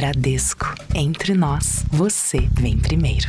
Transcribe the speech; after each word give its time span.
Bradesco. 0.00 0.64
Entre 0.94 1.34
nós, 1.34 1.84
você 1.90 2.38
vem 2.58 2.78
primeiro. 2.78 3.28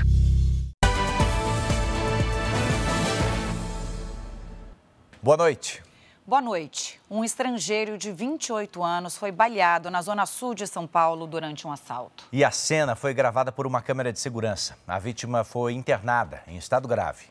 Boa 5.21 5.35
noite. 5.35 5.83
Boa 6.25 6.41
noite. 6.41 6.97
Um 7.09 7.25
estrangeiro 7.25 7.97
de 7.97 8.13
28 8.13 8.81
anos 8.81 9.17
foi 9.17 9.33
baleado 9.33 9.91
na 9.91 10.01
zona 10.01 10.25
sul 10.25 10.55
de 10.55 10.65
São 10.65 10.87
Paulo 10.87 11.27
durante 11.27 11.67
um 11.67 11.73
assalto. 11.73 12.23
E 12.31 12.41
a 12.41 12.51
cena 12.51 12.95
foi 12.95 13.13
gravada 13.13 13.51
por 13.51 13.67
uma 13.67 13.81
câmera 13.81 14.13
de 14.13 14.21
segurança. 14.21 14.77
A 14.87 14.97
vítima 14.97 15.43
foi 15.43 15.73
internada 15.73 16.41
em 16.47 16.55
estado 16.55 16.87
grave. 16.87 17.25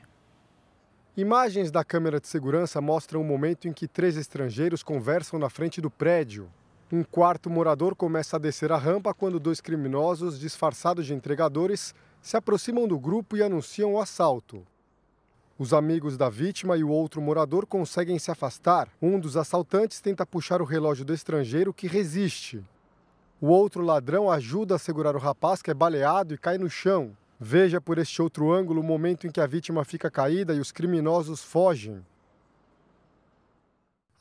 Imagens 1.17 1.71
da 1.71 1.83
câmera 1.83 2.21
de 2.21 2.29
segurança 2.29 2.79
mostram 2.83 3.23
o 3.23 3.25
momento 3.25 3.67
em 3.67 3.73
que 3.73 3.89
três 3.89 4.19
estrangeiros 4.19 4.83
conversam 4.83 5.39
na 5.39 5.49
frente 5.49 5.81
do 5.81 5.91
prédio. 5.91 6.47
Um 6.93 7.05
quarto 7.05 7.49
morador 7.49 7.95
começa 7.95 8.35
a 8.35 8.41
descer 8.41 8.73
a 8.73 8.77
rampa 8.77 9.15
quando 9.15 9.39
dois 9.39 9.61
criminosos, 9.61 10.41
disfarçados 10.41 11.07
de 11.07 11.15
entregadores, 11.15 11.95
se 12.21 12.37
aproximam 12.37 12.89
do 12.89 12.99
grupo 12.99 13.37
e 13.37 13.43
anunciam 13.45 13.95
o 13.95 14.01
assalto. 14.01 14.67
Os 15.57 15.73
amigos 15.73 16.17
da 16.17 16.29
vítima 16.29 16.77
e 16.77 16.83
o 16.83 16.89
outro 16.89 17.23
morador 17.23 17.65
conseguem 17.65 18.19
se 18.19 18.33
afastar. 18.33 18.89
Um 19.01 19.21
dos 19.21 19.37
assaltantes 19.37 20.01
tenta 20.01 20.27
puxar 20.27 20.61
o 20.61 20.65
relógio 20.65 21.05
do 21.05 21.15
estrangeiro, 21.15 21.73
que 21.73 21.87
resiste. 21.87 22.61
O 23.41 23.47
outro 23.47 23.85
ladrão 23.85 24.29
ajuda 24.29 24.75
a 24.75 24.79
segurar 24.79 25.15
o 25.15 25.21
rapaz, 25.21 25.63
que 25.63 25.71
é 25.71 25.75
baleado 25.75 26.35
e 26.35 26.39
cai 26.39 26.59
no 26.59 26.69
chão. 26.69 27.17
Veja 27.39 27.81
por 27.81 27.99
este 27.99 28.21
outro 28.21 28.53
ângulo 28.53 28.81
o 28.81 28.85
momento 28.85 29.29
em 29.29 29.31
que 29.31 29.41
a 29.41 29.47
vítima 29.47 29.85
fica 29.85 30.11
caída 30.11 30.55
e 30.55 30.59
os 30.59 30.73
criminosos 30.73 31.41
fogem. 31.41 32.05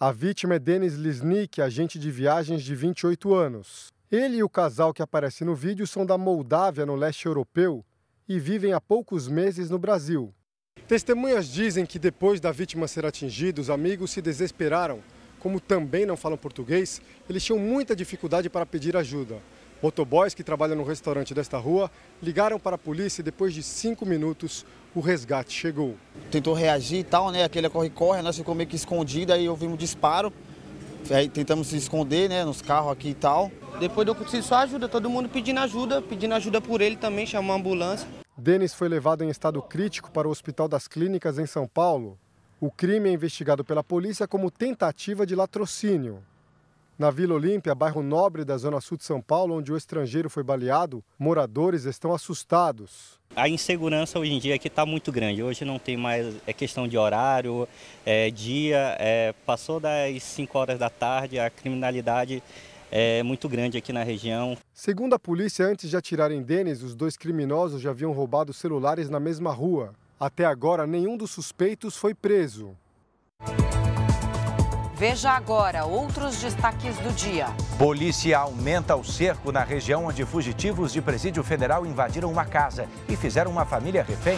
A 0.01 0.13
vítima 0.13 0.55
é 0.55 0.59
Denis 0.59 0.93
Lisnik, 0.93 1.61
agente 1.61 1.99
de 1.99 2.09
viagens 2.09 2.63
de 2.63 2.73
28 2.73 3.33
anos. 3.35 3.87
Ele 4.09 4.37
e 4.37 4.43
o 4.43 4.47
casal 4.47 4.93
que 4.93 5.01
aparece 5.01 5.43
no 5.43 5.53
vídeo 5.53 5.85
são 5.85 6.05
da 6.05 6.17
Moldávia, 6.17 6.85
no 6.85 6.95
leste 6.95 7.25
europeu, 7.25 7.83
e 8.25 8.39
vivem 8.39 8.71
há 8.71 8.79
poucos 8.79 9.27
meses 9.27 9.69
no 9.69 9.77
Brasil. 9.77 10.33
Testemunhas 10.87 11.49
dizem 11.49 11.85
que 11.85 11.99
depois 11.99 12.39
da 12.39 12.49
vítima 12.49 12.87
ser 12.87 13.05
atingida, 13.05 13.59
os 13.59 13.69
amigos 13.69 14.11
se 14.11 14.21
desesperaram. 14.21 15.03
Como 15.37 15.59
também 15.59 16.05
não 16.05 16.15
falam 16.15 16.37
português, 16.37 17.01
eles 17.29 17.43
tinham 17.43 17.59
muita 17.59 17.93
dificuldade 17.93 18.49
para 18.49 18.65
pedir 18.65 18.95
ajuda. 18.95 19.41
Motoboys 19.81 20.33
que 20.33 20.43
trabalham 20.43 20.75
no 20.75 20.83
restaurante 20.83 21.33
desta 21.33 21.57
rua 21.57 21.89
ligaram 22.21 22.59
para 22.59 22.75
a 22.75 22.77
polícia 22.77 23.21
e 23.21 23.23
depois 23.23 23.53
de 23.53 23.63
cinco 23.63 24.05
minutos 24.05 24.65
o 24.93 24.99
resgate 24.99 25.53
chegou. 25.53 25.95
Tentou 26.29 26.53
reagir 26.53 26.99
e 26.99 27.03
tal, 27.03 27.31
né? 27.31 27.43
Aquele 27.43 27.69
corre-corre, 27.69 28.21
nós 28.21 28.35
ficamos 28.35 28.57
meio 28.57 28.69
que 28.69 28.75
escondidos, 28.75 29.33
aí 29.33 29.47
ouvimos 29.47 29.75
um 29.75 29.77
disparo. 29.77 30.33
Aí 31.09 31.29
tentamos 31.29 31.67
se 31.67 31.77
esconder, 31.77 32.29
né, 32.29 32.43
nos 32.43 32.61
carros 32.61 32.91
aqui 32.91 33.09
e 33.09 33.13
tal. 33.13 33.49
Depois 33.79 34.05
eu 34.05 34.13
consegui 34.13 34.43
só 34.43 34.55
ajuda, 34.55 34.89
todo 34.89 35.09
mundo 35.09 35.29
pedindo 35.29 35.59
ajuda, 35.61 36.01
pedindo 36.01 36.35
ajuda 36.35 36.59
por 36.59 36.81
ele 36.81 36.97
também, 36.97 37.25
chamou 37.25 37.55
a 37.55 37.57
ambulância. 37.57 38.07
Denis 38.37 38.73
foi 38.73 38.89
levado 38.89 39.23
em 39.23 39.29
estado 39.29 39.61
crítico 39.61 40.11
para 40.11 40.27
o 40.27 40.31
Hospital 40.31 40.67
das 40.67 40.87
Clínicas 40.87 41.39
em 41.39 41.45
São 41.45 41.67
Paulo. 41.67 42.17
O 42.59 42.69
crime 42.69 43.09
é 43.09 43.13
investigado 43.13 43.63
pela 43.63 43.83
polícia 43.83 44.27
como 44.27 44.51
tentativa 44.51 45.25
de 45.25 45.35
latrocínio. 45.35 46.21
Na 46.99 47.09
Vila 47.09 47.35
Olímpia, 47.35 47.73
bairro 47.73 48.03
nobre 48.03 48.43
da 48.43 48.57
zona 48.57 48.81
sul 48.81 48.97
de 48.97 49.05
São 49.05 49.21
Paulo, 49.21 49.55
onde 49.55 49.71
o 49.71 49.77
estrangeiro 49.77 50.29
foi 50.29 50.43
baleado, 50.43 51.01
moradores 51.17 51.85
estão 51.85 52.13
assustados. 52.13 53.17
A 53.33 53.47
insegurança 53.47 54.19
hoje 54.19 54.33
em 54.33 54.37
dia 54.37 54.55
aqui 54.55 54.67
está 54.67 54.85
muito 54.85 55.09
grande. 55.09 55.41
Hoje 55.41 55.63
não 55.63 55.79
tem 55.79 55.95
mais 55.95 56.35
é 56.45 56.51
questão 56.51 56.89
de 56.89 56.97
horário, 56.97 57.65
é, 58.05 58.29
dia, 58.29 58.97
é, 58.99 59.33
passou 59.45 59.79
das 59.79 60.21
5 60.21 60.57
horas 60.57 60.77
da 60.77 60.89
tarde, 60.89 61.39
a 61.39 61.49
criminalidade 61.49 62.43
é 62.91 63.23
muito 63.23 63.47
grande 63.47 63.77
aqui 63.77 63.93
na 63.93 64.03
região. 64.03 64.57
Segundo 64.73 65.13
a 65.13 65.19
polícia, 65.19 65.65
antes 65.65 65.89
de 65.89 65.95
atirarem 65.95 66.43
Denis, 66.43 66.83
os 66.83 66.95
dois 66.95 67.15
criminosos 67.15 67.81
já 67.81 67.91
haviam 67.91 68.11
roubado 68.11 68.51
celulares 68.51 69.09
na 69.09 69.21
mesma 69.21 69.53
rua. 69.53 69.93
Até 70.19 70.43
agora, 70.43 70.85
nenhum 70.85 71.15
dos 71.15 71.31
suspeitos 71.31 71.95
foi 71.95 72.13
preso. 72.13 72.75
Veja 74.99 75.31
agora 75.31 75.85
outros 75.85 76.41
destaques 76.41 76.97
do 76.97 77.15
dia. 77.15 77.47
Polícia 77.77 78.37
aumenta 78.37 78.97
o 78.97 79.03
cerco 79.05 79.49
na 79.49 79.63
região 79.63 80.07
onde 80.07 80.25
fugitivos 80.25 80.91
de 80.91 81.01
presídio 81.01 81.41
federal 81.41 81.85
invadiram 81.85 82.29
uma 82.29 82.43
casa 82.43 82.85
e 83.07 83.15
fizeram 83.15 83.49
uma 83.49 83.63
família 83.63 84.03
refém. 84.03 84.37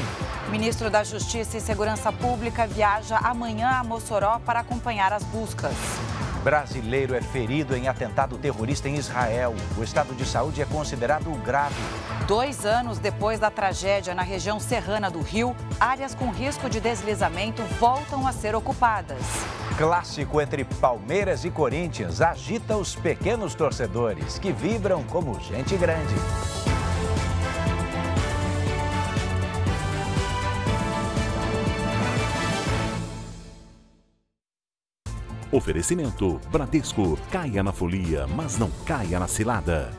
Ministro 0.52 0.92
da 0.92 1.04
Justiça 1.04 1.58
e 1.58 1.60
Segurança 1.60 2.14
Pública 2.14 2.68
viaja 2.68 3.18
amanhã 3.18 3.70
a 3.70 3.84
Mossoró 3.84 4.38
para 4.46 4.60
acompanhar 4.60 5.12
as 5.12 5.24
buscas. 5.24 5.74
Brasileiro 6.44 7.16
é 7.16 7.22
ferido 7.24 7.76
em 7.76 7.88
atentado 7.88 8.38
terrorista 8.38 8.88
em 8.88 8.98
Israel. 8.98 9.56
O 9.76 9.84
estado 9.84 10.14
de 10.14 10.28
saúde 10.28 10.62
é 10.62 10.66
considerado 10.66 11.32
grave. 11.44 11.82
Dois 12.28 12.68
anos 12.68 13.00
depois 13.00 13.40
da 13.40 13.50
tragédia 13.50 14.14
na 14.14 14.22
região 14.22 14.60
serrana 14.60 15.10
do 15.10 15.22
Rio, 15.22 15.56
áreas 15.80 16.14
com 16.14 16.30
risco 16.30 16.70
de 16.70 16.80
deslizamento 16.80 17.64
voltam 17.80 18.28
a 18.28 18.32
ser 18.32 18.54
ocupadas. 18.54 19.18
Clássico 19.78 20.42
entre 20.42 20.64
Palmeiras 20.64 21.46
e 21.46 21.50
Corinthians 21.50 22.22
agita 22.22 22.78
os 22.78 22.96
pequenos 22.96 23.56
torcedores 23.56 24.38
que 24.38 24.52
vibram 24.52 25.04
como 25.04 25.40
gente 25.40 25.76
grande. 25.78 26.14
Oferecimento 35.52 36.40
Bradesco. 36.50 37.18
Caia 37.30 37.62
na 37.62 37.74
folia, 37.74 38.26
mas 38.26 38.58
não 38.58 38.70
caia 38.86 39.20
na 39.20 39.28
cilada. 39.28 39.92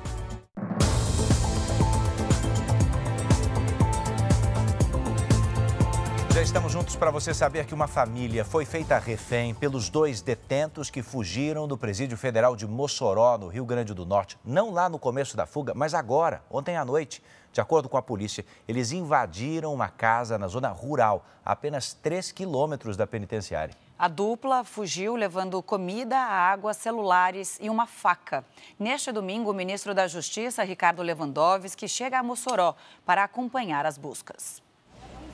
Estamos 6.42 6.72
juntos 6.72 6.97
para 6.97 7.12
você 7.12 7.32
saber 7.32 7.66
que 7.66 7.72
uma 7.72 7.86
família 7.86 8.44
foi 8.44 8.64
feita 8.64 8.98
refém 8.98 9.54
pelos 9.54 9.88
dois 9.88 10.20
detentos 10.20 10.91
que 10.91 11.00
fugiram 11.00 11.69
do 11.69 11.78
presídio 11.78 12.19
federal 12.19 12.56
de 12.56 12.66
Mossoró, 12.66 13.38
no 13.38 13.47
Rio 13.47 13.64
Grande 13.64 13.94
do 13.94 14.04
Norte. 14.04 14.36
Não 14.44 14.72
lá 14.72 14.88
no 14.88 14.98
começo 14.98 15.36
da 15.36 15.47
fuga, 15.47 15.72
mas 15.72 15.94
agora, 15.94 16.42
ontem 16.50 16.76
à 16.76 16.84
noite. 16.84 17.22
De 17.52 17.60
acordo 17.60 17.88
com 17.88 17.97
a 17.97 18.02
polícia, 18.02 18.44
eles 18.66 18.91
invadiram 18.91 19.72
uma 19.72 19.88
casa 19.88 20.36
na 20.36 20.48
zona 20.48 20.70
rural, 20.70 21.25
a 21.44 21.52
apenas 21.52 21.94
3 21.94 22.32
quilômetros 22.32 22.97
da 22.97 23.06
penitenciária. 23.06 23.76
A 23.97 24.08
dupla 24.08 24.64
fugiu 24.64 25.14
levando 25.14 25.62
comida, 25.62 26.19
água, 26.19 26.75
celulares 26.75 27.56
e 27.60 27.70
uma 27.70 27.86
faca. 27.86 28.44
Neste 28.76 29.12
domingo, 29.12 29.52
o 29.52 29.54
ministro 29.54 29.94
da 29.94 30.08
Justiça, 30.08 30.64
Ricardo 30.64 31.02
Lewandowski, 31.02 31.88
chega 31.88 32.19
a 32.19 32.22
Mossoró 32.22 32.75
para 33.06 33.22
acompanhar 33.22 33.86
as 33.86 33.97
buscas. 33.97 34.60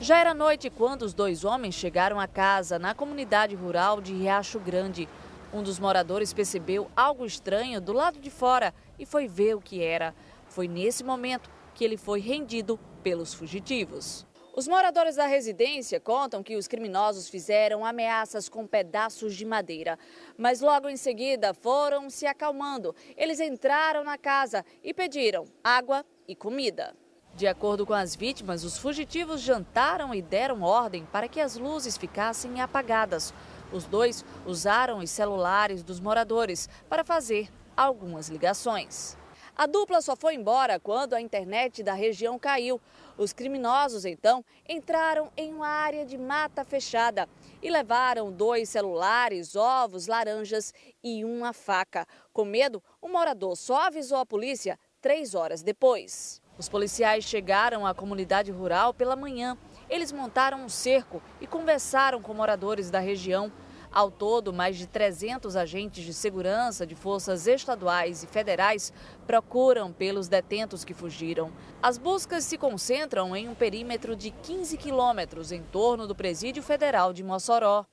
Já 0.01 0.19
era 0.19 0.33
noite 0.33 0.71
quando 0.71 1.03
os 1.03 1.13
dois 1.13 1.45
homens 1.45 1.75
chegaram 1.75 2.21
à 2.21 2.29
casa 2.29 2.79
na 2.79 2.95
comunidade 2.95 3.57
rural 3.57 4.01
de 4.01 4.15
Riacho 4.15 4.61
Grande. 4.61 5.09
Um 5.53 5.61
dos 5.61 5.81
moradores 5.81 6.33
percebeu 6.33 6.89
algo 6.97 7.27
estranho 7.27 7.81
do 7.81 7.93
lado 7.93 8.21
de 8.21 8.31
fora 8.31 8.73
e 8.97 9.05
foi 9.05 9.27
ver 9.27 9.57
o 9.57 9.61
que 9.61 9.83
era. 9.83 10.15
Foi 10.47 10.69
nesse 10.69 11.03
momento 11.03 11.51
que 11.75 11.85
ele 11.85 11.97
foi 11.97 12.21
rendido 12.21 12.79
pelos 13.03 13.35
fugitivos. 13.35 14.25
Os 14.55 14.69
moradores 14.69 15.17
da 15.17 15.27
residência 15.27 15.99
contam 15.99 16.45
que 16.45 16.57
os 16.57 16.69
criminosos 16.69 17.29
fizeram 17.29 17.85
ameaças 17.85 18.49
com 18.49 18.69
pedaços 18.69 19.35
de 19.35 19.45
madeira, 19.45 19.99
mas 20.37 20.61
logo 20.61 20.89
em 20.89 20.97
seguida 20.97 21.53
foram 21.53 22.09
se 22.09 22.25
acalmando. 22.25 22.95
Eles 23.17 23.41
entraram 23.41 24.05
na 24.05 24.17
casa 24.17 24.65
e 24.83 24.95
pediram 24.95 25.45
água 25.63 26.07
e 26.27 26.37
comida. 26.37 26.95
De 27.39 27.47
acordo 27.47 27.87
com 27.87 27.95
as 27.95 28.17
vítimas, 28.17 28.65
os 28.65 28.79
fugitivos 28.79 29.41
jantaram 29.41 30.13
e 30.13 30.21
deram 30.21 30.61
ordem 30.63 31.05
para 31.05 31.29
que 31.29 31.41
as 31.41 31.55
luzes 31.57 31.97
ficassem 31.97 32.61
apagadas. 32.61 33.33
Os 33.73 33.85
dois 33.85 34.25
usaram 34.45 34.99
os 34.99 35.09
celulares 35.09 35.85
dos 35.85 36.01
moradores 36.01 36.69
para 36.89 37.05
fazer 37.05 37.49
algumas 37.77 38.29
ligações. 38.29 39.17
A 39.57 39.67
dupla 39.67 40.03
só 40.03 40.17
foi 40.17 40.35
embora 40.35 40.81
quando 40.81 41.15
a 41.15 41.21
internet 41.21 41.81
da 41.81 41.93
região 41.93 42.41
caiu. 42.41 42.81
Os 43.17 43.33
criminosos, 43.33 44.05
então, 44.05 44.45
entraram 44.69 45.31
em 45.37 45.55
uma 45.55 45.69
área 45.69 46.05
de 46.05 46.19
mata 46.19 46.65
fechada 46.65 47.29
e 47.63 47.71
levaram 47.71 48.33
dois 48.33 48.69
celulares, 48.69 49.55
ovos, 49.55 50.09
laranjas 50.09 50.75
e 51.05 51.25
uma 51.25 51.53
faca. 51.53 52.05
Com 52.33 52.45
medo, 52.45 52.83
o 53.01 53.09
morador 53.09 53.57
só 53.57 53.87
avisou 53.87 54.19
a 54.19 54.27
polícia 54.27 54.77
três 55.01 55.37
horas 55.37 55.63
depois. 55.63 56.43
Os 56.59 56.69
policiais 56.69 57.23
chegaram 57.23 57.87
à 57.87 57.95
comunidade 57.95 58.51
rural 58.51 58.93
pela 58.93 59.15
manhã. 59.15 59.57
Eles 59.89 60.11
montaram 60.11 60.65
um 60.65 60.69
cerco 60.69 61.23
e 61.41 61.47
conversaram 61.47 62.21
com 62.21 62.35
moradores 62.35 62.91
da 62.91 62.99
região. 62.99 63.53
Ao 63.93 64.11
todo, 64.11 64.53
mais 64.53 64.77
de 64.77 64.87
300 64.87 65.55
agentes 65.55 66.05
de 66.05 66.13
segurança 66.13 66.85
de 66.85 66.97
forças 66.97 67.47
estaduais 67.47 68.25
e 68.25 68.27
federais 68.27 68.93
procuram 69.25 69.93
pelos 69.93 70.27
detentos 70.27 70.85
que 70.85 70.93
fugiram. 70.93 71.53
As 71.81 71.97
buscas 71.97 72.45
se 72.45 72.59
concentram 72.59 73.37
em 73.37 73.49
um 73.49 73.55
perímetro 73.55 74.17
de 74.17 74.31
15 74.31 74.77
quilômetros 74.77 75.53
em 75.53 75.63
torno 75.63 76.09
do 76.09 76.15
Presídio 76.15 76.63
Federal 76.63 77.13
de 77.13 77.23
Mossoró. 77.23 77.87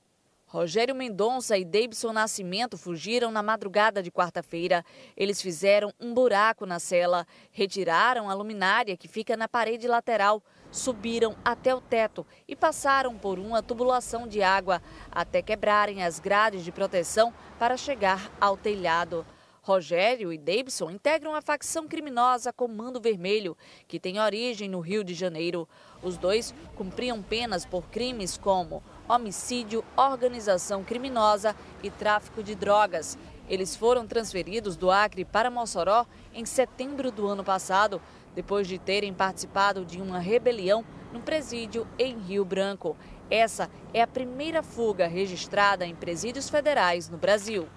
Rogério 0.48 0.94
Mendonça 0.94 1.58
e 1.58 1.64
Davidson 1.64 2.12
Nascimento 2.12 2.78
fugiram 2.78 3.32
na 3.32 3.42
madrugada 3.42 4.00
de 4.00 4.12
quarta-feira. 4.12 4.84
Eles 5.16 5.42
fizeram 5.42 5.92
um 5.98 6.14
buraco 6.14 6.64
na 6.64 6.78
cela, 6.78 7.26
retiraram 7.50 8.30
a 8.30 8.34
luminária 8.34 8.96
que 8.96 9.08
fica 9.08 9.36
na 9.36 9.48
parede 9.48 9.88
lateral, 9.88 10.40
subiram 10.70 11.34
até 11.44 11.74
o 11.74 11.80
teto 11.80 12.24
e 12.46 12.54
passaram 12.54 13.18
por 13.18 13.40
uma 13.40 13.60
tubulação 13.60 14.28
de 14.28 14.40
água 14.40 14.80
até 15.10 15.42
quebrarem 15.42 16.04
as 16.04 16.20
grades 16.20 16.64
de 16.64 16.70
proteção 16.70 17.34
para 17.58 17.76
chegar 17.76 18.30
ao 18.40 18.56
telhado. 18.56 19.26
Rogério 19.66 20.32
e 20.32 20.38
Davidson 20.38 20.92
integram 20.92 21.34
a 21.34 21.42
facção 21.42 21.88
criminosa 21.88 22.52
Comando 22.52 23.00
Vermelho, 23.00 23.56
que 23.88 23.98
tem 23.98 24.20
origem 24.20 24.68
no 24.68 24.78
Rio 24.78 25.02
de 25.02 25.12
Janeiro. 25.12 25.68
Os 26.00 26.16
dois 26.16 26.54
cumpriam 26.76 27.20
penas 27.20 27.66
por 27.66 27.88
crimes 27.88 28.38
como 28.38 28.80
homicídio, 29.08 29.84
organização 29.96 30.84
criminosa 30.84 31.54
e 31.82 31.90
tráfico 31.90 32.42
de 32.42 32.54
drogas. 32.54 33.18
Eles 33.48 33.76
foram 33.76 34.06
transferidos 34.06 34.76
do 34.76 34.90
Acre 34.90 35.24
para 35.24 35.50
Mossoró 35.50 36.06
em 36.34 36.44
setembro 36.44 37.10
do 37.10 37.26
ano 37.26 37.44
passado, 37.44 38.00
depois 38.34 38.66
de 38.66 38.78
terem 38.78 39.14
participado 39.14 39.84
de 39.84 40.00
uma 40.02 40.18
rebelião 40.18 40.84
no 41.12 41.20
presídio 41.20 41.86
em 41.98 42.18
Rio 42.18 42.44
Branco. 42.44 42.96
Essa 43.30 43.70
é 43.94 44.02
a 44.02 44.06
primeira 44.06 44.62
fuga 44.62 45.06
registrada 45.06 45.86
em 45.86 45.94
presídios 45.94 46.50
federais 46.50 47.08
no 47.08 47.16
Brasil. 47.16 47.68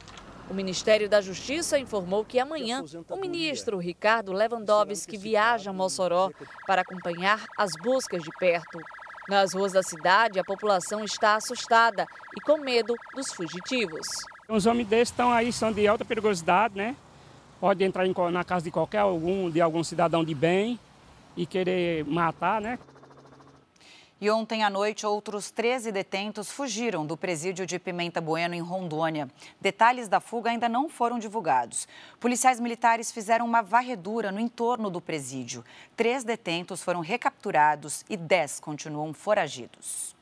O 0.50 0.54
Ministério 0.54 1.08
da 1.08 1.22
Justiça 1.22 1.78
informou 1.78 2.26
que 2.26 2.40
amanhã 2.40 2.84
o 3.08 3.16
ministro 3.18 3.78
Ricardo 3.78 4.34
Lewandowski 4.34 5.16
viaja 5.16 5.70
a 5.70 5.74
Mossoró 5.74 6.32
para 6.66 6.82
acompanhar 6.82 7.46
as 7.56 7.72
buscas 7.84 8.24
de 8.24 8.32
perto. 8.40 8.80
Nas 9.30 9.54
ruas 9.54 9.74
da 9.74 9.84
cidade, 9.84 10.40
a 10.40 10.44
população 10.44 11.04
está 11.04 11.36
assustada 11.36 12.08
e 12.36 12.42
com 12.42 12.58
medo 12.58 12.96
dos 13.16 13.32
fugitivos. 13.32 14.08
Os 14.48 14.66
homens 14.66 14.88
desses 14.88 15.10
estão 15.10 15.32
aí, 15.32 15.54
são 15.54 15.72
de 15.72 15.88
alta 15.88 16.04
perigosidade, 16.04 16.76
né? 16.76 16.96
Pode 17.60 17.84
entrar 17.84 18.08
na 18.32 18.44
casa 18.44 18.66
de 18.66 18.72
qualquer 18.72 19.00
algum, 19.00 19.52
de 19.52 19.62
algum 19.62 19.84
cidadão 19.84 20.24
de 20.24 20.34
bem 20.34 20.80
e 21.38 21.46
querer 21.46 22.04
matar, 22.06 22.60
né? 22.60 22.80
E 24.22 24.30
ontem 24.30 24.64
à 24.64 24.70
noite, 24.70 25.06
outros 25.06 25.50
13 25.50 25.94
detentos 25.94 26.52
fugiram 26.52 27.06
do 27.06 27.16
presídio 27.16 27.66
de 27.66 27.80
Pimenta 27.80 28.20
Bueno, 28.20 28.54
em 28.54 28.60
Rondônia. 28.60 29.30
Detalhes 29.62 30.10
da 30.10 30.20
fuga 30.20 30.50
ainda 30.50 30.68
não 30.68 30.90
foram 30.90 31.18
divulgados. 31.18 31.88
Policiais 32.20 32.60
militares 32.60 33.14
fizeram 33.14 33.46
uma 33.46 33.62
varredura 33.62 34.30
no 34.30 34.40
entorno 34.42 34.90
do 34.90 35.00
presídio. 35.00 35.64
Três 35.96 36.26
detentos 36.26 36.84
foram 36.84 37.00
recapturados 37.00 38.04
e 38.10 38.18
dez 38.18 38.60
continuam 38.60 39.14
foragidos. 39.14 40.19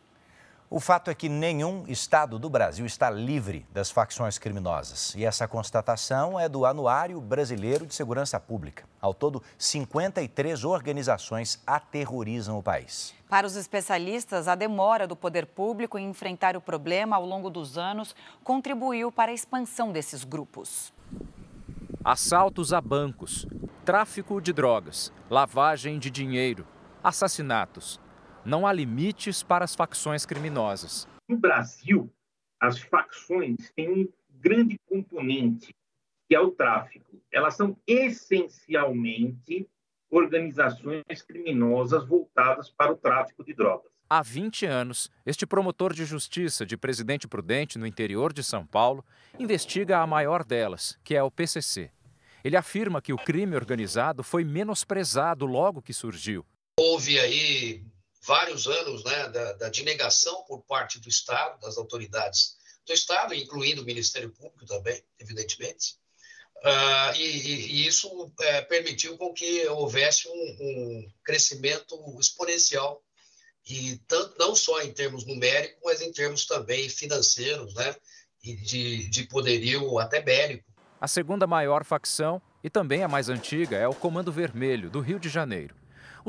O 0.69 0.81
fato 0.81 1.09
é 1.09 1.15
que 1.15 1.29
nenhum 1.29 1.85
estado 1.87 2.37
do 2.37 2.49
Brasil 2.49 2.85
está 2.85 3.09
livre 3.09 3.65
das 3.71 3.89
facções 3.89 4.37
criminosas. 4.37 5.15
E 5.15 5.23
essa 5.23 5.47
constatação 5.47 6.37
é 6.37 6.49
do 6.49 6.65
Anuário 6.65 7.21
Brasileiro 7.21 7.85
de 7.85 7.95
Segurança 7.95 8.37
Pública. 8.37 8.83
Ao 8.99 9.13
todo, 9.13 9.41
53 9.57 10.65
organizações 10.65 11.63
aterrorizam 11.65 12.59
o 12.59 12.63
país. 12.63 13.15
Para 13.29 13.47
os 13.47 13.55
especialistas, 13.55 14.49
a 14.49 14.55
demora 14.55 15.07
do 15.07 15.15
poder 15.15 15.45
público 15.45 15.97
em 15.97 16.09
enfrentar 16.09 16.57
o 16.57 16.61
problema 16.61 17.15
ao 17.15 17.25
longo 17.25 17.49
dos 17.49 17.77
anos 17.77 18.13
contribuiu 18.43 19.09
para 19.09 19.31
a 19.31 19.35
expansão 19.35 19.93
desses 19.93 20.25
grupos. 20.25 20.91
Assaltos 22.03 22.73
a 22.73 22.81
bancos, 22.81 23.47
tráfico 23.85 24.41
de 24.41 24.51
drogas, 24.51 25.13
lavagem 25.29 25.97
de 25.97 26.09
dinheiro, 26.09 26.67
assassinatos 27.01 28.01
não 28.47 28.65
há 28.65 28.71
limites 28.71 29.43
para 29.43 29.65
as 29.65 29.75
facções 29.75 30.25
criminosas. 30.25 31.05
No 31.27 31.37
Brasil, 31.37 32.09
as 32.57 32.79
facções 32.79 33.57
têm 33.75 33.89
um 33.89 34.09
grande 34.39 34.79
componente, 34.85 35.75
que 36.29 36.33
é 36.33 36.39
o 36.39 36.51
tráfico. 36.51 37.21
Elas 37.29 37.57
são 37.57 37.75
essencialmente 37.85 39.67
organizações 40.09 41.21
criminosas 41.27 42.07
voltadas 42.07 42.69
para 42.69 42.93
o 42.93 42.95
tráfico 42.95 43.43
de 43.43 43.53
drogas. 43.53 43.91
Há 44.09 44.21
20 44.21 44.65
anos, 44.65 45.11
este 45.25 45.45
promotor 45.45 45.93
de 45.93 46.05
justiça 46.05 46.65
de 46.65 46.77
Presidente 46.77 47.27
Prudente, 47.27 47.77
no 47.77 47.85
interior 47.85 48.31
de 48.31 48.41
São 48.41 48.65
Paulo, 48.65 49.03
investiga 49.37 49.99
a 49.99 50.07
maior 50.07 50.45
delas, 50.45 50.97
que 51.03 51.13
é 51.13 51.21
o 51.21 51.29
PCC. 51.29 51.91
Ele 52.41 52.55
afirma 52.55 53.01
que 53.01 53.11
o 53.11 53.17
crime 53.17 53.57
organizado 53.57 54.23
foi 54.23 54.45
menosprezado 54.45 55.45
logo 55.45 55.81
que 55.81 55.91
surgiu. 55.91 56.45
Houve 56.79 57.19
aí 57.19 57.83
vários 58.27 58.67
anos 58.67 59.03
né, 59.05 59.29
da, 59.29 59.53
da 59.53 59.69
denegação 59.69 60.43
por 60.43 60.61
parte 60.63 60.99
do 60.99 61.07
Estado, 61.07 61.59
das 61.61 61.77
autoridades 61.77 62.57
do 62.85 62.93
Estado, 62.93 63.33
incluindo 63.33 63.81
o 63.81 63.85
Ministério 63.85 64.29
Público 64.29 64.65
também, 64.65 65.01
evidentemente. 65.17 65.95
Uh, 66.57 67.15
e, 67.15 67.21
e, 67.23 67.87
isso 67.87 68.31
é, 68.41 68.61
permitiu 68.61 69.17
com 69.17 69.31
que 69.31 69.65
houvesse 69.67 70.27
um, 70.27 70.31
um, 70.31 71.07
crescimento 71.23 71.95
exponencial 72.19 73.01
e 73.69 73.97
tanto 74.07 74.35
não 74.39 74.55
só 74.55 74.81
em 74.81 74.91
termos 74.91 75.25
numéricos, 75.25 75.79
mas 75.83 76.01
em 76.01 76.11
termos 76.11 76.45
também 76.45 76.89
financeiros, 76.89 77.73
né, 77.75 77.95
e 78.43 78.55
de, 78.55 79.09
de 79.09 79.23
poderio 79.25 79.99
até 79.99 80.19
bélico. 80.19 80.65
A 80.99 81.07
segunda 81.07 81.45
maior 81.45 81.85
facção 81.85 82.41
e 82.63 82.69
também 82.69 83.03
a 83.03 83.07
mais 83.07 83.29
antiga 83.29 83.77
é 83.77 83.87
o 83.87 83.93
Comando 83.93 84.31
Vermelho 84.31 84.89
do 84.89 84.99
Rio 84.99 85.19
de 85.19 85.29
Janeiro. 85.29 85.75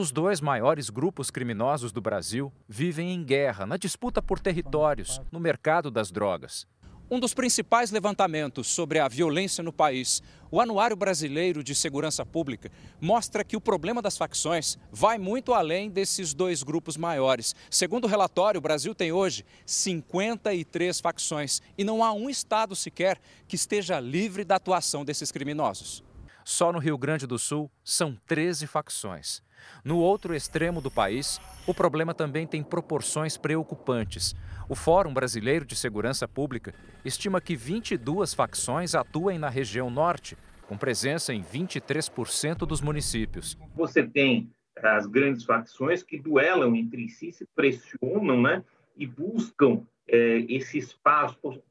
Os 0.00 0.12
dois 0.12 0.40
maiores 0.40 0.90
grupos 0.90 1.28
criminosos 1.28 1.90
do 1.90 2.00
Brasil 2.00 2.52
vivem 2.68 3.12
em 3.12 3.24
guerra, 3.24 3.66
na 3.66 3.76
disputa 3.76 4.22
por 4.22 4.38
territórios, 4.38 5.20
no 5.32 5.40
mercado 5.40 5.90
das 5.90 6.12
drogas. 6.12 6.68
Um 7.10 7.18
dos 7.18 7.34
principais 7.34 7.90
levantamentos 7.90 8.68
sobre 8.68 9.00
a 9.00 9.08
violência 9.08 9.60
no 9.60 9.72
país, 9.72 10.22
o 10.52 10.60
Anuário 10.60 10.94
Brasileiro 10.94 11.64
de 11.64 11.74
Segurança 11.74 12.24
Pública, 12.24 12.70
mostra 13.00 13.42
que 13.42 13.56
o 13.56 13.60
problema 13.60 14.00
das 14.00 14.16
facções 14.16 14.78
vai 14.92 15.18
muito 15.18 15.52
além 15.52 15.90
desses 15.90 16.32
dois 16.32 16.62
grupos 16.62 16.96
maiores. 16.96 17.52
Segundo 17.68 18.04
o 18.04 18.08
relatório, 18.08 18.58
o 18.58 18.62
Brasil 18.62 18.94
tem 18.94 19.10
hoje 19.10 19.44
53 19.66 21.00
facções 21.00 21.60
e 21.76 21.82
não 21.82 22.04
há 22.04 22.12
um 22.12 22.30
estado 22.30 22.76
sequer 22.76 23.18
que 23.48 23.56
esteja 23.56 23.98
livre 23.98 24.44
da 24.44 24.54
atuação 24.54 25.04
desses 25.04 25.32
criminosos. 25.32 26.06
Só 26.48 26.72
no 26.72 26.78
Rio 26.78 26.96
Grande 26.96 27.26
do 27.26 27.38
Sul 27.38 27.70
são 27.84 28.16
13 28.26 28.66
facções. 28.66 29.42
No 29.84 29.98
outro 29.98 30.34
extremo 30.34 30.80
do 30.80 30.90
país, 30.90 31.38
o 31.66 31.74
problema 31.74 32.14
também 32.14 32.46
tem 32.46 32.62
proporções 32.62 33.36
preocupantes. 33.36 34.34
O 34.66 34.74
Fórum 34.74 35.12
Brasileiro 35.12 35.66
de 35.66 35.76
Segurança 35.76 36.26
Pública 36.26 36.72
estima 37.04 37.38
que 37.38 37.54
22 37.54 38.32
facções 38.32 38.94
atuem 38.94 39.38
na 39.38 39.50
região 39.50 39.90
norte, 39.90 40.38
com 40.66 40.78
presença 40.78 41.34
em 41.34 41.42
23% 41.42 42.60
dos 42.66 42.80
municípios. 42.80 43.58
Você 43.74 44.02
tem 44.02 44.50
as 44.82 45.04
grandes 45.04 45.44
facções 45.44 46.02
que 46.02 46.18
duelam 46.18 46.74
entre 46.74 47.10
si, 47.10 47.30
se 47.30 47.44
pressionam 47.54 48.40
né, 48.40 48.64
e 48.96 49.06
buscam 49.06 49.82
é, 50.08 50.38
esse 50.48 50.78
espaço, 50.78 51.62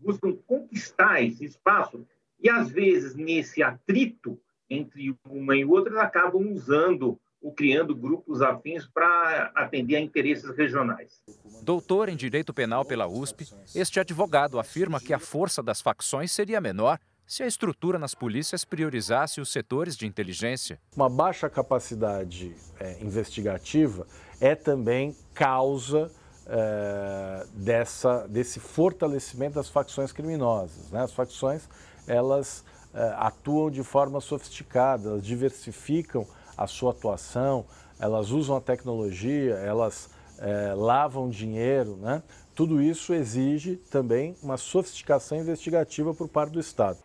buscam 0.00 0.36
conquistar 0.46 1.20
esse 1.20 1.44
espaço, 1.44 2.06
e 2.44 2.50
às 2.50 2.70
vezes 2.70 3.16
nesse 3.16 3.62
atrito 3.62 4.38
entre 4.68 5.16
uma 5.28 5.56
e 5.56 5.64
outra, 5.64 6.02
acabam 6.02 6.52
usando 6.52 7.18
ou 7.40 7.52
criando 7.52 7.94
grupos 7.94 8.40
afins 8.40 8.86
para 8.86 9.52
atender 9.54 9.96
a 9.96 10.00
interesses 10.00 10.48
regionais. 10.56 11.22
Doutor 11.62 12.08
em 12.08 12.16
Direito 12.16 12.54
Penal 12.54 12.84
pela 12.86 13.06
USP, 13.06 13.46
este 13.74 14.00
advogado 14.00 14.58
afirma 14.58 14.98
que 14.98 15.12
a 15.12 15.18
força 15.18 15.62
das 15.62 15.82
facções 15.82 16.32
seria 16.32 16.60
menor 16.60 16.98
se 17.26 17.42
a 17.42 17.46
estrutura 17.46 17.98
nas 17.98 18.14
polícias 18.14 18.64
priorizasse 18.64 19.40
os 19.40 19.50
setores 19.52 19.96
de 19.96 20.06
inteligência. 20.06 20.80
Uma 20.96 21.08
baixa 21.08 21.48
capacidade 21.50 22.54
é, 22.80 23.02
investigativa 23.02 24.06
é 24.40 24.54
também 24.54 25.14
causa 25.34 26.10
é, 26.46 27.46
dessa, 27.54 28.26
desse 28.26 28.58
fortalecimento 28.60 29.54
das 29.54 29.68
facções 29.68 30.12
criminosas. 30.12 30.90
Né? 30.90 31.02
As 31.02 31.12
facções 31.12 31.68
elas 32.06 32.64
eh, 32.94 33.14
atuam 33.16 33.70
de 33.70 33.82
forma 33.82 34.20
sofisticada, 34.20 35.10
elas 35.10 35.26
diversificam 35.26 36.26
a 36.56 36.66
sua 36.66 36.92
atuação, 36.92 37.66
elas 37.98 38.30
usam 38.30 38.56
a 38.56 38.60
tecnologia, 38.60 39.54
elas 39.54 40.10
é, 40.38 40.74
lavam 40.74 41.28
dinheiro, 41.28 41.96
né? 41.96 42.22
Tudo 42.54 42.80
isso 42.80 43.12
exige 43.12 43.76
também 43.76 44.36
uma 44.42 44.56
sofisticação 44.56 45.38
investigativa 45.38 46.14
por 46.14 46.28
parte 46.28 46.52
do 46.52 46.60
Estado. 46.60 46.98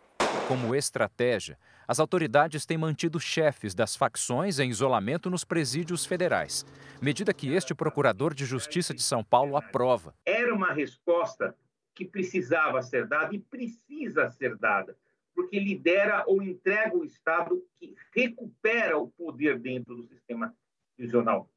Como 0.46 0.74
estratégia, 0.74 1.58
as 1.86 1.98
autoridades 1.98 2.64
têm 2.64 2.78
mantido 2.78 3.18
chefes 3.18 3.74
das 3.74 3.96
facções 3.96 4.58
em 4.58 4.68
isolamento 4.68 5.28
nos 5.28 5.44
presídios 5.44 6.06
federais, 6.06 6.64
medida 7.00 7.34
que 7.34 7.52
este 7.52 7.74
procurador 7.74 8.32
de 8.32 8.44
Justiça 8.44 8.94
de 8.94 9.02
São 9.02 9.24
Paulo 9.24 9.56
aprova. 9.56 10.14
Era 10.24 10.54
uma 10.54 10.72
resposta 10.72 11.54
que 11.94 12.04
precisava 12.04 12.82
ser 12.82 13.06
dada 13.06 13.34
e 13.34 13.38
precisa 13.38 14.30
ser 14.30 14.56
dada 14.56 14.96
porque 15.40 15.58
lidera 15.58 16.24
ou 16.26 16.42
entrega 16.42 16.96
o 16.96 17.04
Estado 17.04 17.64
que 17.78 17.94
recupera 18.12 18.98
o 18.98 19.08
poder 19.08 19.58
dentro 19.58 19.96
do 19.96 20.06
sistema 20.06 20.54
prisional. 20.96 21.48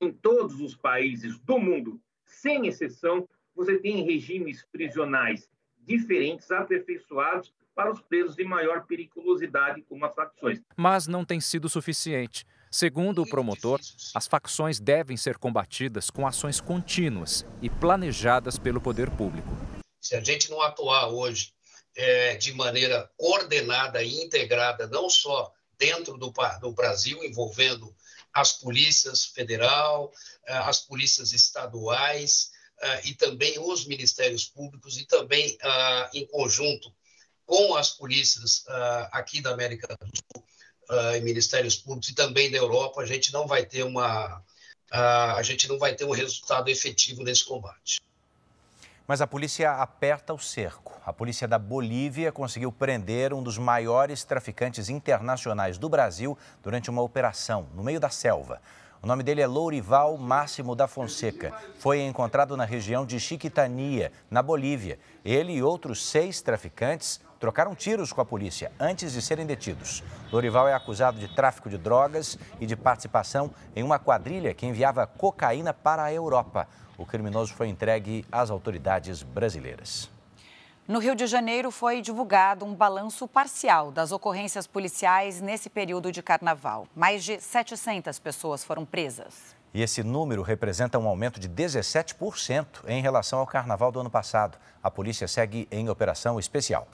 Em 0.00 0.12
todos 0.12 0.60
os 0.60 0.74
países 0.74 1.38
do 1.38 1.58
mundo, 1.58 2.00
sem 2.24 2.66
exceção, 2.66 3.28
você 3.54 3.78
tem 3.78 4.04
regimes 4.04 4.66
prisionais 4.72 5.48
diferentes, 5.78 6.50
aperfeiçoados 6.50 7.54
para 7.74 7.92
os 7.92 8.00
presos 8.00 8.34
de 8.34 8.44
maior 8.44 8.84
periculosidade, 8.86 9.82
como 9.82 10.04
as 10.04 10.14
facções. 10.14 10.60
Mas 10.76 11.06
não 11.06 11.24
tem 11.24 11.40
sido 11.40 11.68
suficiente. 11.68 12.44
Segundo 12.70 13.22
o 13.22 13.28
promotor, 13.28 13.80
as 14.14 14.28
facções 14.28 14.78
devem 14.78 15.16
ser 15.16 15.38
combatidas 15.38 16.08
com 16.08 16.24
ações 16.24 16.60
contínuas 16.60 17.44
e 17.60 17.68
planejadas 17.68 18.58
pelo 18.58 18.80
poder 18.80 19.10
público. 19.10 19.48
Se 20.00 20.14
a 20.14 20.22
gente 20.22 20.48
não 20.48 20.62
atuar 20.62 21.08
hoje 21.08 21.52
é, 21.96 22.36
de 22.36 22.52
maneira 22.52 23.10
coordenada 23.16 24.00
e 24.04 24.22
integrada, 24.22 24.86
não 24.86 25.10
só 25.10 25.52
dentro 25.76 26.16
do, 26.16 26.32
do 26.60 26.72
Brasil, 26.72 27.24
envolvendo 27.24 27.92
as 28.32 28.52
polícias 28.52 29.24
federal, 29.24 30.12
é, 30.46 30.56
as 30.58 30.80
polícias 30.80 31.32
estaduais 31.32 32.52
é, 32.80 33.08
e 33.08 33.14
também 33.14 33.58
os 33.58 33.84
ministérios 33.84 34.44
públicos 34.44 34.96
e 34.96 35.04
também 35.06 35.58
é, 35.60 36.10
em 36.14 36.24
conjunto 36.26 36.94
com 37.44 37.74
as 37.74 37.90
polícias 37.90 38.64
aqui 39.10 39.40
da 39.42 39.50
América 39.50 39.88
do 39.88 40.06
Sul 40.06 40.46
uh, 40.90 41.16
em 41.16 41.22
ministérios 41.22 41.76
públicos 41.76 42.08
e 42.08 42.14
também 42.14 42.50
da 42.50 42.58
Europa, 42.58 43.00
a 43.00 43.06
gente 43.06 43.32
não 43.32 43.46
vai 43.46 43.64
ter 43.64 43.84
uma 43.84 44.42
uh, 44.92 45.36
a 45.36 45.42
gente 45.42 45.68
não 45.68 45.78
vai 45.78 45.94
ter 45.94 46.04
um 46.04 46.10
resultado 46.10 46.68
efetivo 46.68 47.22
nesse 47.22 47.44
combate. 47.44 48.00
Mas 49.06 49.20
a 49.20 49.26
polícia 49.26 49.72
aperta 49.72 50.32
o 50.32 50.38
cerco. 50.38 51.00
A 51.04 51.12
polícia 51.12 51.48
da 51.48 51.58
Bolívia 51.58 52.30
conseguiu 52.30 52.70
prender 52.70 53.32
um 53.34 53.42
dos 53.42 53.58
maiores 53.58 54.22
traficantes 54.22 54.88
internacionais 54.88 55.78
do 55.78 55.88
Brasil 55.88 56.38
durante 56.62 56.90
uma 56.90 57.02
operação 57.02 57.68
no 57.74 57.82
meio 57.82 57.98
da 57.98 58.08
selva. 58.08 58.62
O 59.02 59.06
nome 59.06 59.24
dele 59.24 59.40
é 59.40 59.46
Lourival 59.46 60.16
Máximo 60.16 60.76
da 60.76 60.86
Fonseca. 60.86 61.52
Foi 61.78 62.02
encontrado 62.02 62.56
na 62.56 62.64
região 62.64 63.04
de 63.04 63.18
Chiquitania, 63.18 64.12
na 64.30 64.42
Bolívia. 64.42 64.98
Ele 65.24 65.54
e 65.54 65.62
outros 65.62 66.06
seis 66.06 66.40
traficantes 66.40 67.18
trocaram 67.40 67.74
tiros 67.74 68.12
com 68.12 68.20
a 68.20 68.24
polícia 68.24 68.70
antes 68.78 69.14
de 69.14 69.22
serem 69.22 69.46
detidos. 69.46 70.04
Lorival 70.30 70.68
é 70.68 70.74
acusado 70.74 71.18
de 71.18 71.26
tráfico 71.26 71.70
de 71.70 71.78
drogas 71.78 72.38
e 72.60 72.66
de 72.66 72.76
participação 72.76 73.50
em 73.74 73.82
uma 73.82 73.98
quadrilha 73.98 74.52
que 74.52 74.66
enviava 74.66 75.06
cocaína 75.06 75.72
para 75.72 76.04
a 76.04 76.12
Europa. 76.12 76.68
O 76.98 77.06
criminoso 77.06 77.54
foi 77.54 77.68
entregue 77.68 78.26
às 78.30 78.50
autoridades 78.50 79.22
brasileiras. 79.22 80.10
No 80.86 80.98
Rio 80.98 81.14
de 81.14 81.26
Janeiro 81.26 81.70
foi 81.70 82.02
divulgado 82.02 82.64
um 82.64 82.74
balanço 82.74 83.26
parcial 83.26 83.90
das 83.90 84.12
ocorrências 84.12 84.66
policiais 84.66 85.40
nesse 85.40 85.70
período 85.70 86.12
de 86.12 86.22
carnaval. 86.22 86.86
Mais 86.94 87.24
de 87.24 87.40
700 87.40 88.18
pessoas 88.18 88.62
foram 88.62 88.84
presas. 88.84 89.56
E 89.72 89.82
esse 89.82 90.02
número 90.02 90.42
representa 90.42 90.98
um 90.98 91.06
aumento 91.06 91.38
de 91.38 91.48
17% 91.48 92.66
em 92.88 93.00
relação 93.00 93.38
ao 93.38 93.46
carnaval 93.46 93.92
do 93.92 94.00
ano 94.00 94.10
passado. 94.10 94.58
A 94.82 94.90
polícia 94.90 95.28
segue 95.28 95.68
em 95.70 95.88
operação 95.88 96.40
especial. 96.40 96.88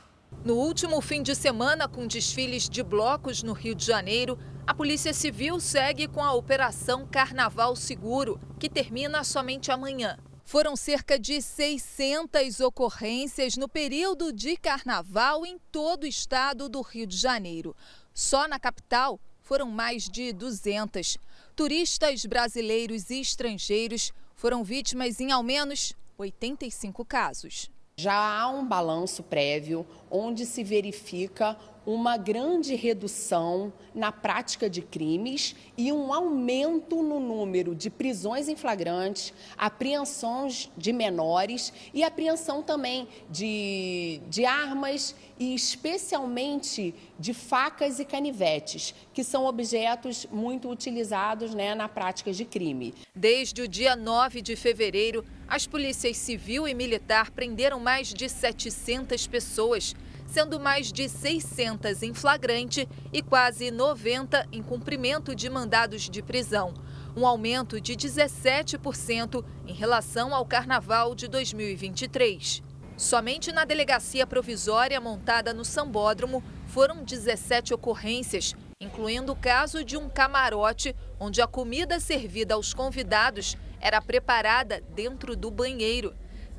No 0.44 0.54
último 0.54 1.00
fim 1.00 1.22
de 1.22 1.34
semana, 1.34 1.88
com 1.88 2.06
desfiles 2.06 2.68
de 2.68 2.82
blocos 2.82 3.42
no 3.42 3.52
Rio 3.52 3.74
de 3.74 3.84
Janeiro, 3.84 4.38
a 4.66 4.74
Polícia 4.74 5.12
Civil 5.12 5.58
segue 5.58 6.06
com 6.06 6.22
a 6.22 6.32
Operação 6.32 7.06
Carnaval 7.06 7.74
Seguro, 7.74 8.40
que 8.58 8.68
termina 8.68 9.24
somente 9.24 9.70
amanhã. 9.70 10.16
Foram 10.44 10.76
cerca 10.76 11.18
de 11.18 11.42
600 11.42 12.60
ocorrências 12.60 13.56
no 13.56 13.68
período 13.68 14.32
de 14.32 14.56
carnaval 14.56 15.44
em 15.44 15.58
todo 15.72 16.04
o 16.04 16.06
estado 16.06 16.68
do 16.68 16.80
Rio 16.80 17.06
de 17.06 17.16
Janeiro. 17.16 17.74
Só 18.14 18.46
na 18.46 18.60
capital 18.60 19.20
foram 19.40 19.68
mais 19.70 20.08
de 20.08 20.32
200. 20.32 21.18
Turistas 21.56 22.24
brasileiros 22.24 23.10
e 23.10 23.20
estrangeiros 23.20 24.12
foram 24.36 24.62
vítimas 24.62 25.20
em 25.20 25.32
ao 25.32 25.42
menos 25.42 25.92
85 26.18 27.04
casos. 27.04 27.70
Já 27.98 28.14
há 28.14 28.48
um 28.48 28.62
balanço 28.62 29.22
prévio 29.22 29.86
onde 30.10 30.44
se 30.44 30.62
verifica 30.62 31.56
uma 31.86 32.16
grande 32.16 32.74
redução 32.74 33.72
na 33.94 34.10
prática 34.10 34.68
de 34.68 34.82
crimes 34.82 35.54
e 35.78 35.92
um 35.92 36.12
aumento 36.12 37.00
no 37.00 37.20
número 37.20 37.74
de 37.76 37.88
prisões 37.88 38.48
em 38.48 38.56
flagrantes, 38.56 39.32
apreensões 39.56 40.68
de 40.76 40.92
menores 40.92 41.72
e 41.94 42.02
apreensão 42.02 42.60
também 42.60 43.06
de, 43.30 44.20
de 44.28 44.44
armas 44.44 45.14
e 45.38 45.54
especialmente 45.54 46.94
de 47.18 47.32
facas 47.32 48.00
e 48.00 48.04
canivetes, 48.04 48.94
que 49.14 49.22
são 49.22 49.46
objetos 49.46 50.26
muito 50.30 50.68
utilizados 50.68 51.54
né, 51.54 51.74
na 51.74 51.88
prática 51.88 52.32
de 52.32 52.44
crime. 52.44 52.94
Desde 53.14 53.62
o 53.62 53.68
dia 53.68 53.94
9 53.94 54.42
de 54.42 54.56
fevereiro, 54.56 55.24
as 55.46 55.66
polícias 55.66 56.16
civil 56.16 56.66
e 56.66 56.74
militar 56.74 57.30
prenderam 57.30 57.78
mais 57.78 58.12
de 58.12 58.28
700 58.28 59.26
pessoas 59.26 59.94
sendo 60.26 60.58
mais 60.58 60.92
de 60.92 61.08
600 61.08 62.02
em 62.02 62.12
flagrante 62.12 62.88
e 63.12 63.22
quase 63.22 63.70
90 63.70 64.46
em 64.52 64.62
cumprimento 64.62 65.34
de 65.34 65.48
mandados 65.48 66.08
de 66.08 66.22
prisão, 66.22 66.74
um 67.16 67.26
aumento 67.26 67.80
de 67.80 67.94
17% 67.94 69.44
em 69.66 69.72
relação 69.72 70.34
ao 70.34 70.44
carnaval 70.44 71.14
de 71.14 71.28
2023. 71.28 72.62
Somente 72.96 73.52
na 73.52 73.64
delegacia 73.64 74.26
provisória 74.26 75.00
montada 75.00 75.52
no 75.52 75.64
Sambódromo 75.64 76.42
foram 76.66 77.04
17 77.04 77.74
ocorrências, 77.74 78.54
incluindo 78.80 79.32
o 79.32 79.36
caso 79.36 79.84
de 79.84 79.96
um 79.96 80.08
camarote 80.08 80.94
onde 81.20 81.42
a 81.42 81.46
comida 81.46 82.00
servida 82.00 82.54
aos 82.54 82.72
convidados 82.72 83.56
era 83.80 84.00
preparada 84.00 84.82
dentro 84.94 85.36
do 85.36 85.50
banheiro. 85.50 86.14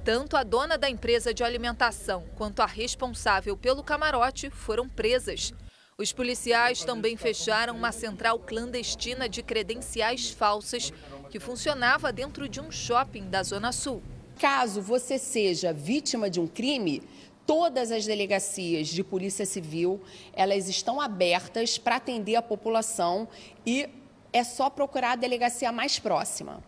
Tanto 0.07 0.37
a 0.37 0.43
dona 0.43 0.77
da 0.77 0.89
empresa 0.89 1.33
de 1.33 1.43
alimentação 1.43 2.23
quanto 2.37 2.61
a 2.61 2.65
responsável 2.65 3.57
pelo 3.57 3.83
camarote 3.83 4.49
foram 4.49 4.87
presas. 4.87 5.53
Os 5.97 6.13
policiais 6.13 6.85
também 6.85 7.17
fecharam 7.17 7.75
uma 7.75 7.91
central 7.91 8.39
clandestina 8.39 9.27
de 9.27 9.43
credenciais 9.43 10.29
falsas 10.29 10.93
que 11.29 11.41
funcionava 11.41 12.13
dentro 12.13 12.47
de 12.47 12.61
um 12.61 12.71
shopping 12.71 13.29
da 13.29 13.43
Zona 13.43 13.73
Sul. 13.73 14.01
Caso 14.39 14.81
você 14.81 15.17
seja 15.17 15.73
vítima 15.73 16.29
de 16.29 16.39
um 16.39 16.47
crime, 16.47 17.03
todas 17.45 17.91
as 17.91 18.05
delegacias 18.05 18.87
de 18.87 19.03
Polícia 19.03 19.45
Civil, 19.45 20.01
elas 20.31 20.69
estão 20.69 21.01
abertas 21.01 21.77
para 21.77 21.97
atender 21.97 22.37
a 22.37 22.41
população 22.41 23.27
e 23.65 23.89
é 24.31 24.45
só 24.45 24.69
procurar 24.69 25.11
a 25.11 25.15
delegacia 25.17 25.69
mais 25.69 25.99
próxima. 25.99 26.63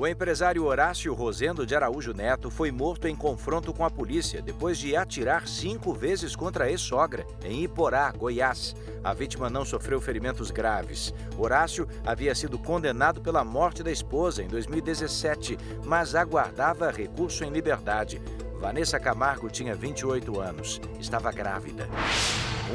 O 0.00 0.06
empresário 0.06 0.64
Horácio 0.64 1.12
Rosendo 1.12 1.66
de 1.66 1.76
Araújo 1.76 2.14
Neto 2.14 2.50
foi 2.50 2.70
morto 2.70 3.06
em 3.06 3.14
confronto 3.14 3.70
com 3.70 3.84
a 3.84 3.90
polícia 3.90 4.40
depois 4.40 4.78
de 4.78 4.96
atirar 4.96 5.46
cinco 5.46 5.92
vezes 5.92 6.34
contra 6.34 6.64
a 6.64 6.70
ex-sogra, 6.70 7.26
em 7.44 7.64
Iporá, 7.64 8.10
Goiás. 8.10 8.74
A 9.04 9.12
vítima 9.12 9.50
não 9.50 9.62
sofreu 9.62 10.00
ferimentos 10.00 10.50
graves. 10.50 11.12
Horácio 11.36 11.86
havia 12.02 12.34
sido 12.34 12.58
condenado 12.58 13.20
pela 13.20 13.44
morte 13.44 13.82
da 13.82 13.92
esposa 13.92 14.42
em 14.42 14.48
2017, 14.48 15.58
mas 15.84 16.14
aguardava 16.14 16.90
recurso 16.90 17.44
em 17.44 17.50
liberdade. 17.50 18.22
Vanessa 18.58 18.98
Camargo 18.98 19.50
tinha 19.50 19.74
28 19.74 20.40
anos, 20.40 20.80
estava 20.98 21.30
grávida. 21.30 21.86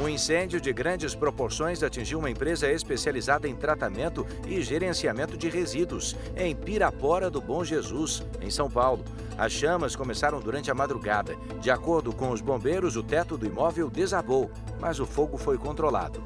Um 0.00 0.08
incêndio 0.08 0.60
de 0.60 0.72
grandes 0.74 1.14
proporções 1.14 1.82
atingiu 1.82 2.18
uma 2.18 2.30
empresa 2.30 2.70
especializada 2.70 3.48
em 3.48 3.56
tratamento 3.56 4.26
e 4.46 4.60
gerenciamento 4.60 5.38
de 5.38 5.48
resíduos 5.48 6.14
em 6.36 6.54
Pirapora 6.54 7.30
do 7.30 7.40
Bom 7.40 7.64
Jesus, 7.64 8.22
em 8.42 8.50
São 8.50 8.70
Paulo. 8.70 9.02
As 9.38 9.52
chamas 9.52 9.96
começaram 9.96 10.38
durante 10.38 10.70
a 10.70 10.74
madrugada. 10.74 11.34
De 11.60 11.70
acordo 11.70 12.12
com 12.12 12.30
os 12.30 12.42
bombeiros, 12.42 12.96
o 12.96 13.02
teto 13.02 13.38
do 13.38 13.46
imóvel 13.46 13.88
desabou, 13.88 14.50
mas 14.78 15.00
o 15.00 15.06
fogo 15.06 15.38
foi 15.38 15.56
controlado. 15.56 16.22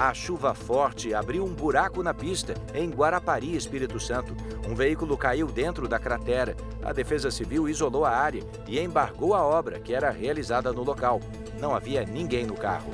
A 0.00 0.14
chuva 0.14 0.54
forte 0.54 1.12
abriu 1.12 1.44
um 1.44 1.52
buraco 1.52 2.02
na 2.02 2.14
pista 2.14 2.54
em 2.72 2.88
Guarapari, 2.88 3.54
Espírito 3.54 4.00
Santo. 4.00 4.34
Um 4.66 4.74
veículo 4.74 5.14
caiu 5.14 5.46
dentro 5.46 5.86
da 5.86 5.98
cratera. 5.98 6.56
A 6.82 6.90
Defesa 6.90 7.30
Civil 7.30 7.68
isolou 7.68 8.06
a 8.06 8.10
área 8.10 8.42
e 8.66 8.80
embargou 8.80 9.34
a 9.34 9.44
obra, 9.44 9.78
que 9.78 9.92
era 9.92 10.10
realizada 10.10 10.72
no 10.72 10.82
local. 10.82 11.20
Não 11.58 11.74
havia 11.74 12.02
ninguém 12.06 12.46
no 12.46 12.54
carro. 12.54 12.90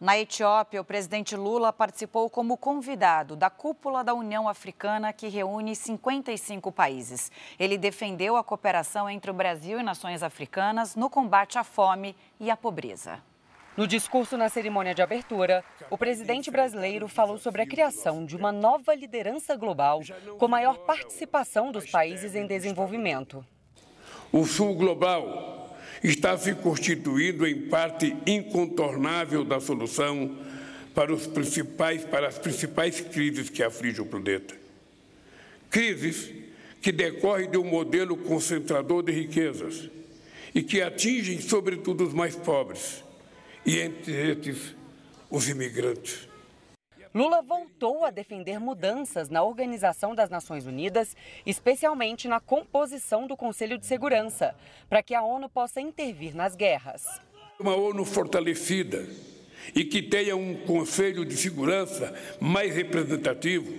Na 0.00 0.18
Etiópia, 0.18 0.80
o 0.80 0.84
presidente 0.84 1.36
Lula 1.36 1.72
participou 1.72 2.28
como 2.28 2.56
convidado 2.56 3.36
da 3.36 3.48
cúpula 3.48 4.02
da 4.02 4.14
União 4.14 4.48
Africana, 4.48 5.12
que 5.12 5.28
reúne 5.28 5.76
55 5.76 6.72
países. 6.72 7.30
Ele 7.56 7.78
defendeu 7.78 8.34
a 8.34 8.42
cooperação 8.42 9.08
entre 9.08 9.30
o 9.30 9.34
Brasil 9.34 9.78
e 9.78 9.82
nações 9.84 10.24
africanas 10.24 10.96
no 10.96 11.08
combate 11.08 11.56
à 11.56 11.62
fome 11.62 12.16
e 12.40 12.50
à 12.50 12.56
pobreza. 12.56 13.22
No 13.76 13.88
discurso 13.88 14.36
na 14.36 14.48
cerimônia 14.48 14.94
de 14.94 15.02
abertura, 15.02 15.64
o 15.90 15.98
presidente 15.98 16.48
brasileiro 16.48 17.08
falou 17.08 17.38
sobre 17.38 17.60
a 17.60 17.66
criação 17.66 18.24
de 18.24 18.36
uma 18.36 18.52
nova 18.52 18.94
liderança 18.94 19.56
global 19.56 20.00
com 20.38 20.46
maior 20.46 20.78
participação 20.78 21.72
dos 21.72 21.90
países 21.90 22.36
em 22.36 22.46
desenvolvimento. 22.46 23.44
O 24.30 24.44
Sul 24.44 24.74
Global 24.74 25.76
está 26.04 26.38
se 26.38 26.54
constituindo 26.54 27.44
em 27.44 27.68
parte 27.68 28.16
incontornável 28.24 29.44
da 29.44 29.58
solução 29.58 30.38
para, 30.94 31.12
os 31.12 31.26
principais, 31.26 32.04
para 32.04 32.28
as 32.28 32.38
principais 32.38 33.00
crises 33.00 33.50
que 33.50 33.62
afligem 33.62 34.02
o 34.02 34.06
planeta. 34.06 34.54
Crises 35.68 36.32
que 36.80 36.92
decorrem 36.92 37.50
de 37.50 37.58
um 37.58 37.64
modelo 37.64 38.16
concentrador 38.16 39.02
de 39.02 39.10
riquezas 39.10 39.90
e 40.54 40.62
que 40.62 40.80
atingem, 40.80 41.40
sobretudo, 41.40 42.04
os 42.04 42.14
mais 42.14 42.36
pobres, 42.36 43.03
e 43.64 43.80
entre 43.80 44.12
estes, 44.30 44.74
os 45.30 45.48
imigrantes. 45.48 46.28
Lula 47.14 47.42
voltou 47.42 48.04
a 48.04 48.10
defender 48.10 48.58
mudanças 48.58 49.28
na 49.28 49.40
Organização 49.42 50.16
das 50.16 50.28
Nações 50.28 50.66
Unidas, 50.66 51.16
especialmente 51.46 52.26
na 52.26 52.40
composição 52.40 53.28
do 53.28 53.36
Conselho 53.36 53.78
de 53.78 53.86
Segurança, 53.86 54.54
para 54.88 55.00
que 55.00 55.14
a 55.14 55.22
ONU 55.22 55.48
possa 55.48 55.80
intervir 55.80 56.34
nas 56.34 56.56
guerras. 56.56 57.04
Uma 57.60 57.76
ONU 57.76 58.04
fortalecida 58.04 59.06
e 59.72 59.84
que 59.84 60.02
tenha 60.02 60.34
um 60.34 60.56
Conselho 60.66 61.24
de 61.24 61.36
Segurança 61.36 62.12
mais 62.40 62.74
representativo, 62.74 63.72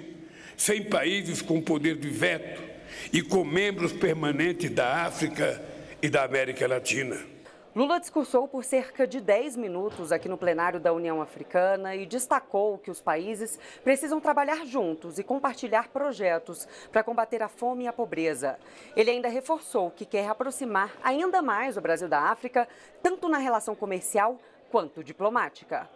sem 0.56 0.82
países 0.84 1.42
com 1.42 1.62
poder 1.62 1.98
de 1.98 2.10
veto 2.10 2.64
e 3.12 3.22
com 3.22 3.44
membros 3.44 3.92
permanentes 3.92 4.72
da 4.72 5.04
África 5.04 5.62
e 6.02 6.08
da 6.08 6.24
América 6.24 6.66
Latina. 6.66 7.35
Lula 7.76 8.00
discursou 8.00 8.48
por 8.48 8.64
cerca 8.64 9.06
de 9.06 9.20
10 9.20 9.58
minutos 9.58 10.14
aqui 10.14 10.30
no 10.30 10.38
plenário 10.38 10.80
da 10.80 10.94
União 10.94 11.22
Africana 11.22 11.94
e 11.94 12.06
destacou 12.06 12.78
que 12.78 12.90
os 12.90 13.02
países 13.02 13.60
precisam 13.84 14.22
trabalhar 14.22 14.66
juntos 14.66 15.20
e 15.20 15.24
compartilhar 15.26 15.90
projetos 15.90 16.66
para 16.90 17.04
combater 17.04 17.44
a 17.44 17.50
fome 17.50 17.84
e 17.84 17.88
a 17.90 17.92
pobreza. 17.92 18.58
Ele 18.96 19.12
ainda 19.12 19.28
reforçou 19.28 19.92
que 19.92 20.06
quer 20.06 20.30
aproximar 20.30 20.90
ainda 21.04 21.42
mais 21.42 21.76
o 21.76 21.82
Brasil 21.82 22.08
da 22.08 22.22
África, 22.22 22.66
tanto 23.04 23.28
na 23.28 23.40
relação 23.40 23.76
comercial 23.76 24.40
quanto 24.72 25.04
diplomática. 25.04 25.90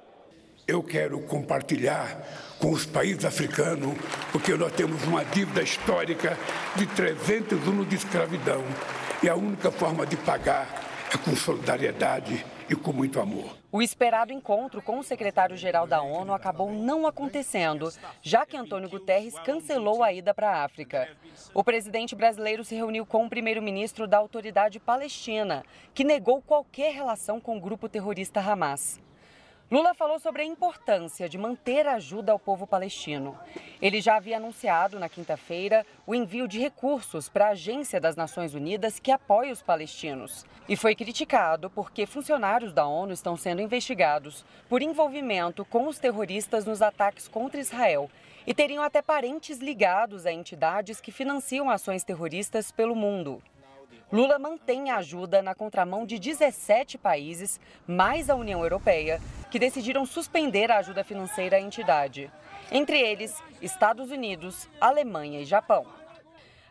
Eu 0.67 0.83
quero 0.83 1.21
compartilhar 1.21 2.27
com 2.59 2.71
os 2.71 2.86
países 2.86 3.24
africanos, 3.24 3.95
porque 4.33 4.53
nós 4.53 4.74
temos 4.74 5.01
uma 5.05 5.24
dívida 5.24 5.62
histórica 5.62 6.38
de 6.75 6.86
300 6.88 7.57
anos 7.69 7.88
de 7.88 7.95
escravidão. 7.95 8.65
E 9.24 9.29
a 9.29 9.36
única 9.36 9.71
forma 9.71 10.05
de 10.05 10.17
pagar 10.17 10.88
é 11.11 11.17
com 11.17 11.35
solidariedade 11.35 12.45
e 12.69 12.75
com 12.75 12.93
muito 12.93 13.19
amor. 13.19 13.57
O 13.71 13.81
esperado 13.81 14.31
encontro 14.31 14.81
com 14.81 14.99
o 14.99 15.03
secretário-geral 15.03 15.87
da 15.87 16.01
ONU 16.01 16.33
acabou 16.33 16.71
não 16.71 17.07
acontecendo, 17.07 17.91
já 18.21 18.45
que 18.45 18.55
Antônio 18.55 18.89
Guterres 18.89 19.37
cancelou 19.39 20.03
a 20.03 20.13
ida 20.13 20.33
para 20.33 20.51
a 20.51 20.63
África. 20.63 21.09
O 21.53 21.63
presidente 21.63 22.15
brasileiro 22.15 22.63
se 22.63 22.75
reuniu 22.75 23.05
com 23.05 23.25
o 23.25 23.29
primeiro-ministro 23.29 24.07
da 24.07 24.17
autoridade 24.17 24.79
palestina, 24.79 25.63
que 25.93 26.03
negou 26.03 26.41
qualquer 26.41 26.93
relação 26.93 27.39
com 27.39 27.57
o 27.57 27.61
grupo 27.61 27.89
terrorista 27.89 28.39
Hamas. 28.39 28.99
Lula 29.71 29.93
falou 29.93 30.17
sobre 30.17 30.41
a 30.41 30.45
importância 30.45 31.29
de 31.29 31.38
manter 31.38 31.85
a 31.85 31.93
ajuda 31.93 32.31
ao 32.31 32.39
povo 32.39 32.65
palestino. 32.65 33.38
Ele 33.79 34.01
já 34.01 34.15
havia 34.15 34.38
anunciado 34.38 34.97
na 34.97 35.07
quinta-feira 35.07 35.85
o 36.07 36.15
envio 36.15 36.47
de 36.47 36.57
recursos 36.57 37.29
para 37.29 37.45
a 37.45 37.51
Agência 37.51 38.01
das 38.01 38.15
Nações 38.15 38.55
Unidas 38.55 38.99
que 38.99 39.11
apoia 39.11 39.53
os 39.53 39.61
palestinos. 39.61 40.43
E 40.67 40.75
foi 40.75 40.95
criticado 40.95 41.69
porque 41.69 42.07
funcionários 42.07 42.73
da 42.73 42.88
ONU 42.88 43.13
estão 43.13 43.38
sendo 43.38 43.61
investigados 43.61 44.43
por 44.67 44.81
envolvimento 44.81 45.63
com 45.63 45.88
os 45.88 45.99
terroristas 45.99 46.65
nos 46.65 46.81
ataques 46.81 47.27
contra 47.27 47.59
Israel 47.59 48.09
e 48.47 48.55
teriam 48.55 48.81
até 48.81 49.03
parentes 49.03 49.59
ligados 49.59 50.25
a 50.25 50.31
entidades 50.31 50.99
que 50.99 51.11
financiam 51.11 51.69
ações 51.69 52.03
terroristas 52.03 52.71
pelo 52.71 52.95
mundo. 52.95 53.39
Lula 54.11 54.39
mantém 54.39 54.89
a 54.89 54.97
ajuda 54.97 55.39
na 55.39 55.53
contramão 55.53 56.03
de 56.03 56.17
17 56.17 56.97
países, 56.97 57.59
mais 57.85 58.27
a 58.27 58.35
União 58.35 58.63
Europeia, 58.63 59.21
que 59.51 59.59
decidiram 59.59 60.03
suspender 60.03 60.71
a 60.71 60.79
ajuda 60.79 61.03
financeira 61.03 61.57
à 61.57 61.61
entidade. 61.61 62.31
Entre 62.71 62.99
eles, 62.99 63.39
Estados 63.61 64.09
Unidos, 64.09 64.67
Alemanha 64.81 65.41
e 65.41 65.45
Japão. 65.45 65.85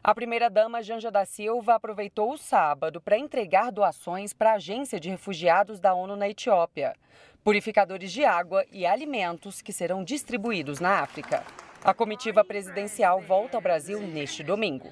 A 0.02 0.12
primeira-dama 0.12 0.82
Janja 0.82 1.12
da 1.12 1.24
Silva 1.24 1.76
aproveitou 1.76 2.32
o 2.32 2.38
sábado 2.38 3.00
para 3.00 3.18
entregar 3.18 3.70
doações 3.70 4.32
para 4.32 4.52
a 4.52 4.54
Agência 4.54 4.98
de 4.98 5.08
Refugiados 5.08 5.78
da 5.78 5.94
ONU 5.94 6.16
na 6.16 6.28
Etiópia, 6.28 6.96
purificadores 7.44 8.10
de 8.10 8.24
água 8.24 8.64
e 8.72 8.84
alimentos 8.84 9.62
que 9.62 9.72
serão 9.72 10.02
distribuídos 10.02 10.80
na 10.80 11.00
África. 11.00 11.44
A 11.84 11.94
comitiva 11.94 12.44
presidencial 12.44 13.20
volta 13.20 13.56
ao 13.56 13.62
Brasil 13.62 14.00
neste 14.00 14.42
domingo. 14.42 14.90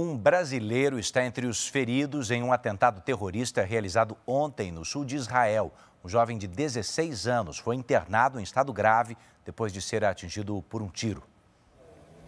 Um 0.00 0.16
brasileiro 0.16 0.96
está 0.96 1.26
entre 1.26 1.44
os 1.44 1.66
feridos 1.66 2.30
em 2.30 2.40
um 2.40 2.52
atentado 2.52 3.00
terrorista 3.00 3.64
realizado 3.64 4.16
ontem 4.24 4.70
no 4.70 4.84
sul 4.84 5.04
de 5.04 5.16
Israel. 5.16 5.72
Um 6.04 6.08
jovem 6.08 6.38
de 6.38 6.46
16 6.46 7.26
anos 7.26 7.58
foi 7.58 7.74
internado 7.74 8.38
em 8.38 8.44
estado 8.44 8.72
grave 8.72 9.16
depois 9.44 9.72
de 9.72 9.82
ser 9.82 10.04
atingido 10.04 10.62
por 10.68 10.82
um 10.82 10.88
tiro. 10.88 11.24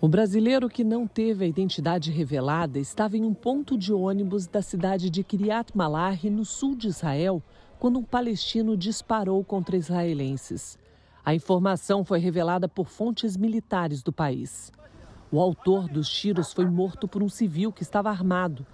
O 0.01 0.09
brasileiro 0.09 0.69
que 0.69 0.83
não 0.83 1.07
teve 1.07 1.45
a 1.45 1.47
identidade 1.47 2.11
revelada 2.11 2.77
estava 2.77 3.17
em 3.17 3.25
um 3.25 3.33
ponto 3.33 3.79
de 3.79 3.93
ônibus 3.93 4.49
da 4.49 4.63
cidade 4.63 5.09
de 5.09 5.23
Kiryat 5.23 5.71
Malahi, 5.73 6.29
no 6.29 6.45
sul 6.45 6.75
de 6.75 6.89
Israel, 6.89 7.41
quando 7.79 8.01
um 8.01 8.05
palestino 8.05 8.77
disparou 8.77 9.45
contra 9.45 9.77
israelenses. 9.77 10.77
A 11.25 11.37
informação 11.37 12.05
foi 12.05 12.19
revelada 12.19 12.69
por 12.69 12.89
fontes 12.89 13.37
militares 13.37 14.03
do 14.03 14.13
país. 14.13 14.73
O 15.33 15.39
autor 15.39 15.89
dos 15.89 16.09
tiros 16.09 16.53
foi 16.53 16.67
morto 16.67 17.07
por 17.07 17.23
um 17.23 17.29
civil 17.29 17.73
que 17.73 17.85
estava 17.85 18.11
armado. 18.11 18.67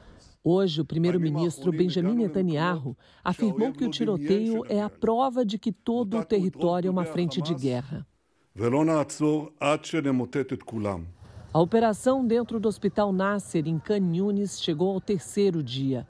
Hoje, 0.43 0.81
o 0.81 0.85
primeiro-ministro 0.87 1.71
Benjamin 1.71 2.15
Netanyahu 2.15 2.97
afirmou 3.23 3.73
que 3.73 3.85
o 3.85 3.91
tiroteio 3.91 4.65
é 4.69 4.81
a 4.81 4.89
prova 4.89 5.45
de 5.45 5.59
que 5.59 5.71
todo 5.71 6.19
o 6.19 6.25
território 6.25 6.89
é 6.89 6.91
uma 6.91 7.05
frente 7.05 7.43
de 7.43 7.53
guerra. 7.53 8.07
A 11.53 11.61
operação 11.61 12.27
dentro 12.27 12.59
do 12.59 12.69
Hospital 12.69 13.13
Nasser, 13.13 13.67
em 13.67 13.79
Canhunes, 13.79 14.59
chegou 14.59 14.95
ao 14.95 15.01
terceiro 15.01 15.63
dia. 15.63 16.07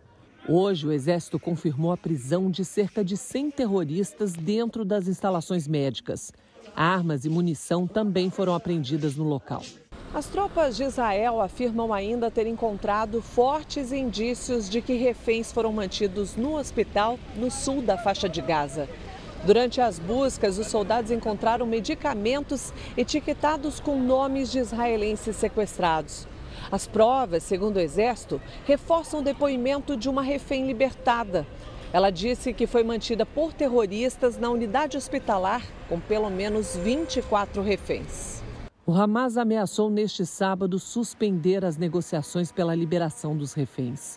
Hoje, 0.48 0.86
o 0.86 0.92
Exército 0.92 1.40
confirmou 1.40 1.90
a 1.90 1.96
prisão 1.96 2.48
de 2.48 2.64
cerca 2.64 3.04
de 3.04 3.16
100 3.16 3.50
terroristas 3.50 4.32
dentro 4.32 4.84
das 4.84 5.08
instalações 5.08 5.66
médicas. 5.66 6.30
Armas 6.74 7.24
e 7.24 7.28
munição 7.28 7.86
também 7.86 8.30
foram 8.30 8.54
apreendidas 8.54 9.16
no 9.16 9.24
local. 9.24 9.62
As 10.14 10.26
tropas 10.26 10.76
de 10.76 10.84
Israel 10.84 11.40
afirmam 11.40 11.92
ainda 11.92 12.30
ter 12.30 12.46
encontrado 12.46 13.20
fortes 13.20 13.92
indícios 13.92 14.68
de 14.68 14.80
que 14.80 14.94
reféns 14.94 15.52
foram 15.52 15.72
mantidos 15.72 16.36
no 16.36 16.56
hospital 16.56 17.18
no 17.34 17.50
sul 17.50 17.82
da 17.82 17.98
faixa 17.98 18.28
de 18.28 18.40
Gaza. 18.40 18.88
Durante 19.44 19.80
as 19.80 19.98
buscas, 19.98 20.58
os 20.58 20.68
soldados 20.68 21.10
encontraram 21.10 21.66
medicamentos 21.66 22.72
etiquetados 22.96 23.78
com 23.78 24.00
nomes 24.00 24.50
de 24.50 24.58
israelenses 24.58 25.36
sequestrados. 25.36 26.26
As 26.70 26.86
provas, 26.86 27.42
segundo 27.42 27.76
o 27.76 27.80
Exército, 27.80 28.40
reforçam 28.66 29.20
o 29.20 29.24
depoimento 29.24 29.96
de 29.96 30.08
uma 30.08 30.22
refém 30.22 30.66
libertada. 30.66 31.46
Ela 31.92 32.10
disse 32.10 32.54
que 32.54 32.66
foi 32.66 32.82
mantida 32.82 33.26
por 33.26 33.52
terroristas 33.52 34.38
na 34.38 34.48
unidade 34.50 34.96
hospitalar 34.96 35.62
com 35.88 36.00
pelo 36.00 36.30
menos 36.30 36.74
24 36.76 37.62
reféns. 37.62 38.45
O 38.88 38.92
Hamas 38.92 39.36
ameaçou 39.36 39.90
neste 39.90 40.24
sábado 40.24 40.78
suspender 40.78 41.64
as 41.64 41.76
negociações 41.76 42.52
pela 42.52 42.72
liberação 42.72 43.36
dos 43.36 43.52
reféns. 43.52 44.16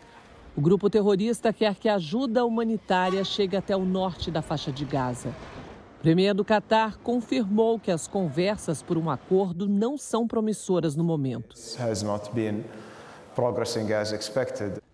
O 0.55 0.61
grupo 0.61 0.91
terrorista 0.91 1.51
quer 1.51 1.73
que 1.73 1.89
a 1.89 1.95
ajuda 1.95 2.45
humanitária 2.45 3.23
chegue 3.23 3.57
até 3.57 3.75
o 3.75 3.83
norte 3.83 4.29
da 4.29 4.43
faixa 4.43 4.71
de 4.71 4.85
Gaza. 4.85 5.29
O 5.97 6.01
premier 6.03 6.35
do 6.35 6.45
Catar 6.45 6.97
confirmou 6.97 7.79
que 7.79 7.89
as 7.89 8.07
conversas 8.07 8.83
por 8.83 8.95
um 8.95 9.09
acordo 9.09 9.67
não 9.67 9.97
são 9.97 10.27
promissoras 10.27 10.95
no 10.95 11.03
momento. 11.03 11.55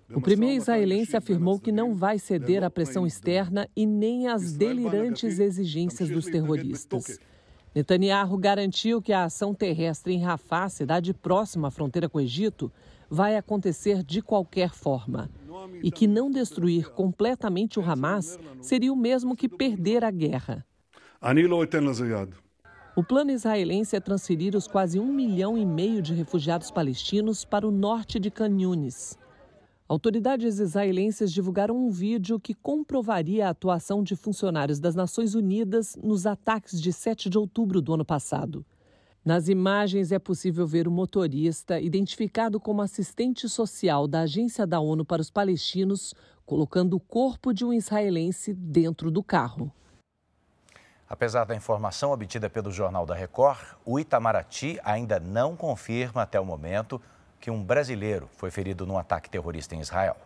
O 0.10 0.22
premier 0.22 0.56
israelense 0.56 1.18
afirmou 1.18 1.60
que 1.60 1.74
não 1.74 1.94
vai 1.94 2.18
ceder 2.18 2.64
à 2.64 2.70
pressão 2.70 3.06
externa 3.06 3.68
e 3.76 3.86
nem 3.86 4.30
às 4.30 4.54
delirantes 4.54 5.38
exigências 5.38 6.08
dos 6.08 6.28
terroristas. 6.28 7.20
Netanyahu 7.76 8.38
garantiu 8.38 9.02
que 9.02 9.12
a 9.12 9.26
ação 9.26 9.54
terrestre 9.54 10.14
em 10.14 10.24
Rafah, 10.24 10.70
cidade 10.70 11.14
próxima 11.14 11.68
à 11.68 11.72
fronteira 11.72 12.08
com 12.08 12.20
o 12.20 12.22
Egito, 12.22 12.72
vai 13.10 13.36
acontecer 13.36 14.02
de 14.02 14.22
qualquer 14.22 14.74
forma 14.74 15.30
e 15.84 15.92
que 15.92 16.08
não 16.08 16.32
destruir 16.32 16.90
completamente 16.92 17.78
o 17.78 17.84
Hamas 17.84 18.40
seria 18.62 18.94
o 18.94 18.96
mesmo 18.96 19.36
que 19.36 19.50
perder 19.50 20.06
a 20.06 20.12
guerra. 20.12 20.66
O 22.96 23.04
plano 23.04 23.32
israelense 23.32 23.94
é 23.94 24.00
transferir 24.00 24.56
os 24.56 24.68
quase 24.68 24.98
um 24.98 25.12
milhão 25.12 25.58
e 25.58 25.66
meio 25.66 26.02
de 26.02 26.14
refugiados 26.14 26.72
palestinos 26.72 27.44
para 27.44 27.68
o 27.68 27.72
norte 27.72 28.20
de 28.20 28.32
Khan 28.32 28.58
Yunis. 28.58 29.18
Autoridades 29.88 30.58
israelenses 30.58 31.32
divulgaram 31.32 31.78
um 31.78 31.92
vídeo 31.92 32.40
que 32.40 32.56
comprovaria 32.56 33.46
a 33.46 33.52
atuação 33.52 34.02
de 34.02 34.16
funcionários 34.16 34.80
das 34.80 34.96
Nações 34.96 35.36
Unidas 35.36 35.96
nos 36.02 36.26
ataques 36.26 36.82
de 36.82 36.92
7 36.92 37.30
de 37.30 37.38
outubro 37.38 37.80
do 37.84 37.94
ano 37.94 38.04
passado. 38.04 38.66
Nas 39.24 39.48
imagens 39.48 40.12
é 40.12 40.18
possível 40.18 40.66
ver 40.66 40.88
o 40.88 40.92
motorista, 40.92 41.80
identificado 41.80 42.60
como 42.60 42.82
assistente 42.82 43.48
social 43.48 44.08
da 44.08 44.22
Agência 44.22 44.66
da 44.66 44.80
ONU 44.80 45.06
para 45.06 45.22
os 45.22 45.30
Palestinos, 45.30 46.16
colocando 46.48 46.96
o 46.96 47.00
corpo 47.00 47.54
de 47.54 47.64
um 47.64 47.72
israelense 47.72 48.56
dentro 48.56 49.12
do 49.12 49.22
carro. 49.22 49.72
Apesar 51.08 51.46
da 51.46 51.56
informação 51.56 52.12
obtida 52.12 52.50
pelo 52.50 52.72
Jornal 52.72 53.06
da 53.06 53.14
Record, 53.14 53.60
o 53.86 54.00
Itamaraty 54.00 54.80
ainda 54.84 55.20
não 55.20 55.56
confirma 55.56 56.24
até 56.24 56.40
o 56.40 56.46
momento 56.46 57.00
que 57.40 57.52
um 57.52 57.64
brasileiro 57.64 58.30
foi 58.38 58.52
ferido 58.52 58.86
num 58.86 58.98
ataque 58.98 59.30
terrorista 59.30 59.76
em 59.76 59.80
Israel. 59.80 60.18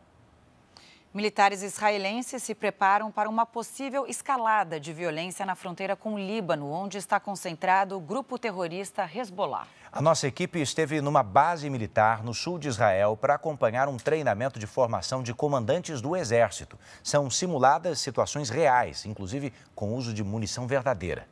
Militares 1.12 1.64
israelenses 1.64 2.44
se 2.44 2.54
preparam 2.54 3.12
para 3.12 3.28
uma 3.28 3.44
possível 3.44 4.06
escalada 4.06 4.80
de 4.80 4.94
violência 4.94 5.44
na 5.44 5.56
fronteira 5.56 5.96
com 5.96 6.14
o 6.14 6.20
Líbano, 6.20 6.70
onde 6.70 7.00
está 7.00 7.20
concentrado 7.20 7.98
o 7.98 8.00
grupo 8.00 8.38
terrorista 8.38 9.10
Hezbollah. 9.12 9.66
A 9.92 10.04
nossa 10.04 10.28
equipe 10.28 10.62
esteve 10.62 11.02
numa 11.02 11.24
base 11.24 11.68
militar 11.68 12.24
no 12.24 12.32
sul 12.32 12.60
de 12.60 12.68
Israel 12.68 13.18
para 13.18 13.34
acompanhar 13.34 13.90
um 13.90 13.98
treinamento 13.98 14.60
de 14.60 14.68
formação 14.68 15.24
de 15.24 15.34
comandantes 15.34 16.00
do 16.00 16.16
Exército. 16.16 16.78
São 17.02 17.28
simuladas 17.28 18.00
situações 18.00 18.52
reais, 18.52 19.04
inclusive 19.04 19.52
com 19.74 19.96
uso 19.96 20.14
de 20.14 20.24
munição 20.24 20.68
verdadeira. 20.68 21.28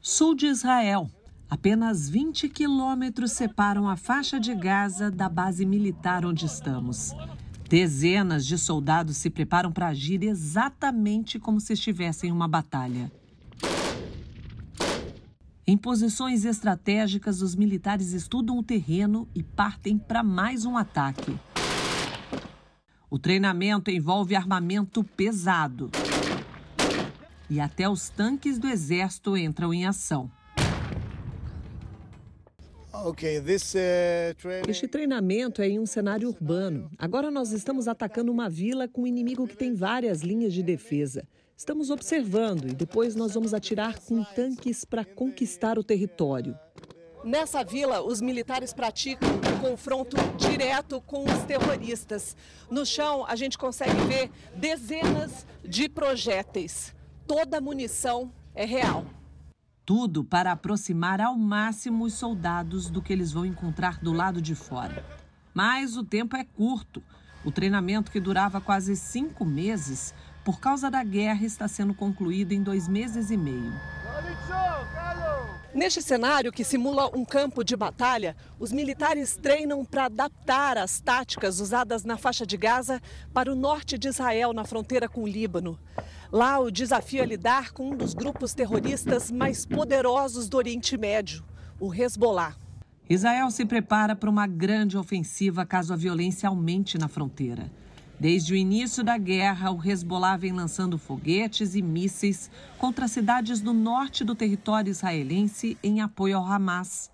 Sul 0.00 0.34
de 0.34 0.46
Israel. 0.46 1.10
Apenas 1.50 2.08
20 2.08 2.48
quilômetros 2.48 3.32
separam 3.32 3.88
a 3.88 3.96
faixa 3.96 4.38
de 4.38 4.54
Gaza 4.54 5.10
da 5.10 5.28
base 5.28 5.66
militar 5.66 6.24
onde 6.24 6.46
estamos. 6.46 7.12
Dezenas 7.68 8.46
de 8.46 8.56
soldados 8.56 9.16
se 9.16 9.28
preparam 9.28 9.72
para 9.72 9.88
agir 9.88 10.22
exatamente 10.22 11.40
como 11.40 11.60
se 11.60 11.72
estivessem 11.72 12.30
em 12.30 12.32
uma 12.32 12.46
batalha. 12.46 13.10
Em 15.66 15.76
posições 15.76 16.44
estratégicas, 16.44 17.42
os 17.42 17.56
militares 17.56 18.12
estudam 18.12 18.56
o 18.56 18.62
terreno 18.62 19.28
e 19.34 19.42
partem 19.42 19.98
para 19.98 20.22
mais 20.22 20.64
um 20.64 20.76
ataque. 20.76 21.36
O 23.10 23.18
treinamento 23.18 23.90
envolve 23.90 24.36
armamento 24.36 25.02
pesado. 25.02 25.90
E 27.48 27.58
até 27.58 27.88
os 27.88 28.08
tanques 28.08 28.56
do 28.56 28.68
exército 28.68 29.36
entram 29.36 29.74
em 29.74 29.84
ação. 29.84 30.30
Uh, 32.92 33.14
este 34.68 34.88
treinamento 34.88 35.62
é 35.62 35.68
em 35.68 35.78
um 35.78 35.86
cenário 35.86 36.28
urbano. 36.28 36.90
Agora 36.98 37.30
nós 37.30 37.52
estamos 37.52 37.86
atacando 37.86 38.32
uma 38.32 38.50
vila 38.50 38.88
com 38.88 39.02
um 39.02 39.06
inimigo 39.06 39.46
que 39.46 39.56
tem 39.56 39.72
várias 39.74 40.22
linhas 40.22 40.52
de 40.52 40.62
defesa. 40.62 41.26
Estamos 41.56 41.90
observando 41.90 42.68
e 42.68 42.74
depois 42.74 43.14
nós 43.14 43.34
vamos 43.34 43.54
atirar 43.54 44.00
com 44.00 44.24
tanques 44.24 44.84
para 44.84 45.04
conquistar 45.04 45.78
o 45.78 45.84
território. 45.84 46.58
Nessa 47.22 47.62
vila, 47.62 48.02
os 48.02 48.20
militares 48.20 48.72
praticam 48.72 49.28
um 49.28 49.60
confronto 49.60 50.16
direto 50.36 51.00
com 51.02 51.22
os 51.22 51.44
terroristas. 51.44 52.34
No 52.70 52.84
chão, 52.84 53.24
a 53.26 53.36
gente 53.36 53.58
consegue 53.58 53.94
ver 54.08 54.30
dezenas 54.56 55.46
de 55.62 55.88
projéteis. 55.88 56.94
Toda 57.26 57.58
a 57.58 57.60
munição 57.60 58.32
é 58.54 58.64
real. 58.64 59.04
Tudo 59.84 60.22
para 60.22 60.52
aproximar 60.52 61.20
ao 61.20 61.36
máximo 61.36 62.04
os 62.04 62.14
soldados 62.14 62.88
do 62.90 63.02
que 63.02 63.12
eles 63.12 63.32
vão 63.32 63.44
encontrar 63.44 63.98
do 63.98 64.12
lado 64.12 64.40
de 64.40 64.54
fora. 64.54 65.04
Mas 65.52 65.96
o 65.96 66.04
tempo 66.04 66.36
é 66.36 66.44
curto. 66.44 67.02
O 67.44 67.50
treinamento, 67.50 68.10
que 68.10 68.20
durava 68.20 68.60
quase 68.60 68.94
cinco 68.96 69.44
meses, 69.44 70.14
por 70.44 70.60
causa 70.60 70.90
da 70.90 71.02
guerra, 71.02 71.44
está 71.44 71.66
sendo 71.66 71.94
concluído 71.94 72.52
em 72.52 72.62
dois 72.62 72.86
meses 72.86 73.30
e 73.30 73.36
meio. 73.36 73.72
Neste 75.72 76.02
cenário, 76.02 76.50
que 76.50 76.64
simula 76.64 77.16
um 77.16 77.24
campo 77.24 77.62
de 77.62 77.76
batalha, 77.76 78.36
os 78.58 78.72
militares 78.72 79.36
treinam 79.36 79.84
para 79.84 80.06
adaptar 80.06 80.76
as 80.76 81.00
táticas 81.00 81.60
usadas 81.60 82.04
na 82.04 82.18
faixa 82.18 82.44
de 82.44 82.56
Gaza 82.56 83.00
para 83.32 83.52
o 83.52 83.54
norte 83.54 83.96
de 83.96 84.08
Israel, 84.08 84.52
na 84.52 84.64
fronteira 84.64 85.08
com 85.08 85.22
o 85.22 85.28
Líbano. 85.28 85.78
Lá, 86.32 86.60
o 86.60 86.70
desafio 86.70 87.22
é 87.22 87.26
lidar 87.26 87.72
com 87.72 87.90
um 87.90 87.96
dos 87.96 88.14
grupos 88.14 88.54
terroristas 88.54 89.32
mais 89.32 89.66
poderosos 89.66 90.48
do 90.48 90.56
Oriente 90.56 90.96
Médio, 90.96 91.42
o 91.80 91.92
Hezbollah. 91.92 92.54
Israel 93.08 93.50
se 93.50 93.64
prepara 93.64 94.14
para 94.14 94.30
uma 94.30 94.46
grande 94.46 94.96
ofensiva 94.96 95.66
caso 95.66 95.92
a 95.92 95.96
violência 95.96 96.48
aumente 96.48 96.96
na 96.96 97.08
fronteira. 97.08 97.68
Desde 98.18 98.52
o 98.52 98.56
início 98.56 99.02
da 99.02 99.18
guerra, 99.18 99.72
o 99.72 99.84
Hezbollah 99.84 100.36
vem 100.36 100.52
lançando 100.52 100.98
foguetes 100.98 101.74
e 101.74 101.82
mísseis 101.82 102.48
contra 102.78 103.08
cidades 103.08 103.60
do 103.60 103.72
norte 103.72 104.22
do 104.22 104.36
território 104.36 104.90
israelense 104.90 105.76
em 105.82 106.00
apoio 106.00 106.36
ao 106.36 106.46
Hamas 106.46 107.10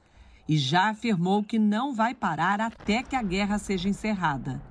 e 0.48 0.56
já 0.56 0.90
afirmou 0.90 1.42
que 1.42 1.58
não 1.58 1.94
vai 1.94 2.14
parar 2.14 2.60
até 2.60 3.02
que 3.02 3.16
a 3.16 3.22
guerra 3.22 3.58
seja 3.58 3.88
encerrada. 3.88 4.62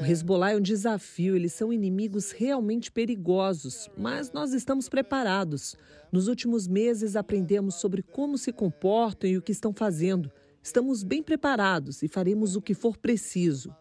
O 0.00 0.04
Hezbollah 0.04 0.52
é 0.52 0.56
um 0.56 0.60
desafio, 0.60 1.34
eles 1.34 1.52
são 1.52 1.72
inimigos 1.72 2.30
realmente 2.30 2.92
perigosos, 2.92 3.88
mas 3.96 4.30
nós 4.32 4.52
estamos 4.52 4.88
preparados. 4.88 5.76
Nos 6.12 6.28
últimos 6.28 6.68
meses 6.68 7.16
aprendemos 7.16 7.76
sobre 7.76 8.02
como 8.02 8.36
se 8.36 8.52
comportam 8.52 9.30
e 9.30 9.38
o 9.38 9.42
que 9.42 9.52
estão 9.52 9.72
fazendo. 9.72 10.30
Estamos 10.62 11.02
bem 11.02 11.22
preparados 11.22 12.02
e 12.02 12.08
faremos 12.08 12.56
o 12.56 12.60
que 12.60 12.74
for 12.74 12.98
preciso. 12.98 13.74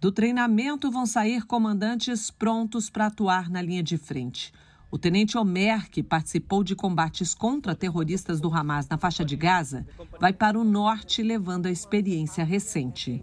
Do 0.00 0.12
treinamento 0.12 0.90
vão 0.90 1.04
sair 1.04 1.44
comandantes 1.44 2.30
prontos 2.30 2.88
para 2.88 3.06
atuar 3.06 3.50
na 3.50 3.60
linha 3.60 3.82
de 3.82 3.98
frente. 3.98 4.52
O 4.90 4.98
tenente 4.98 5.36
Omer, 5.36 5.90
que 5.90 6.02
participou 6.02 6.64
de 6.64 6.74
combates 6.74 7.34
contra 7.34 7.74
terroristas 7.74 8.40
do 8.40 8.52
Hamas 8.52 8.88
na 8.88 8.96
faixa 8.96 9.22
de 9.22 9.36
Gaza, 9.36 9.86
vai 10.18 10.32
para 10.32 10.58
o 10.58 10.64
norte 10.64 11.22
levando 11.22 11.66
a 11.66 11.70
experiência 11.70 12.42
recente. 12.42 13.22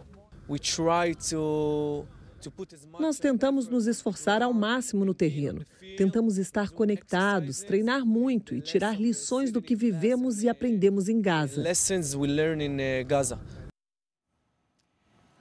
Nós 2.99 3.17
tentamos 3.17 3.67
nos 3.67 3.88
esforçar 3.88 4.43
ao 4.43 4.54
máximo 4.54 5.04
no 5.04 5.15
terreno. 5.15 5.65
Tentamos 5.97 6.38
estar 6.38 6.69
conectados, 6.69 7.62
treinar 7.62 8.06
muito 8.06 8.54
e 8.54 8.62
tirar 8.62 9.01
lições 9.01 9.51
do 9.51 9.60
que 9.60 9.75
vivemos 9.75 10.43
e 10.43 10.49
aprendemos 10.49 11.10
em 11.10 11.19
Gaza. 11.19 11.63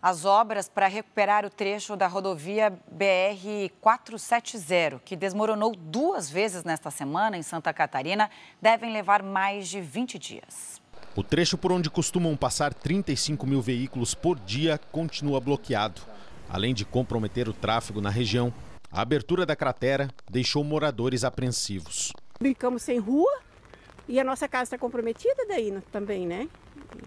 As 0.06 0.26
obras 0.26 0.68
para 0.68 0.86
recuperar 0.86 1.46
o 1.46 1.50
trecho 1.50 1.96
da 1.96 2.06
rodovia 2.06 2.78
BR-470, 2.94 5.00
que 5.02 5.16
desmoronou 5.16 5.74
duas 5.74 6.28
vezes 6.28 6.62
nesta 6.62 6.90
semana 6.90 7.38
em 7.38 7.42
Santa 7.42 7.72
Catarina, 7.72 8.28
devem 8.60 8.92
levar 8.92 9.22
mais 9.22 9.66
de 9.66 9.80
20 9.80 10.18
dias. 10.18 10.78
O 11.16 11.22
trecho 11.22 11.56
por 11.56 11.72
onde 11.72 11.88
costumam 11.88 12.36
passar 12.36 12.74
35 12.74 13.46
mil 13.46 13.62
veículos 13.62 14.14
por 14.14 14.38
dia 14.38 14.78
continua 14.92 15.40
bloqueado. 15.40 16.02
Além 16.50 16.74
de 16.74 16.84
comprometer 16.84 17.48
o 17.48 17.54
tráfego 17.54 18.02
na 18.02 18.10
região, 18.10 18.52
a 18.92 19.00
abertura 19.00 19.46
da 19.46 19.56
cratera 19.56 20.10
deixou 20.30 20.62
moradores 20.62 21.24
apreensivos. 21.24 22.12
Ficamos 22.38 22.82
sem 22.82 22.98
rua 22.98 23.40
e 24.06 24.20
a 24.20 24.24
nossa 24.24 24.46
casa 24.46 24.64
está 24.64 24.76
comprometida 24.76 25.46
daí 25.48 25.72
também, 25.90 26.26
né? 26.26 26.46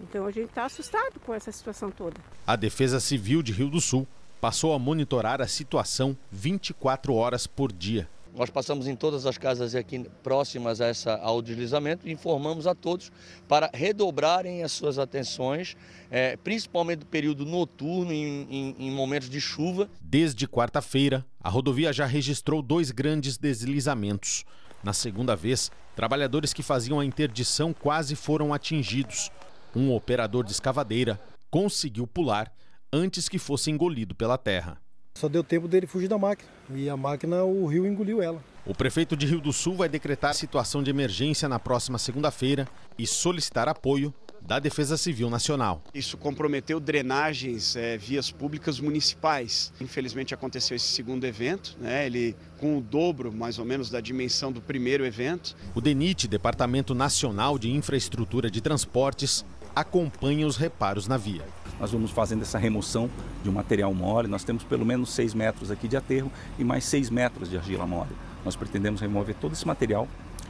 Então 0.02 0.26
a 0.26 0.30
gente 0.30 0.48
está 0.48 0.64
assustado 0.64 1.18
com 1.20 1.34
essa 1.34 1.50
situação 1.52 1.90
toda. 1.90 2.16
A 2.46 2.56
Defesa 2.56 3.00
Civil 3.00 3.42
de 3.42 3.52
Rio 3.52 3.70
do 3.70 3.80
Sul 3.80 4.06
passou 4.40 4.72
a 4.72 4.78
monitorar 4.78 5.40
a 5.40 5.48
situação 5.48 6.16
24 6.30 7.14
horas 7.14 7.46
por 7.46 7.72
dia. 7.72 8.08
Nós 8.34 8.50
passamos 8.50 8.86
em 8.86 8.94
todas 8.94 9.26
as 9.26 9.36
casas 9.36 9.74
aqui 9.74 10.08
próximas 10.22 10.80
a 10.80 10.86
essa, 10.86 11.16
ao 11.16 11.42
deslizamento 11.42 12.06
e 12.06 12.12
informamos 12.12 12.68
a 12.68 12.74
todos 12.74 13.10
para 13.48 13.68
redobrarem 13.74 14.62
as 14.62 14.70
suas 14.70 14.96
atenções, 14.96 15.76
é, 16.08 16.36
principalmente 16.36 17.00
no 17.00 17.06
período 17.06 17.44
noturno, 17.44 18.12
em, 18.12 18.46
em, 18.48 18.76
em 18.78 18.90
momentos 18.92 19.28
de 19.28 19.40
chuva. 19.40 19.90
Desde 20.00 20.46
quarta-feira, 20.46 21.26
a 21.42 21.48
rodovia 21.48 21.92
já 21.92 22.06
registrou 22.06 22.62
dois 22.62 22.92
grandes 22.92 23.36
deslizamentos. 23.36 24.44
Na 24.84 24.92
segunda 24.92 25.34
vez, 25.34 25.72
trabalhadores 25.96 26.52
que 26.52 26.62
faziam 26.62 27.00
a 27.00 27.04
interdição 27.04 27.72
quase 27.72 28.14
foram 28.14 28.54
atingidos. 28.54 29.32
Um 29.78 29.94
operador 29.94 30.42
de 30.42 30.50
escavadeira 30.50 31.20
conseguiu 31.52 32.04
pular 32.04 32.52
antes 32.92 33.28
que 33.28 33.38
fosse 33.38 33.70
engolido 33.70 34.12
pela 34.12 34.36
terra. 34.36 34.76
Só 35.14 35.28
deu 35.28 35.44
tempo 35.44 35.68
dele 35.68 35.86
fugir 35.86 36.08
da 36.08 36.18
máquina 36.18 36.50
e 36.74 36.90
a 36.90 36.96
máquina, 36.96 37.44
o 37.44 37.64
rio 37.64 37.86
engoliu 37.86 38.20
ela. 38.20 38.42
O 38.66 38.74
prefeito 38.74 39.16
de 39.16 39.24
Rio 39.24 39.40
do 39.40 39.52
Sul 39.52 39.76
vai 39.76 39.88
decretar 39.88 40.34
situação 40.34 40.82
de 40.82 40.90
emergência 40.90 41.48
na 41.48 41.60
próxima 41.60 41.96
segunda-feira 41.96 42.66
e 42.98 43.06
solicitar 43.06 43.68
apoio 43.68 44.12
da 44.42 44.58
Defesa 44.58 44.96
Civil 44.96 45.28
Nacional. 45.28 45.82
Isso 45.94 46.16
comprometeu 46.16 46.80
drenagens, 46.80 47.76
é, 47.76 47.98
vias 47.98 48.30
públicas 48.30 48.80
municipais. 48.80 49.72
Infelizmente 49.80 50.34
aconteceu 50.34 50.74
esse 50.74 50.86
segundo 50.86 51.24
evento, 51.24 51.76
né, 51.78 52.06
ele 52.06 52.34
com 52.58 52.78
o 52.78 52.80
dobro 52.80 53.32
mais 53.32 53.58
ou 53.58 53.64
menos 53.64 53.90
da 53.90 54.00
dimensão 54.00 54.50
do 54.50 54.60
primeiro 54.60 55.04
evento. 55.04 55.54
O 55.74 55.80
DENIT, 55.80 56.26
Departamento 56.26 56.94
Nacional 56.94 57.58
de 57.58 57.70
Infraestrutura 57.70 58.50
de 58.50 58.60
Transportes, 58.60 59.44
acompanha 59.80 60.46
os 60.46 60.56
reparos 60.56 61.06
na 61.06 61.16
via. 61.16 61.44
Nós 61.78 61.92
vamos 61.92 62.10
fazendo 62.10 62.42
essa 62.42 62.58
remoção 62.58 63.08
de 63.42 63.48
um 63.48 63.52
material 63.52 63.94
mole, 63.94 64.26
nós 64.26 64.42
temos 64.42 64.64
pelo 64.64 64.84
menos 64.84 65.10
6 65.10 65.34
metros 65.34 65.70
aqui 65.70 65.86
de 65.86 65.96
aterro 65.96 66.32
e 66.58 66.64
mais 66.64 66.84
6 66.84 67.10
metros 67.10 67.48
de 67.48 67.56
argila 67.56 67.86
mole. 67.86 68.10
Nós 68.44 68.56
pretendemos 68.56 69.00
remover 69.00 69.36
todo 69.36 69.52
esse 69.52 69.66
material 69.66 70.08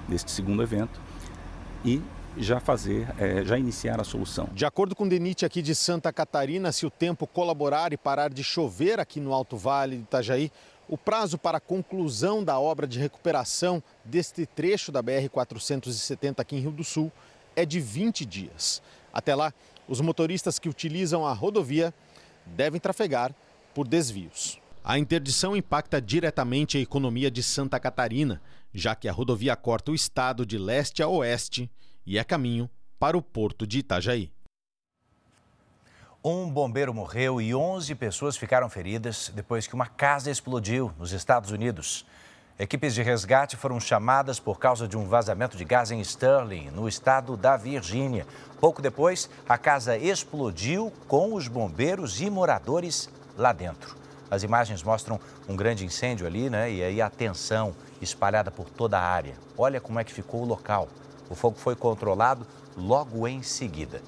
deste 0.09 0.31
segundo 0.31 0.63
evento 0.63 0.99
e 1.85 2.01
já 2.39 2.59
fazer, 2.59 3.07
é, 3.19 3.45
já 3.45 3.59
iniciar 3.59 4.01
a 4.01 4.05
solução. 4.05 4.49
De 4.53 4.65
acordo 4.65 4.97
com 4.97 5.05
o 5.05 5.09
DENIT 5.09 5.45
aqui 5.45 5.61
de 5.61 5.75
Santa 5.75 6.11
Catarina, 6.13 6.73
se 6.73 6.87
o 6.87 6.91
tempo 6.91 7.27
colaborar 7.27 7.93
e 7.93 7.97
parar 7.97 8.33
de 8.33 8.43
chover 8.43 8.99
aqui 8.99 9.21
no 9.21 9.35
Alto 9.35 9.57
Vale 9.57 9.97
de 9.97 10.03
Itajaí, 10.03 10.51
O 10.91 10.97
prazo 10.97 11.37
para 11.37 11.59
a 11.59 11.61
conclusão 11.61 12.43
da 12.43 12.59
obra 12.59 12.87
de 12.87 12.99
recuperação 12.99 13.83
deste 14.03 14.47
trecho 14.47 14.91
da 14.91 15.03
BR-470 15.03 16.41
aqui 16.41 16.57
em 16.57 16.61
Rio 16.61 16.71
do 16.71 16.83
Sul 16.83 17.13
é 17.55 17.67
de 17.67 17.79
20 17.79 18.25
dias. 18.25 18.81
Até 19.19 19.35
lá, 19.35 19.53
os 19.89 20.01
motoristas 20.01 20.61
que 20.61 20.69
utilizam 20.69 21.27
a 21.27 21.33
rodovia 21.33 21.93
devem 22.47 22.81
trafegar 22.81 23.35
por 23.75 23.89
desvios. 23.89 24.61
A 24.85 24.97
interdição 24.97 25.57
impacta 25.57 26.01
diretamente 26.01 26.79
a 26.79 26.81
economia 26.81 27.29
de 27.29 27.43
Santa 27.43 27.81
Catarina, 27.81 28.41
já 28.73 28.95
que 28.95 29.09
a 29.09 29.13
rodovia 29.13 29.57
corta 29.57 29.91
o 29.91 29.95
estado 29.95 30.47
de 30.47 30.57
leste 30.57 31.03
a 31.03 31.09
oeste 31.09 31.69
e 32.07 32.17
é 32.17 32.23
caminho 32.23 32.71
para 32.97 33.19
o 33.19 33.23
porto 33.23 33.67
de 33.67 33.81
Itajaí. 33.81 34.31
Um 36.25 36.49
bombeiro 36.49 36.95
morreu 36.95 37.41
e 37.41 37.53
11 37.53 37.97
pessoas 37.97 38.37
ficaram 38.37 38.71
feridas 38.71 39.33
depois 39.35 39.67
que 39.67 39.75
uma 39.75 39.87
casa 39.87 40.31
explodiu 40.31 40.93
nos 40.97 41.11
Estados 41.11 41.51
Unidos. 41.51 42.07
Equipes 42.61 42.93
de 42.93 43.03
resgate 43.05 43.57
foram 43.57 43.79
chamadas 43.79 44.41
por 44.41 44.59
causa 44.59 44.89
de 44.89 44.97
um 44.97 45.07
vazamento 45.07 45.57
de 45.57 45.65
gás 45.65 45.93
em 45.93 46.01
Sterling, 46.01 46.71
no 46.73 46.89
estado 46.89 47.37
da 47.37 47.57
Virgínia. 47.57 48.27
Pouco 48.61 48.83
depois, 48.83 49.31
a 49.49 49.57
casa 49.57 49.97
explodiu 49.97 50.93
com 51.07 51.35
os 51.35 51.47
bombeiros 51.47 52.21
e 52.21 52.29
moradores 52.29 53.09
lá 53.37 53.53
dentro. 53.53 53.97
As 54.29 54.43
imagens 54.43 54.83
mostram 54.83 55.21
um 55.49 55.55
grande 55.55 55.85
incêndio 55.85 56.27
ali, 56.27 56.51
né? 56.51 56.69
E 56.69 56.83
aí 56.83 57.01
a 57.01 57.09
tensão 57.09 57.77
espalhada 58.03 58.51
por 58.51 58.69
toda 58.69 58.99
a 58.99 59.03
área. 59.03 59.37
Olha 59.57 59.81
como 59.81 60.01
é 60.01 60.03
que 60.03 60.13
ficou 60.13 60.43
o 60.43 60.45
local. 60.45 60.89
O 61.31 61.37
fogo 61.37 61.57
foi 61.57 61.77
controlado 61.77 62.45
logo 62.77 63.29
em 63.29 63.41
seguida. 63.41 64.03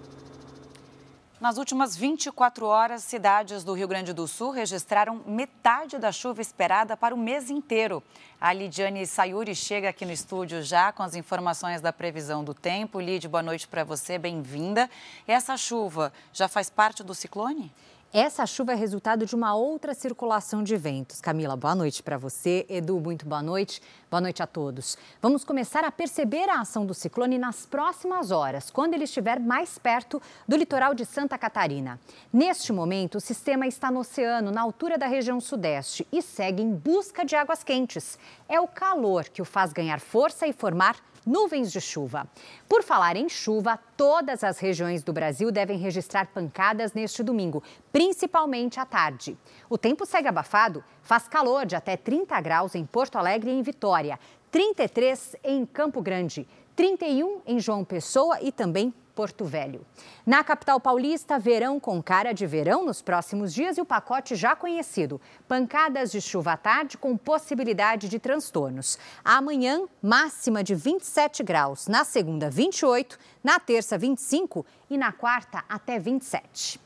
Nas 1.40 1.56
últimas 1.56 1.96
24 1.96 2.66
horas, 2.66 3.02
cidades 3.02 3.64
do 3.64 3.72
Rio 3.72 3.88
Grande 3.88 4.12
do 4.12 4.28
Sul 4.28 4.50
registraram 4.50 5.22
metade 5.26 5.96
da 5.96 6.12
chuva 6.12 6.42
esperada 6.42 6.98
para 6.98 7.14
o 7.14 7.18
mês 7.18 7.48
inteiro. 7.48 8.02
A 8.38 8.52
Lidiane 8.52 9.06
Sayuri 9.06 9.54
chega 9.54 9.88
aqui 9.88 10.04
no 10.04 10.12
estúdio 10.12 10.62
já 10.62 10.92
com 10.92 11.02
as 11.02 11.14
informações 11.14 11.80
da 11.80 11.94
previsão 11.94 12.44
do 12.44 12.52
tempo. 12.52 13.00
Lid, 13.00 13.26
boa 13.26 13.42
noite 13.42 13.66
para 13.66 13.84
você, 13.84 14.18
bem-vinda. 14.18 14.90
Essa 15.26 15.56
chuva 15.56 16.12
já 16.30 16.46
faz 16.46 16.68
parte 16.68 17.02
do 17.02 17.14
ciclone? 17.14 17.72
Essa 18.12 18.44
chuva 18.44 18.72
é 18.72 18.74
resultado 18.74 19.24
de 19.24 19.36
uma 19.36 19.54
outra 19.54 19.94
circulação 19.94 20.64
de 20.64 20.76
ventos. 20.76 21.20
Camila, 21.20 21.54
boa 21.54 21.76
noite 21.76 22.02
para 22.02 22.18
você. 22.18 22.66
Edu, 22.68 22.98
muito 22.98 23.24
boa 23.24 23.40
noite. 23.40 23.80
Boa 24.10 24.20
noite 24.20 24.42
a 24.42 24.48
todos. 24.48 24.98
Vamos 25.22 25.44
começar 25.44 25.84
a 25.84 25.92
perceber 25.92 26.48
a 26.48 26.60
ação 26.60 26.84
do 26.84 26.92
ciclone 26.92 27.38
nas 27.38 27.64
próximas 27.64 28.32
horas, 28.32 28.68
quando 28.68 28.94
ele 28.94 29.04
estiver 29.04 29.38
mais 29.38 29.78
perto 29.78 30.20
do 30.48 30.56
litoral 30.56 30.92
de 30.92 31.06
Santa 31.06 31.38
Catarina. 31.38 32.00
Neste 32.32 32.72
momento, 32.72 33.18
o 33.18 33.20
sistema 33.20 33.68
está 33.68 33.92
no 33.92 34.00
oceano, 34.00 34.50
na 34.50 34.60
altura 34.60 34.98
da 34.98 35.06
região 35.06 35.40
sudeste, 35.40 36.04
e 36.10 36.20
segue 36.20 36.64
em 36.64 36.74
busca 36.74 37.24
de 37.24 37.36
águas 37.36 37.62
quentes. 37.62 38.18
É 38.48 38.58
o 38.60 38.66
calor 38.66 39.28
que 39.28 39.40
o 39.40 39.44
faz 39.44 39.72
ganhar 39.72 40.00
força 40.00 40.48
e 40.48 40.52
formar 40.52 40.96
nuvens 41.26 41.70
de 41.72 41.80
chuva. 41.80 42.26
Por 42.68 42.82
falar 42.82 43.16
em 43.16 43.28
chuva, 43.28 43.78
todas 43.96 44.42
as 44.42 44.58
regiões 44.58 45.02
do 45.02 45.12
Brasil 45.12 45.50
devem 45.50 45.78
registrar 45.78 46.28
pancadas 46.28 46.92
neste 46.92 47.22
domingo, 47.22 47.62
principalmente 47.92 48.80
à 48.80 48.86
tarde. 48.86 49.36
O 49.68 49.78
tempo 49.78 50.06
segue 50.06 50.28
abafado, 50.28 50.84
faz 51.02 51.28
calor 51.28 51.66
de 51.66 51.76
até 51.76 51.96
30 51.96 52.40
graus 52.40 52.74
em 52.74 52.84
Porto 52.84 53.16
Alegre 53.16 53.50
e 53.50 53.54
em 53.54 53.62
Vitória, 53.62 54.18
33 54.50 55.36
em 55.44 55.64
Campo 55.64 56.02
Grande, 56.02 56.46
31 56.74 57.40
em 57.46 57.60
João 57.60 57.84
Pessoa 57.84 58.38
e 58.40 58.50
também 58.50 58.92
Porto 59.20 59.44
Velho. 59.44 59.84
Na 60.24 60.42
capital 60.42 60.80
paulista, 60.80 61.38
verão 61.38 61.78
com 61.78 62.02
cara 62.02 62.32
de 62.32 62.46
verão 62.46 62.86
nos 62.86 63.02
próximos 63.02 63.52
dias 63.52 63.76
e 63.76 63.80
o 63.82 63.84
pacote 63.84 64.34
já 64.34 64.56
conhecido: 64.56 65.20
pancadas 65.46 66.10
de 66.10 66.22
chuva 66.22 66.52
à 66.52 66.56
tarde 66.56 66.96
com 66.96 67.18
possibilidade 67.18 68.08
de 68.08 68.18
transtornos. 68.18 68.98
Amanhã, 69.22 69.82
máxima 70.02 70.64
de 70.64 70.74
27 70.74 71.42
graus, 71.42 71.86
na 71.86 72.02
segunda, 72.02 72.48
28, 72.48 73.18
na 73.44 73.60
terça, 73.60 73.98
25 73.98 74.64
e 74.88 74.96
na 74.96 75.12
quarta, 75.12 75.62
até 75.68 75.98
27. 75.98 76.80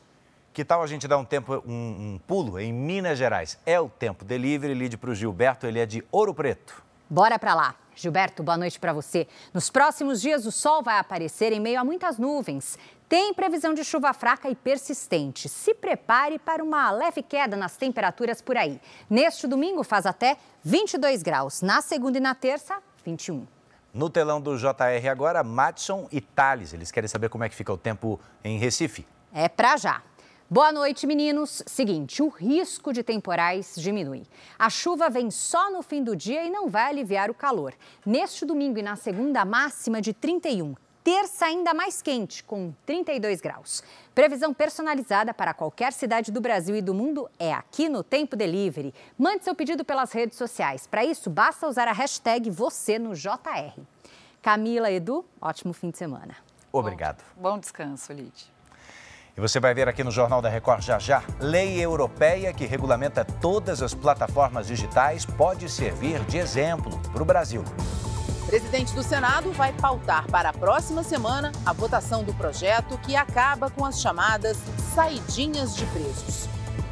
Que 0.51 0.65
tal 0.65 0.83
a 0.83 0.87
gente 0.87 1.07
dar 1.07 1.17
um 1.17 1.23
tempo, 1.23 1.63
um, 1.65 2.15
um 2.15 2.19
pulo 2.27 2.59
em 2.59 2.73
Minas 2.73 3.17
Gerais? 3.17 3.57
É 3.65 3.79
o 3.79 3.87
tempo 3.87 4.25
delivery, 4.25 4.73
lide 4.73 4.97
para 4.97 5.09
o 5.09 5.15
Gilberto, 5.15 5.65
ele 5.65 5.79
é 5.79 5.85
de 5.85 6.03
Ouro 6.11 6.33
Preto. 6.33 6.83
Bora 7.09 7.39
para 7.39 7.55
lá. 7.55 7.75
Gilberto, 7.95 8.43
boa 8.43 8.57
noite 8.57 8.79
para 8.79 8.91
você. 8.91 9.27
Nos 9.53 9.69
próximos 9.69 10.21
dias, 10.21 10.45
o 10.45 10.51
sol 10.51 10.83
vai 10.83 10.99
aparecer 10.99 11.53
em 11.53 11.59
meio 11.59 11.79
a 11.79 11.83
muitas 11.83 12.17
nuvens. 12.17 12.77
Tem 13.07 13.33
previsão 13.33 13.73
de 13.73 13.83
chuva 13.83 14.13
fraca 14.13 14.49
e 14.49 14.55
persistente. 14.55 15.47
Se 15.47 15.73
prepare 15.73 16.37
para 16.37 16.63
uma 16.63 16.91
leve 16.91 17.23
queda 17.23 17.55
nas 17.55 17.77
temperaturas 17.77 18.41
por 18.41 18.57
aí. 18.57 18.81
Neste 19.09 19.47
domingo 19.47 19.83
faz 19.83 20.05
até 20.05 20.37
22 20.63 21.23
graus. 21.23 21.61
Na 21.61 21.81
segunda 21.81 22.17
e 22.17 22.21
na 22.21 22.35
terça, 22.35 22.77
21. 23.05 23.47
No 23.93 24.09
telão 24.09 24.41
do 24.41 24.57
JR 24.57 25.07
agora, 25.09 25.41
Madison 25.41 26.07
e 26.11 26.19
Thales. 26.19 26.73
Eles 26.73 26.91
querem 26.91 27.07
saber 27.07 27.29
como 27.29 27.45
é 27.45 27.49
que 27.49 27.55
fica 27.55 27.71
o 27.71 27.77
tempo 27.77 28.19
em 28.43 28.57
Recife. 28.57 29.07
É 29.33 29.47
para 29.47 29.77
já. 29.77 30.01
Boa 30.47 30.71
noite, 30.71 31.07
meninos. 31.07 31.63
Seguinte, 31.65 32.21
o 32.21 32.27
risco 32.27 32.93
de 32.93 33.01
temporais 33.01 33.73
diminui. 33.75 34.27
A 34.59 34.69
chuva 34.69 35.09
vem 35.09 35.31
só 35.31 35.71
no 35.71 35.81
fim 35.81 36.03
do 36.03 36.15
dia 36.15 36.45
e 36.45 36.51
não 36.51 36.69
vai 36.69 36.87
aliviar 36.91 37.31
o 37.31 37.33
calor. 37.33 37.73
Neste 38.05 38.45
domingo 38.45 38.77
e 38.77 38.83
na 38.83 38.95
segunda, 38.95 39.43
máxima 39.43 39.99
de 39.99 40.13
31. 40.13 40.75
Terça 41.03 41.47
ainda 41.47 41.73
mais 41.73 41.99
quente, 41.99 42.43
com 42.43 42.71
32 42.85 43.41
graus. 43.41 43.83
Previsão 44.13 44.53
personalizada 44.53 45.33
para 45.33 45.51
qualquer 45.51 45.91
cidade 45.91 46.31
do 46.31 46.39
Brasil 46.39 46.75
e 46.75 46.81
do 46.81 46.93
mundo 46.93 47.27
é 47.39 47.51
aqui 47.51 47.89
no 47.89 48.03
Tempo 48.03 48.35
Delivery. 48.35 48.93
Mande 49.17 49.43
seu 49.43 49.55
pedido 49.55 49.83
pelas 49.83 50.11
redes 50.11 50.37
sociais. 50.37 50.85
Para 50.85 51.03
isso, 51.03 51.27
basta 51.27 51.67
usar 51.67 51.87
a 51.87 51.91
hashtag 51.91 52.51
você 52.51 52.99
no 52.99 53.15
JR. 53.15 53.81
Camila, 54.43 54.91
Edu, 54.91 55.25
ótimo 55.41 55.73
fim 55.73 55.89
de 55.89 55.97
semana. 55.97 56.35
Obrigado. 56.71 57.23
Bom, 57.35 57.53
bom 57.53 57.59
descanso, 57.59 58.13
Lid. 58.13 58.54
E 59.37 59.41
você 59.41 59.59
vai 59.59 59.73
ver 59.73 59.89
aqui 59.89 60.01
no 60.01 60.11
Jornal 60.11 60.41
da 60.41 60.47
Record 60.47 60.81
já 60.81 60.97
já. 60.97 61.21
Lei 61.41 61.81
europeia 61.81 62.53
que 62.53 62.65
regulamenta 62.65 63.25
todas 63.25 63.81
as 63.81 63.93
plataformas 63.93 64.67
digitais 64.67 65.25
pode 65.25 65.67
servir 65.67 66.21
de 66.21 66.37
exemplo 66.37 66.97
para 67.11 67.21
o 67.21 67.25
Brasil. 67.25 67.61
Presidente 68.47 68.93
do 68.93 69.03
Senado 69.03 69.51
vai 69.51 69.73
pautar 69.73 70.25
para 70.27 70.49
a 70.49 70.53
próxima 70.53 71.03
semana 71.03 71.51
a 71.65 71.73
votação 71.73 72.23
do 72.23 72.33
projeto 72.33 72.97
que 72.99 73.13
acaba 73.13 73.69
com 73.69 73.83
as 73.83 73.99
chamadas 73.99 74.57
saidinhas 74.93 75.75
de 75.75 75.85
presos. 75.87 76.47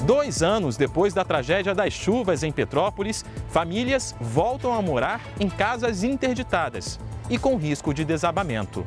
Dois 0.05 0.43
anos 0.43 0.75
depois 0.75 1.13
da 1.13 1.23
tragédia 1.23 1.73
das 1.73 1.93
chuvas 1.93 2.43
em 2.43 2.51
Petrópolis, 2.51 3.23
famílias 3.47 4.13
voltam 4.19 4.73
a 4.73 4.81
morar 4.81 5.21
em 5.39 5.49
casas 5.49 6.03
interditadas 6.03 6.99
e 7.29 7.37
com 7.37 7.55
risco 7.55 7.93
de 7.93 8.03
desabamento. 8.03 8.83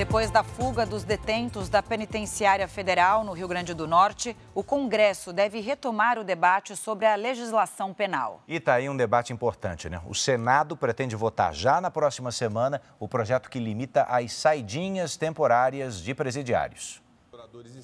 Depois 0.00 0.30
da 0.30 0.42
fuga 0.42 0.86
dos 0.86 1.04
detentos 1.04 1.68
da 1.68 1.82
Penitenciária 1.82 2.66
Federal 2.66 3.22
no 3.22 3.34
Rio 3.34 3.46
Grande 3.46 3.74
do 3.74 3.86
Norte, 3.86 4.34
o 4.54 4.64
Congresso 4.64 5.30
deve 5.30 5.60
retomar 5.60 6.18
o 6.18 6.24
debate 6.24 6.74
sobre 6.74 7.04
a 7.04 7.14
legislação 7.16 7.92
penal. 7.92 8.42
E 8.48 8.56
está 8.56 8.72
aí 8.72 8.88
um 8.88 8.96
debate 8.96 9.30
importante, 9.30 9.90
né? 9.90 10.00
O 10.06 10.14
Senado 10.14 10.74
pretende 10.74 11.14
votar 11.14 11.52
já 11.52 11.82
na 11.82 11.90
próxima 11.90 12.32
semana 12.32 12.80
o 12.98 13.06
projeto 13.06 13.50
que 13.50 13.58
limita 13.58 14.04
as 14.04 14.32
saidinhas 14.32 15.18
temporárias 15.18 16.00
de 16.00 16.14
presidiários. 16.14 17.02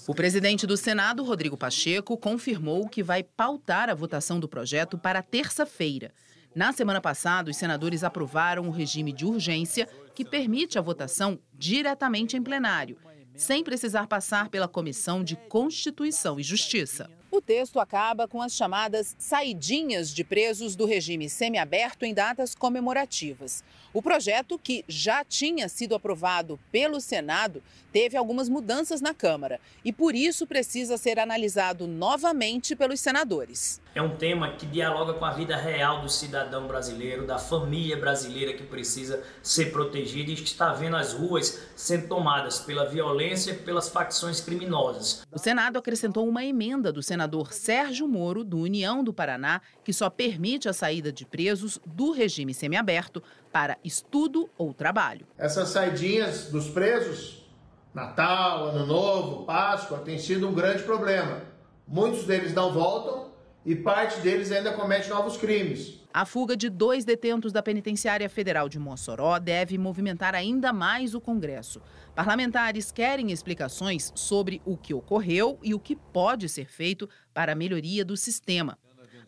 O 0.07 0.15
presidente 0.15 0.67
do 0.67 0.77
Senado, 0.79 1.23
Rodrigo 1.23 1.57
Pacheco, 1.57 2.17
confirmou 2.17 2.89
que 2.89 3.03
vai 3.03 3.23
pautar 3.23 3.91
a 3.91 3.95
votação 3.95 4.41
do 4.41 4.49
projeto 4.49 4.97
para 4.97 5.23
terça-feira. 5.23 6.13
Na 6.57 6.73
semana 6.73 7.03
passada, 7.03 7.51
os 7.51 7.57
senadores 7.59 8.03
aprovaram 8.03 8.67
o 8.67 8.71
regime 8.71 9.13
de 9.13 9.27
urgência 9.27 9.87
que 10.15 10.25
permite 10.25 10.79
a 10.79 10.81
votação 10.81 11.39
diretamente 11.53 12.35
em 12.35 12.43
plenário, 12.43 12.97
sem 13.35 13.63
precisar 13.63 14.07
passar 14.07 14.49
pela 14.49 14.67
Comissão 14.67 15.23
de 15.23 15.37
Constituição 15.37 16.41
e 16.41 16.43
Justiça. 16.43 17.11
O 17.31 17.43
texto 17.43 17.79
acaba 17.79 18.27
com 18.27 18.41
as 18.41 18.55
chamadas 18.55 19.15
saidinhas 19.19 20.15
de 20.15 20.25
presos 20.25 20.75
do 20.75 20.87
regime 20.87 21.29
semiaberto 21.29 22.07
em 22.07 22.15
datas 22.15 22.55
comemorativas. 22.55 23.63
O 23.93 24.01
projeto, 24.01 24.59
que 24.59 24.83
já 24.89 25.23
tinha 25.23 25.69
sido 25.69 25.95
aprovado 25.95 26.59
pelo 26.73 27.03
Senado, 27.03 27.63
teve 27.93 28.17
algumas 28.17 28.49
mudanças 28.49 29.03
na 29.03 29.13
Câmara 29.13 29.61
e 29.85 29.93
por 29.93 30.15
isso 30.15 30.47
precisa 30.47 30.97
ser 30.97 31.19
analisado 31.19 31.87
novamente 31.87 32.75
pelos 32.75 33.01
senadores. 33.01 33.79
É 33.97 34.03
um 34.03 34.15
tema 34.15 34.51
que 34.51 34.67
dialoga 34.67 35.15
com 35.15 35.25
a 35.25 35.31
vida 35.31 35.57
real 35.57 36.03
do 36.03 36.09
cidadão 36.11 36.67
brasileiro, 36.67 37.27
da 37.27 37.39
família 37.39 37.97
brasileira 37.97 38.53
que 38.53 38.63
precisa 38.63 39.23
ser 39.43 39.73
protegida 39.73 40.31
e 40.31 40.35
que 40.35 40.43
está 40.43 40.71
vendo 40.75 40.97
as 40.97 41.15
ruas 41.15 41.67
sendo 41.75 42.07
tomadas 42.07 42.59
pela 42.59 42.85
violência 42.85 43.53
e 43.53 43.57
pelas 43.57 43.89
facções 43.89 44.39
criminosas. 44.39 45.23
O 45.33 45.39
Senado 45.39 45.79
acrescentou 45.79 46.29
uma 46.29 46.45
emenda 46.45 46.93
do 46.93 47.03
senador 47.03 47.55
Sérgio 47.55 48.07
Moro, 48.07 48.45
do 48.45 48.59
União 48.59 49.03
do 49.03 49.15
Paraná, 49.15 49.63
que 49.83 49.95
só 49.95 50.11
permite 50.11 50.69
a 50.69 50.75
saída 50.75 51.11
de 51.11 51.25
presos 51.25 51.81
do 51.87 52.13
regime 52.13 52.53
semiaberto 52.53 53.23
para 53.51 53.79
estudo 53.83 54.51
ou 54.59 54.75
trabalho. 54.75 55.27
Essas 55.39 55.71
saidinhas 55.71 56.51
dos 56.51 56.69
presos 56.69 57.47
Natal, 57.95 58.67
Ano 58.67 58.85
Novo, 58.85 59.47
Páscoa, 59.47 60.01
tem 60.01 60.19
sido 60.19 60.47
um 60.47 60.53
grande 60.53 60.83
problema. 60.83 61.41
Muitos 61.89 62.25
deles 62.25 62.53
não 62.53 62.75
voltam 62.75 63.26
e 63.67 63.75
parte 63.75 64.21
deles 64.21 64.53
ainda 64.53 64.73
comete 64.73 65.11
novos 65.11 65.37
crimes. 65.37 66.01
A 66.15 66.25
fuga 66.25 66.57
de 66.57 66.71
dois 66.71 67.05
detentos 67.05 67.53
da 67.53 67.61
Penitenciária 67.63 68.29
Federal 68.31 68.69
de 68.69 68.79
Mossoró 68.79 69.39
deve 69.41 69.77
movimentar 69.77 70.37
ainda 70.37 70.73
mais 70.73 71.15
o 71.15 71.21
Congresso. 71.21 71.83
Parlamentares 72.15 72.93
querem 72.93 73.33
explicações 73.33 74.13
sobre 74.15 74.63
o 74.65 74.77
que 74.77 74.95
ocorreu 74.95 75.59
e 75.63 75.75
o 75.75 75.81
que 75.81 75.97
pode 75.97 76.49
ser 76.49 76.67
feito 76.67 77.09
para 77.35 77.53
a 77.53 77.57
melhoria 77.57 78.05
do 78.05 78.17
sistema. 78.17 78.79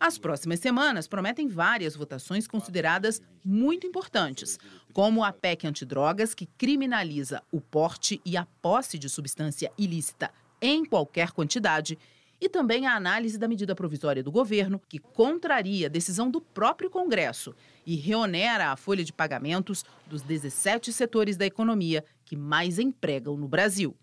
As 0.01 0.17
próximas 0.17 0.61
semanas 0.61 1.09
prometem 1.09 1.49
várias 1.49 1.97
votações 1.97 2.47
consideradas 2.47 3.21
muito 3.45 3.89
importantes, 3.89 4.57
como 4.93 5.25
a 5.25 5.33
PEC 5.33 5.67
antidrogas, 5.67 6.33
que 6.33 6.47
criminaliza 6.47 7.43
o 7.51 7.61
porte 7.61 8.21
e 8.25 8.37
a 8.37 8.47
posse 8.63 8.97
de 8.97 9.09
substância 9.09 9.73
ilícita 9.77 10.31
em 10.63 10.85
qualquer 10.85 11.33
quantidade, 11.33 11.99
e 12.41 12.49
também 12.49 12.87
a 12.87 12.95
análise 12.95 13.39
da 13.39 13.49
medida 13.49 13.75
provisória 13.75 14.23
do 14.23 14.31
governo, 14.31 14.81
que 14.89 14.99
contraria 14.99 15.87
a 15.87 15.91
decisão 15.91 16.31
do 16.31 16.41
próprio 16.41 16.91
Congresso 16.91 17.55
e 17.85 17.97
reonera 17.97 18.71
a 18.71 18.77
folha 18.77 19.05
de 19.05 19.13
pagamentos 19.13 19.85
dos 20.07 20.23
17 20.23 20.93
setores 20.93 21.37
da 21.37 21.47
economia 21.47 22.05
que 22.25 22.37
mais 22.37 22.79
empregam 22.79 23.37
no 23.37 23.49
Brasil. 23.49 23.97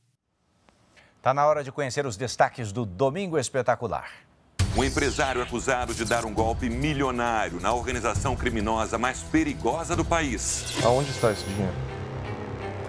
Está 1.18 1.34
na 1.34 1.46
hora 1.46 1.64
de 1.64 1.72
conhecer 1.72 2.06
os 2.06 2.18
destaques 2.18 2.72
do 2.72 2.86
Domingo 2.86 3.38
Espetacular. 3.38 4.12
Um 4.78 4.84
empresário 4.84 5.42
acusado 5.42 5.96
de 5.96 6.04
dar 6.04 6.26
um 6.26 6.34
golpe 6.34 6.70
milionário 6.70 7.62
na 7.62 7.74
organização 7.74 8.36
criminosa 8.36 8.98
mais 8.98 9.24
perigosa 9.24 9.96
do 9.96 10.04
país. 10.04 10.66
Aonde 10.84 11.10
está 11.12 11.32
esse 11.32 11.46
dinheiro? 11.46 11.95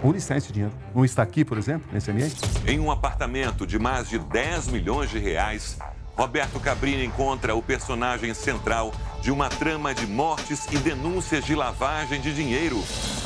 Onde 0.03 0.19
está 0.19 0.37
esse 0.37 0.53
dinheiro? 0.53 0.75
Não 0.95 1.05
está 1.05 1.23
aqui, 1.23 1.45
por 1.45 1.59
exemplo, 1.59 1.89
nesse 1.93 2.11
ambiente? 2.11 2.37
Em 2.67 2.79
um 2.79 2.91
apartamento 2.91 3.67
de 3.67 3.79
mais 3.79 4.09
de 4.09 4.19
10 4.19 4.69
milhões 4.69 5.11
de 5.11 5.19
reais, 5.19 5.79
Roberto 6.17 6.61
Cabrini 6.61 7.05
encontra 7.05 7.55
o 7.55 7.63
personagem 7.63 8.33
central 8.35 8.93
de 9.21 9.31
uma 9.31 9.49
trama 9.49 9.95
de 9.95 10.07
mortes 10.07 10.67
e 10.71 10.79
denúncias 10.79 11.45
de 11.45 11.55
lavagem 11.55 12.21
de 12.21 12.35
dinheiro. 12.35 12.77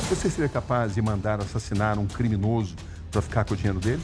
Você 0.09 0.29
seria 0.29 0.49
capaz 0.49 0.95
de 0.95 1.01
mandar 1.01 1.39
assassinar 1.39 1.97
um 1.99 2.07
criminoso 2.07 2.75
para 3.11 3.21
ficar 3.21 3.45
com 3.45 3.53
o 3.53 3.57
dinheiro 3.57 3.79
dele? 3.79 4.01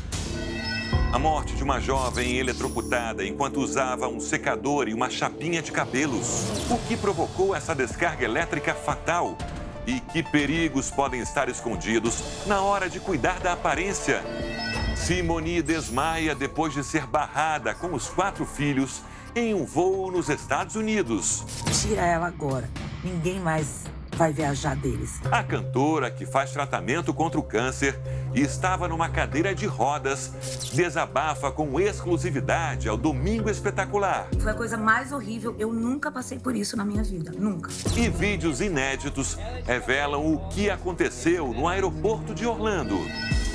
A 1.12 1.20
morte 1.20 1.56
de 1.56 1.64
uma 1.64 1.80
jovem 1.80 2.38
eletrocutada 2.38 3.26
enquanto 3.26 3.60
usava 3.60 4.08
um 4.08 4.20
secador 4.20 4.88
e 4.88 4.94
uma 4.94 5.10
chapinha 5.10 5.62
de 5.62 5.72
cabelos. 5.72 6.46
O 6.70 6.78
que 6.88 6.96
provocou 6.96 7.56
essa 7.56 7.74
descarga 7.74 8.24
elétrica 8.24 8.74
fatal? 8.74 9.38
E 9.88 10.02
que 10.02 10.22
perigos 10.22 10.92
podem 10.92 11.22
estar 11.22 11.48
escondidos 11.48 12.46
na 12.46 12.60
hora 12.60 12.90
de 12.90 13.00
cuidar 13.00 13.40
da 13.40 13.54
aparência? 13.54 14.22
Simone 14.98 15.62
desmaia 15.62 16.36
depois 16.36 16.74
de 16.74 16.84
ser 16.84 17.06
barrada 17.08 17.74
com 17.74 17.94
os 17.94 18.10
quatro 18.10 18.46
filhos 18.46 19.02
em 19.34 19.54
um 19.54 19.66
voo 19.66 20.12
nos 20.12 20.28
Estados 20.28 20.76
Unidos. 20.76 21.46
Tira 21.82 22.06
ela 22.06 22.28
agora. 22.28 22.70
Ninguém 23.02 23.40
mais 23.40 23.86
vai 24.18 24.34
viajar 24.34 24.76
deles. 24.76 25.22
A 25.32 25.44
cantora, 25.44 26.10
que 26.10 26.26
faz 26.26 26.52
tratamento 26.52 27.14
contra 27.14 27.40
o 27.40 27.44
câncer 27.44 27.98
e 28.34 28.42
estava 28.42 28.88
numa 28.88 29.08
cadeira 29.08 29.54
de 29.54 29.68
rodas, 29.68 30.34
desabafa 30.74 31.52
com 31.52 31.80
exclusividade 31.80 32.90
ao 32.90 32.98
Domingo 32.98 33.50
Espetacular. 33.50 34.28
Foi 34.42 34.52
a 34.52 34.56
coisa 34.56 34.76
mais 34.76 35.12
horrível. 35.12 35.56
Eu 35.60 35.72
nunca 35.72 36.12
passei 36.12 36.40
por 36.40 36.56
isso 36.56 36.76
na 36.76 36.84
minha 36.84 37.04
vida. 37.04 37.32
Nunca. 37.38 37.70
E 37.96 38.10
vídeos 38.10 38.60
inéditos 38.60 39.38
revelam 39.66 40.34
o 40.34 40.50
que 40.50 40.70
aconteceu 40.70 41.54
no 41.54 41.68
aeroporto 41.68 42.34
de 42.34 42.46
Orlando. 42.46 42.98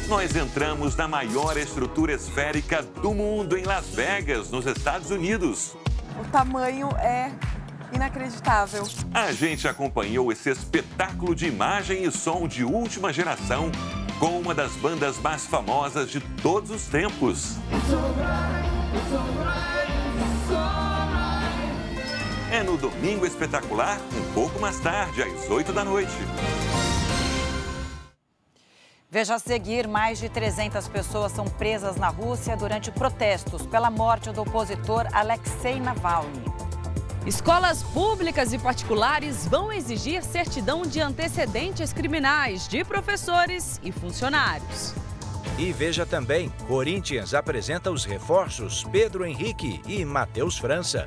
Nós 0.08 0.36
entramos 0.36 0.94
na 0.94 1.08
maior 1.08 1.56
estrutura 1.56 2.12
esférica 2.12 2.82
do 2.82 3.12
mundo 3.12 3.56
em 3.56 3.64
Las 3.64 3.86
Vegas, 3.86 4.50
nos 4.50 4.66
Estados 4.66 5.10
Unidos. 5.10 5.74
O 6.20 6.24
tamanho 6.30 6.88
é 6.98 7.32
inacreditável. 7.92 8.86
A 9.12 9.32
gente 9.32 9.68
acompanhou 9.68 10.32
esse 10.32 10.50
espetáculo 10.50 11.34
de 11.34 11.46
imagem 11.46 12.04
e 12.04 12.10
som 12.10 12.48
de 12.48 12.64
última 12.64 13.12
geração 13.12 13.70
com 14.18 14.38
uma 14.38 14.54
das 14.54 14.72
bandas 14.76 15.18
mais 15.18 15.46
famosas 15.46 16.10
de 16.10 16.20
todos 16.20 16.70
os 16.70 16.86
tempos. 16.86 17.56
É 22.52 22.62
no 22.62 22.76
Domingo 22.76 23.26
Espetacular, 23.26 23.98
um 24.14 24.32
pouco 24.34 24.60
mais 24.60 24.78
tarde, 24.78 25.22
às 25.22 25.50
8 25.50 25.72
da 25.72 25.84
noite. 25.84 26.12
Veja 29.10 29.34
a 29.34 29.38
seguir: 29.38 29.88
mais 29.88 30.18
de 30.18 30.28
300 30.28 30.86
pessoas 30.88 31.32
são 31.32 31.44
presas 31.44 31.96
na 31.96 32.08
Rússia 32.08 32.56
durante 32.56 32.90
protestos 32.90 33.66
pela 33.66 33.90
morte 33.90 34.30
do 34.30 34.40
opositor 34.40 35.06
Alexei 35.12 35.80
Navalny. 35.80 36.61
Escolas 37.24 37.84
públicas 37.84 38.52
e 38.52 38.58
particulares 38.58 39.46
vão 39.46 39.70
exigir 39.70 40.24
certidão 40.24 40.82
de 40.82 41.00
antecedentes 41.00 41.92
criminais 41.92 42.66
de 42.66 42.82
professores 42.82 43.80
e 43.80 43.92
funcionários. 43.92 44.92
E 45.56 45.72
veja 45.72 46.04
também: 46.04 46.48
Corinthians 46.66 47.32
apresenta 47.32 47.92
os 47.92 48.04
reforços 48.04 48.82
Pedro 48.90 49.24
Henrique 49.24 49.80
e 49.86 50.04
Matheus 50.04 50.58
França. 50.58 51.06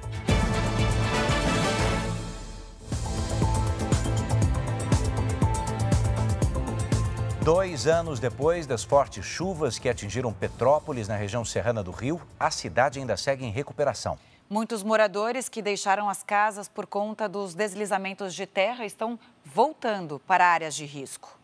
Dois 7.43 7.87
anos 7.87 8.21
depois 8.21 8.65
das 8.65 8.85
fortes 8.85 9.25
chuvas 9.25 9.77
que 9.77 9.89
atingiram 9.89 10.31
Petrópolis, 10.31 11.09
na 11.09 11.17
região 11.17 11.43
serrana 11.43 11.83
do 11.83 11.91
Rio, 11.91 12.21
a 12.39 12.49
cidade 12.49 12.99
ainda 12.99 13.17
segue 13.17 13.45
em 13.45 13.51
recuperação. 13.51 14.17
Muitos 14.47 14.83
moradores 14.83 15.49
que 15.49 15.59
deixaram 15.59 16.07
as 16.07 16.21
casas 16.21 16.67
por 16.67 16.85
conta 16.85 17.27
dos 17.27 17.55
deslizamentos 17.55 18.35
de 18.35 18.45
terra 18.45 18.85
estão 18.85 19.19
voltando 19.43 20.21
para 20.27 20.45
áreas 20.45 20.75
de 20.75 20.85
risco. 20.85 21.35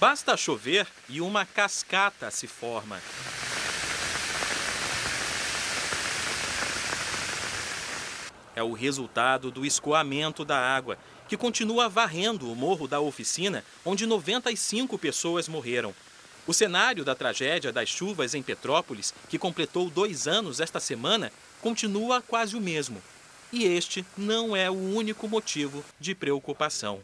Basta 0.00 0.34
chover 0.38 0.86
e 1.06 1.20
uma 1.20 1.44
cascata 1.44 2.30
se 2.30 2.46
forma. 2.46 2.98
É 8.56 8.62
o 8.62 8.72
resultado 8.72 9.50
do 9.50 9.66
escoamento 9.66 10.42
da 10.42 10.58
água, 10.58 10.96
que 11.28 11.36
continua 11.36 11.90
varrendo 11.90 12.50
o 12.50 12.56
morro 12.56 12.88
da 12.88 13.00
oficina, 13.00 13.62
onde 13.84 14.06
95 14.06 14.98
pessoas 14.98 15.46
morreram. 15.46 15.94
O 16.46 16.54
cenário 16.54 17.04
da 17.04 17.14
tragédia 17.14 17.70
das 17.70 17.90
chuvas 17.90 18.34
em 18.34 18.42
Petrópolis, 18.42 19.12
que 19.28 19.38
completou 19.38 19.90
dois 19.90 20.26
anos 20.26 20.58
esta 20.58 20.80
semana, 20.80 21.30
continua 21.60 22.20
quase 22.20 22.56
o 22.56 22.60
mesmo. 22.60 23.02
E 23.52 23.64
este 23.64 24.04
não 24.16 24.54
é 24.54 24.70
o 24.70 24.74
único 24.74 25.28
motivo 25.28 25.84
de 25.98 26.14
preocupação. 26.14 27.00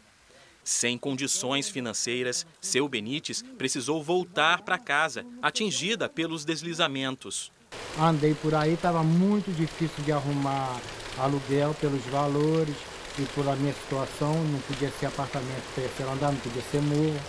Sem 0.63 0.97
condições 0.97 1.69
financeiras, 1.69 2.45
seu 2.59 2.87
Benites 2.89 3.41
precisou 3.57 4.03
voltar 4.03 4.61
para 4.61 4.77
casa, 4.77 5.25
atingida 5.41 6.09
pelos 6.09 6.43
deslizamentos. 6.43 7.51
Andei 7.99 8.33
por 8.33 8.53
aí, 8.53 8.73
estava 8.73 9.03
muito 9.03 9.51
difícil 9.55 10.03
de 10.03 10.11
arrumar 10.11 10.79
aluguel 11.17 11.73
pelos 11.79 12.03
valores 12.05 12.75
e 13.17 13.23
por 13.33 13.47
a 13.47 13.55
minha 13.55 13.73
situação, 13.73 14.33
não 14.33 14.59
podia 14.59 14.91
ser 14.91 15.07
apartamento 15.07 15.63
terceiro 15.73 16.11
andar, 16.11 16.31
não 16.31 16.39
podia 16.39 16.61
ser 16.61 16.81
morro. 16.81 17.19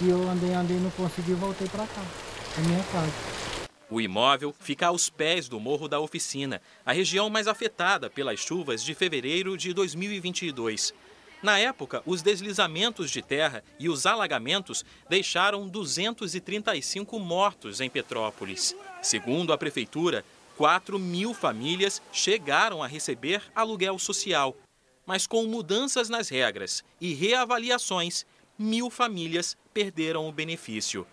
E 0.00 0.08
eu 0.08 0.28
andei, 0.28 0.52
andei, 0.52 0.76
não 0.78 0.90
consegui, 0.90 1.32
voltei 1.34 1.68
para 1.68 1.86
cá, 1.86 2.02
para 2.54 2.64
minha 2.64 2.82
casa. 2.84 3.59
O 3.90 4.00
imóvel 4.00 4.54
fica 4.60 4.86
aos 4.86 5.10
pés 5.10 5.48
do 5.48 5.58
Morro 5.58 5.88
da 5.88 5.98
Oficina, 5.98 6.62
a 6.86 6.92
região 6.92 7.28
mais 7.28 7.48
afetada 7.48 8.08
pelas 8.08 8.38
chuvas 8.38 8.84
de 8.84 8.94
fevereiro 8.94 9.56
de 9.56 9.74
2022. 9.74 10.94
Na 11.42 11.58
época, 11.58 12.00
os 12.06 12.22
deslizamentos 12.22 13.10
de 13.10 13.20
terra 13.20 13.64
e 13.80 13.88
os 13.88 14.06
alagamentos 14.06 14.84
deixaram 15.08 15.66
235 15.66 17.18
mortos 17.18 17.80
em 17.80 17.90
Petrópolis. 17.90 18.76
Segundo 19.02 19.52
a 19.52 19.58
prefeitura, 19.58 20.24
4 20.56 20.96
mil 20.96 21.34
famílias 21.34 22.00
chegaram 22.12 22.82
a 22.82 22.86
receber 22.86 23.42
aluguel 23.56 23.98
social. 23.98 24.54
Mas 25.04 25.26
com 25.26 25.44
mudanças 25.46 26.08
nas 26.08 26.28
regras 26.28 26.84
e 27.00 27.12
reavaliações, 27.12 28.24
mil 28.56 28.88
famílias 28.88 29.56
perderam 29.74 30.28
o 30.28 30.32
benefício. 30.32 31.04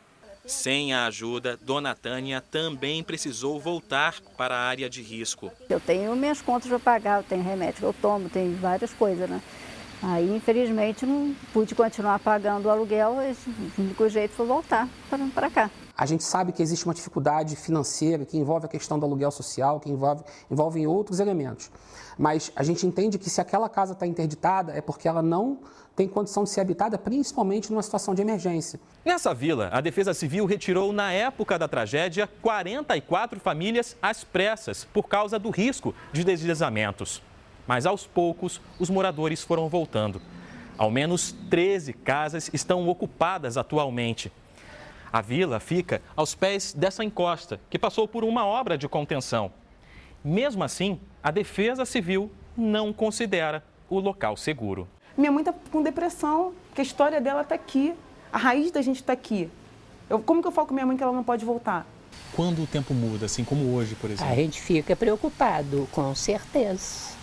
Sem 0.47 0.93
a 0.93 1.07
ajuda, 1.07 1.59
Dona 1.61 1.93
Tânia 1.93 2.39
também 2.39 3.03
precisou 3.03 3.59
voltar 3.59 4.15
para 4.37 4.55
a 4.55 4.59
área 4.61 4.89
de 4.89 5.01
risco. 5.01 5.51
Eu 5.69 5.77
tenho 5.77 6.15
minhas 6.15 6.41
contas 6.41 6.69
para 6.69 6.79
pagar, 6.79 7.19
eu 7.19 7.23
tenho 7.23 7.43
remédio 7.43 7.79
que 7.79 7.83
eu 7.83 7.93
tomo, 7.93 8.29
tenho 8.29 8.55
várias 8.55 8.93
coisas, 8.93 9.29
né? 9.29 9.41
Aí, 10.01 10.33
infelizmente, 10.33 11.05
não 11.05 11.35
pude 11.51 11.75
continuar 11.75 12.19
pagando 12.19 12.67
o 12.67 12.69
aluguel, 12.69 13.17
o 13.77 13.81
único 13.81 14.07
jeito 14.07 14.35
foi 14.35 14.45
voltar 14.45 14.87
para 15.33 15.49
cá. 15.49 15.69
A 15.97 16.05
gente 16.05 16.23
sabe 16.23 16.53
que 16.53 16.61
existe 16.61 16.85
uma 16.85 16.93
dificuldade 16.93 17.55
financeira 17.55 18.23
que 18.23 18.37
envolve 18.37 18.67
a 18.67 18.69
questão 18.69 18.97
do 18.97 19.05
aluguel 19.05 19.31
social, 19.31 19.79
que 19.79 19.89
envolve, 19.89 20.23
envolve 20.49 20.87
outros 20.87 21.19
elementos. 21.19 21.69
Mas 22.17 22.51
a 22.55 22.63
gente 22.63 22.85
entende 22.85 23.17
que 23.17 23.29
se 23.29 23.41
aquela 23.41 23.67
casa 23.67 23.93
está 23.93 24.05
interditada 24.07 24.71
é 24.73 24.79
porque 24.79 25.07
ela 25.07 25.23
não 25.23 25.59
tem 25.97 26.07
condição 26.07 26.43
de 26.43 26.51
ser 26.51 26.61
habitada, 26.61 26.95
principalmente 26.95 27.71
numa 27.71 27.81
situação 27.81 28.13
de 28.13 28.21
emergência. 28.21 28.79
Nessa 29.03 29.33
vila, 29.33 29.69
a 29.73 29.81
Defesa 29.81 30.13
Civil 30.13 30.45
retirou, 30.45 30.93
na 30.93 31.11
época 31.11 31.57
da 31.57 31.67
tragédia, 31.67 32.29
44 32.39 33.39
famílias 33.39 33.97
às 33.99 34.23
pressas 34.23 34.85
por 34.85 35.07
causa 35.07 35.39
do 35.39 35.49
risco 35.49 35.95
de 36.13 36.23
deslizamentos. 36.23 37.19
Mas 37.65 37.87
aos 37.87 38.05
poucos, 38.05 38.61
os 38.77 38.91
moradores 38.91 39.41
foram 39.41 39.67
voltando. 39.67 40.21
Ao 40.77 40.91
menos 40.91 41.31
13 41.49 41.93
casas 41.93 42.51
estão 42.53 42.87
ocupadas 42.87 43.57
atualmente. 43.57 44.31
A 45.11 45.19
vila 45.19 45.59
fica 45.59 45.99
aos 46.15 46.35
pés 46.35 46.73
dessa 46.73 47.03
encosta, 47.03 47.59
que 47.71 47.79
passou 47.79 48.07
por 48.07 48.23
uma 48.23 48.45
obra 48.45 48.77
de 48.77 48.87
contenção. 48.87 49.51
Mesmo 50.23 50.63
assim, 50.63 50.99
a 51.23 51.31
Defesa 51.31 51.85
Civil 51.85 52.31
não 52.55 52.93
considera 52.93 53.63
o 53.89 53.99
local 53.99 54.37
seguro. 54.37 54.87
Minha 55.17 55.31
mãe 55.31 55.41
está 55.41 55.53
com 55.71 55.81
depressão, 55.81 56.53
porque 56.67 56.81
a 56.81 56.83
história 56.83 57.19
dela 57.19 57.41
está 57.41 57.55
aqui, 57.55 57.93
a 58.31 58.37
raiz 58.37 58.71
da 58.71 58.81
gente 58.81 58.97
está 58.97 59.13
aqui. 59.13 59.49
Eu, 60.09 60.19
como 60.19 60.41
que 60.41 60.47
eu 60.47 60.51
falo 60.51 60.67
com 60.67 60.73
minha 60.73 60.85
mãe 60.85 60.95
que 60.95 61.03
ela 61.03 61.11
não 61.11 61.23
pode 61.23 61.43
voltar? 61.43 61.87
Quando 62.35 62.61
o 62.61 62.67
tempo 62.67 62.93
muda, 62.93 63.25
assim 63.25 63.43
como 63.43 63.73
hoje, 63.73 63.95
por 63.95 64.11
exemplo? 64.11 64.31
A 64.31 64.35
gente 64.35 64.61
fica 64.61 64.95
preocupado, 64.95 65.87
com 65.91 66.13
certeza 66.13 67.17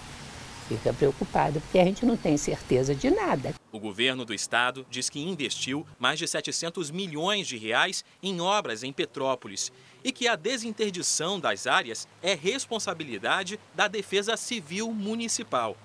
fica 0.64 0.92
preocupado, 0.92 1.60
porque 1.60 1.78
a 1.78 1.84
gente 1.84 2.06
não 2.06 2.16
tem 2.16 2.36
certeza 2.36 2.94
de 2.94 3.10
nada. 3.10 3.54
O 3.70 3.78
governo 3.78 4.24
do 4.24 4.34
estado 4.34 4.86
diz 4.90 5.10
que 5.10 5.20
investiu 5.20 5.86
mais 5.98 6.18
de 6.18 6.26
700 6.26 6.90
milhões 6.90 7.46
de 7.46 7.56
reais 7.56 8.04
em 8.22 8.40
obras 8.40 8.82
em 8.82 8.92
Petrópolis 8.92 9.70
e 10.02 10.12
que 10.12 10.26
a 10.26 10.36
desinterdição 10.36 11.38
das 11.38 11.66
áreas 11.66 12.08
é 12.22 12.34
responsabilidade 12.34 13.58
da 13.74 13.88
Defesa 13.88 14.36
Civil 14.36 14.90
Municipal. 14.92 15.76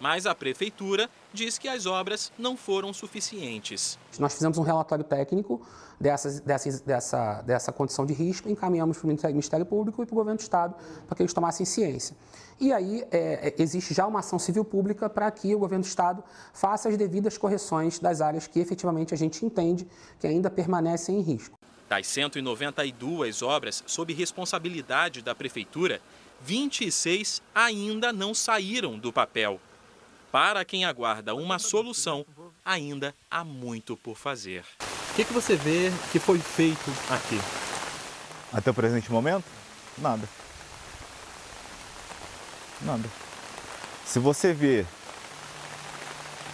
Mas 0.00 0.26
a 0.26 0.34
prefeitura 0.34 1.08
diz 1.32 1.58
que 1.58 1.68
as 1.68 1.86
obras 1.86 2.32
não 2.38 2.56
foram 2.56 2.92
suficientes. 2.92 3.98
Nós 4.18 4.34
fizemos 4.34 4.58
um 4.58 4.62
relatório 4.62 5.04
técnico 5.04 5.60
dessas, 5.98 6.40
dessas, 6.40 6.80
dessa, 6.80 7.42
dessa 7.42 7.72
condição 7.72 8.04
de 8.04 8.12
risco, 8.12 8.48
encaminhamos 8.48 8.98
para 8.98 9.06
o 9.06 9.08
Ministério 9.08 9.66
Público 9.66 10.02
e 10.02 10.06
para 10.06 10.12
o 10.12 10.16
Governo 10.16 10.38
do 10.38 10.42
Estado 10.42 10.74
para 11.06 11.16
que 11.16 11.22
eles 11.22 11.32
tomassem 11.32 11.64
ciência. 11.64 12.16
E 12.58 12.72
aí 12.72 13.04
é, 13.10 13.48
é, 13.48 13.54
existe 13.58 13.92
já 13.92 14.06
uma 14.06 14.20
ação 14.20 14.38
civil 14.38 14.64
pública 14.64 15.10
para 15.10 15.30
que 15.30 15.54
o 15.54 15.58
governo 15.58 15.84
do 15.84 15.88
Estado 15.88 16.24
faça 16.54 16.88
as 16.88 16.96
devidas 16.96 17.36
correções 17.36 17.98
das 17.98 18.20
áreas 18.20 18.46
que 18.46 18.58
efetivamente 18.58 19.12
a 19.12 19.16
gente 19.16 19.44
entende 19.44 19.86
que 20.18 20.26
ainda 20.26 20.50
permanecem 20.50 21.18
em 21.18 21.20
risco. 21.20 21.58
Das 21.88 22.06
192 22.06 23.42
obras 23.42 23.84
sob 23.86 24.12
responsabilidade 24.12 25.22
da 25.22 25.34
Prefeitura, 25.34 26.00
26 26.40 27.42
ainda 27.54 28.12
não 28.12 28.34
saíram 28.34 28.98
do 28.98 29.12
papel. 29.12 29.60
Para 30.36 30.66
quem 30.66 30.84
aguarda 30.84 31.34
uma 31.34 31.58
solução, 31.58 32.26
ainda 32.62 33.14
há 33.30 33.42
muito 33.42 33.96
por 33.96 34.18
fazer. 34.18 34.66
O 34.82 35.14
que, 35.14 35.24
que 35.24 35.32
você 35.32 35.56
vê 35.56 35.90
que 36.12 36.18
foi 36.18 36.38
feito 36.38 36.90
aqui? 37.08 37.40
Até 38.52 38.70
o 38.70 38.74
presente 38.74 39.10
momento? 39.10 39.46
Nada. 39.96 40.28
Nada. 42.82 43.08
Se 44.04 44.18
você 44.18 44.52
ver 44.52 44.86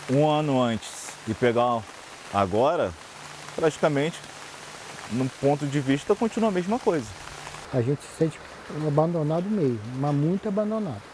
um 0.08 0.30
ano 0.30 0.62
antes 0.62 1.08
e 1.26 1.34
pegar 1.34 1.82
agora, 2.32 2.94
praticamente, 3.56 4.16
no 5.10 5.28
ponto 5.28 5.66
de 5.66 5.80
vista, 5.80 6.14
continua 6.14 6.50
a 6.50 6.52
mesma 6.52 6.78
coisa. 6.78 7.08
A 7.74 7.82
gente 7.82 8.00
se 8.00 8.16
sente 8.16 8.38
abandonado 8.86 9.50
mesmo, 9.50 9.80
mas 9.96 10.14
muito 10.14 10.48
abandonado. 10.48 11.11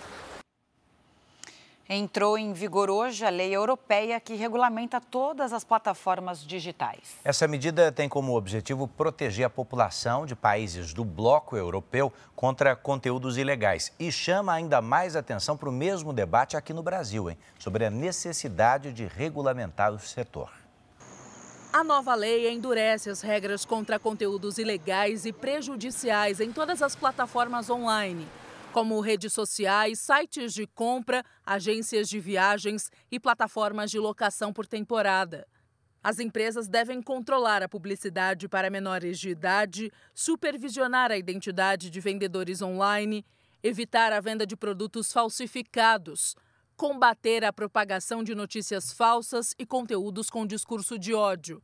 Entrou 1.91 2.37
em 2.37 2.53
vigor 2.53 2.91
hoje 2.91 3.25
a 3.25 3.31
lei 3.31 3.57
europeia 3.57 4.21
que 4.21 4.35
regulamenta 4.35 5.01
todas 5.01 5.55
as 5.55 5.65
plataformas 5.65 6.45
digitais. 6.45 7.17
Essa 7.25 7.49
medida 7.49 7.91
tem 7.91 8.11
como 8.11 8.37
objetivo 8.37 8.87
proteger 8.87 9.47
a 9.47 9.51
população 9.51 10.27
de 10.27 10.37
países 10.37 10.93
do 10.93 11.03
bloco 11.03 11.57
europeu 11.57 12.13
contra 12.37 12.77
conteúdos 12.77 13.39
ilegais 13.39 13.91
e 13.99 14.13
chama 14.13 14.53
ainda 14.53 14.83
mais 14.83 15.17
atenção 15.17 15.57
para 15.57 15.71
o 15.71 15.73
mesmo 15.73 16.13
debate 16.13 16.59
aqui 16.59 16.75
no 16.75 16.83
Brasil, 16.83 17.31
hein, 17.31 17.39
sobre 17.59 17.87
a 17.87 17.91
necessidade 17.91 18.93
de 18.93 19.07
regulamentar 19.07 19.91
o 19.91 19.99
setor. 19.99 20.51
A 21.73 21.83
nova 21.83 22.15
lei 22.15 22.51
endurece 22.51 23.09
as 23.09 23.23
regras 23.23 23.65
contra 23.65 23.99
conteúdos 23.99 24.59
ilegais 24.59 25.25
e 25.25 25.33
prejudiciais 25.33 26.39
em 26.39 26.53
todas 26.53 26.83
as 26.83 26.95
plataformas 26.95 27.71
online 27.71 28.29
como 28.79 29.01
redes 29.01 29.33
sociais, 29.33 29.99
sites 29.99 30.55
de 30.55 30.65
compra, 30.65 31.25
agências 31.45 32.09
de 32.09 32.21
viagens 32.21 32.93
e 33.11 33.19
plataformas 33.19 33.91
de 33.91 33.99
locação 33.99 34.53
por 34.53 34.69
temporada. 34.69 35.49
As 36.01 36.21
empresas 36.21 36.69
devem 36.69 37.03
controlar 37.03 37.61
a 37.61 37.69
publicidade 37.69 38.49
para 38.49 38.71
menores 38.71 39.19
de 39.19 39.31
idade, 39.31 39.91
supervisionar 40.15 41.11
a 41.11 41.19
identidade 41.19 41.91
de 41.91 41.99
vendedores 41.99 42.63
online, 42.63 43.27
evitar 43.65 44.13
a 44.13 44.21
venda 44.21 44.47
de 44.47 44.57
produtos 44.57 45.13
falsificados, 45.13 46.37
combater 46.77 47.45
a 47.45 47.53
propagação 47.53 48.23
de 48.23 48.33
notícias 48.33 48.93
falsas 48.93 49.57
e 49.59 49.67
conteúdos 49.67 50.31
com 50.31 50.47
discurso 50.47 50.97
de 50.97 51.13
ódio, 51.13 51.61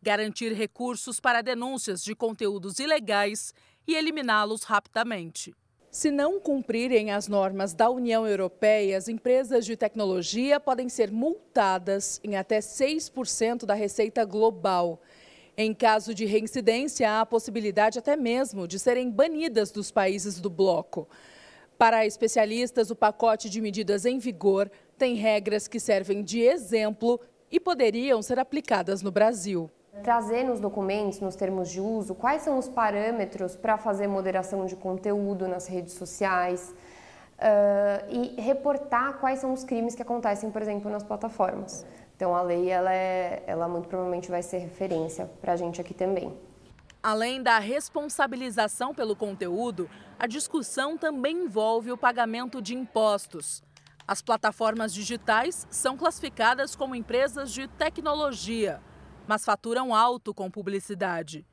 garantir 0.00 0.54
recursos 0.54 1.20
para 1.20 1.42
denúncias 1.42 2.02
de 2.02 2.14
conteúdos 2.14 2.78
ilegais 2.78 3.52
e 3.86 3.94
eliminá-los 3.94 4.62
rapidamente. 4.62 5.54
Se 5.94 6.10
não 6.10 6.40
cumprirem 6.40 7.12
as 7.12 7.28
normas 7.28 7.72
da 7.72 7.88
União 7.88 8.26
Europeia, 8.26 8.98
as 8.98 9.06
empresas 9.06 9.64
de 9.64 9.76
tecnologia 9.76 10.58
podem 10.58 10.88
ser 10.88 11.12
multadas 11.12 12.20
em 12.24 12.34
até 12.34 12.58
6% 12.58 13.64
da 13.64 13.74
receita 13.74 14.24
global. 14.24 15.00
Em 15.56 15.72
caso 15.72 16.12
de 16.12 16.24
reincidência, 16.24 17.08
há 17.08 17.20
a 17.20 17.26
possibilidade 17.26 17.96
até 17.96 18.16
mesmo 18.16 18.66
de 18.66 18.76
serem 18.76 19.08
banidas 19.08 19.70
dos 19.70 19.92
países 19.92 20.40
do 20.40 20.50
bloco. 20.50 21.08
Para 21.78 22.04
especialistas, 22.04 22.90
o 22.90 22.96
pacote 22.96 23.48
de 23.48 23.60
medidas 23.60 24.04
em 24.04 24.18
vigor 24.18 24.68
tem 24.98 25.14
regras 25.14 25.68
que 25.68 25.78
servem 25.78 26.24
de 26.24 26.40
exemplo 26.40 27.20
e 27.52 27.60
poderiam 27.60 28.20
ser 28.20 28.40
aplicadas 28.40 29.00
no 29.00 29.12
Brasil 29.12 29.70
trazer 30.02 30.44
nos 30.44 30.60
documentos, 30.60 31.20
nos 31.20 31.36
termos 31.36 31.70
de 31.70 31.80
uso, 31.80 32.14
quais 32.14 32.42
são 32.42 32.58
os 32.58 32.68
parâmetros 32.68 33.56
para 33.56 33.78
fazer 33.78 34.06
moderação 34.06 34.66
de 34.66 34.76
conteúdo 34.76 35.46
nas 35.46 35.66
redes 35.66 35.94
sociais 35.94 36.74
uh, 37.38 38.10
e 38.10 38.40
reportar 38.40 39.14
quais 39.14 39.38
são 39.38 39.52
os 39.52 39.64
crimes 39.64 39.94
que 39.94 40.02
acontecem, 40.02 40.50
por 40.50 40.60
exemplo, 40.60 40.90
nas 40.90 41.02
plataformas. 41.02 41.86
Então, 42.16 42.34
a 42.34 42.42
lei, 42.42 42.70
ela, 42.70 42.92
é, 42.92 43.42
ela 43.46 43.68
muito 43.68 43.88
provavelmente 43.88 44.30
vai 44.30 44.42
ser 44.42 44.58
referência 44.58 45.30
para 45.40 45.52
a 45.52 45.56
gente 45.56 45.80
aqui 45.80 45.94
também. 45.94 46.36
Além 47.02 47.42
da 47.42 47.58
responsabilização 47.58 48.94
pelo 48.94 49.14
conteúdo, 49.14 49.90
a 50.18 50.26
discussão 50.26 50.96
também 50.96 51.44
envolve 51.44 51.92
o 51.92 51.98
pagamento 51.98 52.62
de 52.62 52.74
impostos. 52.74 53.62
As 54.06 54.22
plataformas 54.22 54.92
digitais 54.92 55.66
são 55.70 55.96
classificadas 55.96 56.76
como 56.76 56.94
empresas 56.94 57.52
de 57.52 57.66
tecnologia 57.68 58.80
mas 59.26 59.44
faturam 59.44 59.94
alto 59.94 60.34
com 60.34 60.50
publicidade. 60.50 61.46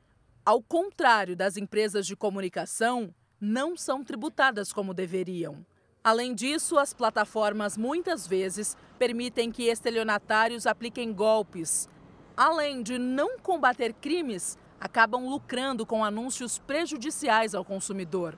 Ao 0.44 0.60
contrário 0.62 1.36
das 1.36 1.56
empresas 1.56 2.06
de 2.06 2.16
comunicação, 2.16 3.14
não 3.40 3.76
são 3.76 4.04
tributadas 4.04 4.72
como 4.72 4.94
deveriam. 4.94 5.64
Além 6.04 6.34
disso, 6.34 6.78
as 6.78 6.92
plataformas 6.92 7.76
muitas 7.76 8.26
vezes 8.26 8.76
permitem 8.98 9.52
que 9.52 9.68
estelionatários 9.68 10.66
apliquem 10.66 11.12
golpes. 11.12 11.88
Além 12.36 12.82
de 12.82 12.98
não 12.98 13.38
combater 13.38 13.92
crimes, 13.92 14.58
acabam 14.80 15.28
lucrando 15.28 15.86
com 15.86 16.04
anúncios 16.04 16.58
prejudiciais 16.58 17.54
ao 17.54 17.64
consumidor. 17.64 18.36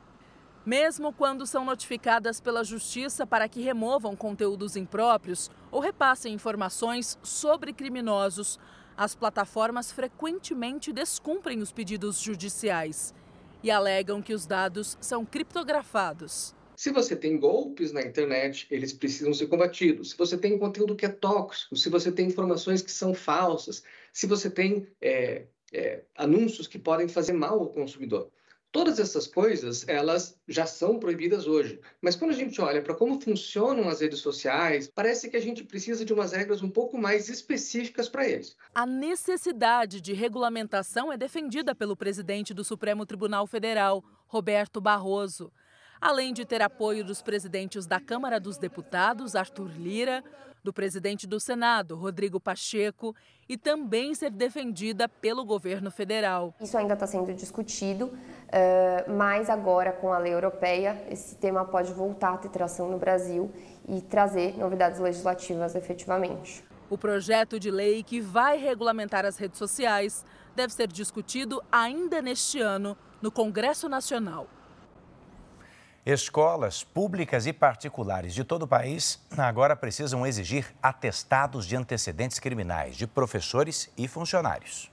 Mesmo 0.64 1.12
quando 1.12 1.46
são 1.46 1.64
notificadas 1.64 2.40
pela 2.40 2.64
Justiça 2.64 3.26
para 3.26 3.48
que 3.48 3.62
removam 3.62 4.14
conteúdos 4.14 4.76
impróprios 4.76 5.50
ou 5.70 5.80
repassem 5.80 6.34
informações 6.34 7.18
sobre 7.22 7.72
criminosos, 7.72 8.58
as 8.96 9.14
plataformas 9.14 9.90
frequentemente 9.90 10.92
descumprem 10.92 11.60
os 11.60 11.72
pedidos 11.72 12.20
judiciais 12.20 13.14
e 13.62 13.70
alegam 13.70 14.20
que 14.20 14.34
os 14.34 14.46
dados 14.46 14.96
são 15.00 15.24
criptografados. 15.24 16.54
Se 16.76 16.90
você 16.90 17.14
tem 17.14 17.38
golpes 17.38 17.92
na 17.92 18.02
internet, 18.02 18.66
eles 18.70 18.92
precisam 18.92 19.32
ser 19.32 19.46
combatidos. 19.46 20.10
Se 20.10 20.16
você 20.16 20.36
tem 20.36 20.58
conteúdo 20.58 20.96
que 20.96 21.06
é 21.06 21.08
tóxico, 21.08 21.76
se 21.76 21.88
você 21.88 22.10
tem 22.10 22.26
informações 22.26 22.82
que 22.82 22.90
são 22.90 23.14
falsas, 23.14 23.82
se 24.12 24.26
você 24.26 24.50
tem 24.50 24.86
é, 25.00 25.46
é, 25.72 26.02
anúncios 26.16 26.66
que 26.66 26.78
podem 26.78 27.08
fazer 27.08 27.32
mal 27.32 27.60
ao 27.60 27.68
consumidor. 27.68 28.30
Todas 28.74 28.98
essas 28.98 29.28
coisas, 29.28 29.86
elas 29.86 30.36
já 30.48 30.66
são 30.66 30.98
proibidas 30.98 31.46
hoje. 31.46 31.80
Mas 32.02 32.16
quando 32.16 32.32
a 32.32 32.34
gente 32.34 32.60
olha 32.60 32.82
para 32.82 32.92
como 32.92 33.20
funcionam 33.20 33.88
as 33.88 34.00
redes 34.00 34.18
sociais, 34.18 34.90
parece 34.92 35.30
que 35.30 35.36
a 35.36 35.40
gente 35.40 35.62
precisa 35.62 36.04
de 36.04 36.12
umas 36.12 36.32
regras 36.32 36.60
um 36.60 36.68
pouco 36.68 36.98
mais 36.98 37.28
específicas 37.28 38.08
para 38.08 38.28
eles. 38.28 38.56
A 38.74 38.84
necessidade 38.84 40.00
de 40.00 40.12
regulamentação 40.12 41.12
é 41.12 41.16
defendida 41.16 41.72
pelo 41.72 41.96
presidente 41.96 42.52
do 42.52 42.64
Supremo 42.64 43.06
Tribunal 43.06 43.46
Federal, 43.46 44.02
Roberto 44.26 44.80
Barroso. 44.80 45.52
Além 46.04 46.34
de 46.34 46.44
ter 46.44 46.60
apoio 46.60 47.02
dos 47.02 47.22
presidentes 47.22 47.86
da 47.86 47.98
Câmara 47.98 48.38
dos 48.38 48.58
Deputados, 48.58 49.34
Arthur 49.34 49.70
Lira, 49.74 50.22
do 50.62 50.70
presidente 50.70 51.26
do 51.26 51.40
Senado, 51.40 51.96
Rodrigo 51.96 52.38
Pacheco, 52.38 53.16
e 53.48 53.56
também 53.56 54.14
ser 54.14 54.30
defendida 54.30 55.08
pelo 55.08 55.46
governo 55.46 55.90
federal. 55.90 56.54
Isso 56.60 56.76
ainda 56.76 56.92
está 56.92 57.06
sendo 57.06 57.32
discutido, 57.32 58.12
eh, 58.52 59.06
mas 59.08 59.48
agora 59.48 59.92
com 59.92 60.12
a 60.12 60.18
lei 60.18 60.34
europeia, 60.34 61.02
esse 61.08 61.36
tema 61.36 61.64
pode 61.64 61.94
voltar 61.94 62.34
a 62.34 62.36
ter 62.36 62.50
tração 62.50 62.90
no 62.90 62.98
Brasil 62.98 63.50
e 63.88 64.02
trazer 64.02 64.58
novidades 64.58 65.00
legislativas 65.00 65.74
efetivamente. 65.74 66.62
O 66.90 66.98
projeto 66.98 67.58
de 67.58 67.70
lei 67.70 68.02
que 68.02 68.20
vai 68.20 68.58
regulamentar 68.58 69.24
as 69.24 69.38
redes 69.38 69.58
sociais 69.58 70.22
deve 70.54 70.70
ser 70.70 70.86
discutido 70.86 71.62
ainda 71.72 72.20
neste 72.20 72.60
ano 72.60 72.94
no 73.22 73.32
Congresso 73.32 73.88
Nacional. 73.88 74.46
Escolas 76.06 76.84
públicas 76.84 77.46
e 77.46 77.52
particulares 77.52 78.34
de 78.34 78.44
todo 78.44 78.64
o 78.64 78.68
país 78.68 79.18
agora 79.38 79.74
precisam 79.74 80.26
exigir 80.26 80.66
atestados 80.82 81.64
de 81.64 81.76
antecedentes 81.76 82.38
criminais 82.38 82.94
de 82.94 83.06
professores 83.06 83.90
e 83.96 84.06
funcionários. 84.06 84.92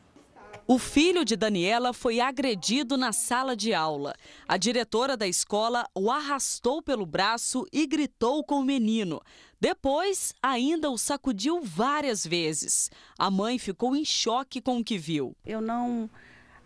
O 0.65 0.79
filho 0.79 1.25
de 1.25 1.35
Daniela 1.35 1.91
foi 1.91 2.21
agredido 2.21 2.95
na 2.95 3.11
sala 3.11 3.57
de 3.57 3.73
aula. 3.73 4.15
A 4.47 4.55
diretora 4.55 5.17
da 5.17 5.27
escola 5.27 5.85
o 5.93 6.09
arrastou 6.09 6.81
pelo 6.81 7.05
braço 7.05 7.65
e 7.73 7.85
gritou 7.85 8.41
com 8.41 8.61
o 8.61 8.63
menino. 8.63 9.19
Depois, 9.59 10.33
ainda 10.41 10.89
o 10.89 10.97
sacudiu 10.97 11.59
várias 11.61 12.25
vezes. 12.25 12.89
A 13.19 13.29
mãe 13.29 13.59
ficou 13.59 13.97
em 13.97 14.05
choque 14.05 14.61
com 14.61 14.77
o 14.77 14.83
que 14.83 14.97
viu. 14.97 15.35
Eu 15.45 15.59
não 15.59 16.09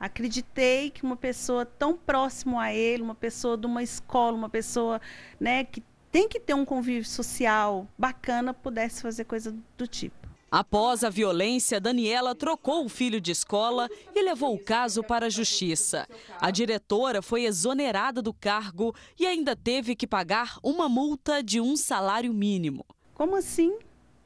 acreditei 0.06 0.91
que 0.91 1.03
uma 1.03 1.16
pessoa 1.16 1.66
tão 1.66 1.97
próximo 1.97 2.60
a 2.60 2.74
ele, 2.74 3.01
uma 3.01 3.16
pessoa 3.16 3.58
de 3.58 3.66
uma 3.66 3.82
escola, 3.82 4.38
uma 4.38 4.49
pessoa 4.49 5.01
né, 5.39 5.64
que 5.64 5.84
tem 6.12 6.30
que 6.30 6.39
ter 6.39 6.53
um 6.53 6.64
convívio 6.64 7.03
social 7.03 7.88
bacana, 7.97 8.53
pudesse 8.53 9.01
fazer 9.01 9.26
coisa 9.26 9.53
do 9.78 9.88
tipo. 9.88 10.26
Após 10.51 11.03
a 11.03 11.10
violência, 11.10 11.82
Daniela 11.82 12.34
trocou 12.36 12.86
o 12.86 12.89
filho 12.89 13.20
de 13.20 13.32
escola 13.32 13.89
e 14.16 14.22
levou 14.22 14.56
o 14.56 14.64
caso 14.64 15.03
para 15.03 15.26
a 15.26 15.30
justiça. 15.30 16.08
A 16.39 16.51
diretora 16.51 17.22
foi 17.22 17.43
exonerada 17.43 18.22
do 18.22 18.34
cargo 18.34 18.95
e 19.20 19.26
ainda 19.26 19.56
teve 19.56 19.95
que 19.95 20.08
pagar 20.08 20.58
uma 20.64 20.88
multa 20.88 21.43
de 21.43 21.60
um 21.60 21.76
salário 21.76 22.34
mínimo. 22.34 22.86
Como 23.14 23.36
assim? 23.36 23.78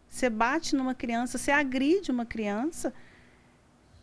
Você 0.08 0.30
bate 0.30 0.76
numa 0.76 0.94
criança, 0.94 1.38
você 1.38 1.52
agride 1.52 2.12
uma 2.12 2.26
criança? 2.26 2.94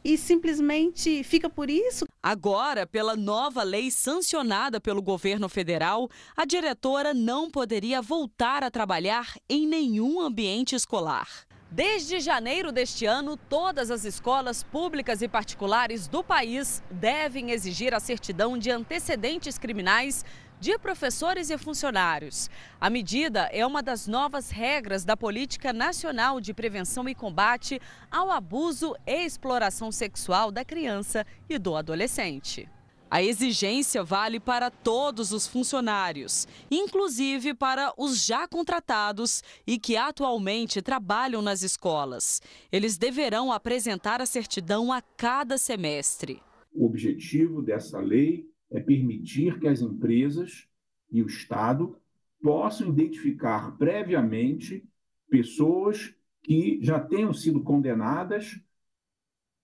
E 0.06 0.16
simplesmente 0.16 1.24
fica 1.24 1.50
por 1.50 1.68
isso? 1.68 2.06
Agora, 2.22 2.86
pela 2.86 3.16
nova 3.16 3.64
lei 3.64 3.90
sancionada 3.90 4.80
pelo 4.80 5.02
governo 5.02 5.48
federal, 5.48 6.08
a 6.36 6.44
diretora 6.44 7.12
não 7.12 7.50
poderia 7.50 8.00
voltar 8.00 8.62
a 8.62 8.70
trabalhar 8.70 9.34
em 9.48 9.66
nenhum 9.66 10.20
ambiente 10.20 10.76
escolar. 10.76 11.28
Desde 11.68 12.20
janeiro 12.20 12.70
deste 12.70 13.04
ano, 13.04 13.36
todas 13.36 13.90
as 13.90 14.04
escolas 14.04 14.62
públicas 14.62 15.22
e 15.22 15.28
particulares 15.28 16.06
do 16.06 16.22
país 16.22 16.80
devem 16.88 17.50
exigir 17.50 17.92
a 17.92 17.98
certidão 17.98 18.56
de 18.56 18.70
antecedentes 18.70 19.58
criminais 19.58 20.24
de 20.60 20.78
professores 20.78 21.50
e 21.50 21.58
funcionários. 21.58 22.48
A 22.80 22.88
medida 22.88 23.48
é 23.52 23.66
uma 23.66 23.82
das 23.82 24.06
novas 24.06 24.50
regras 24.50 25.04
da 25.04 25.16
Política 25.16 25.72
Nacional 25.72 26.40
de 26.40 26.54
Prevenção 26.54 27.08
e 27.08 27.14
Combate 27.14 27.80
ao 28.10 28.30
Abuso 28.30 28.94
e 29.06 29.24
Exploração 29.24 29.92
Sexual 29.92 30.50
da 30.50 30.64
Criança 30.64 31.26
e 31.48 31.58
do 31.58 31.76
Adolescente. 31.76 32.68
A 33.08 33.22
exigência 33.22 34.02
vale 34.02 34.40
para 34.40 34.68
todos 34.68 35.30
os 35.30 35.46
funcionários, 35.46 36.46
inclusive 36.68 37.54
para 37.54 37.92
os 37.96 38.24
já 38.24 38.48
contratados 38.48 39.44
e 39.64 39.78
que 39.78 39.96
atualmente 39.96 40.82
trabalham 40.82 41.40
nas 41.40 41.62
escolas. 41.62 42.42
Eles 42.72 42.98
deverão 42.98 43.52
apresentar 43.52 44.20
a 44.20 44.26
certidão 44.26 44.92
a 44.92 45.00
cada 45.00 45.56
semestre. 45.56 46.42
O 46.72 46.84
objetivo 46.84 47.62
dessa 47.62 48.00
lei 48.00 48.50
é 48.70 48.80
permitir 48.80 49.58
que 49.58 49.68
as 49.68 49.80
empresas 49.80 50.68
e 51.10 51.22
o 51.22 51.26
Estado 51.26 51.96
possam 52.42 52.88
identificar 52.88 53.76
previamente 53.76 54.84
pessoas 55.28 56.14
que 56.42 56.78
já 56.82 57.00
tenham 57.00 57.32
sido 57.32 57.62
condenadas 57.62 58.60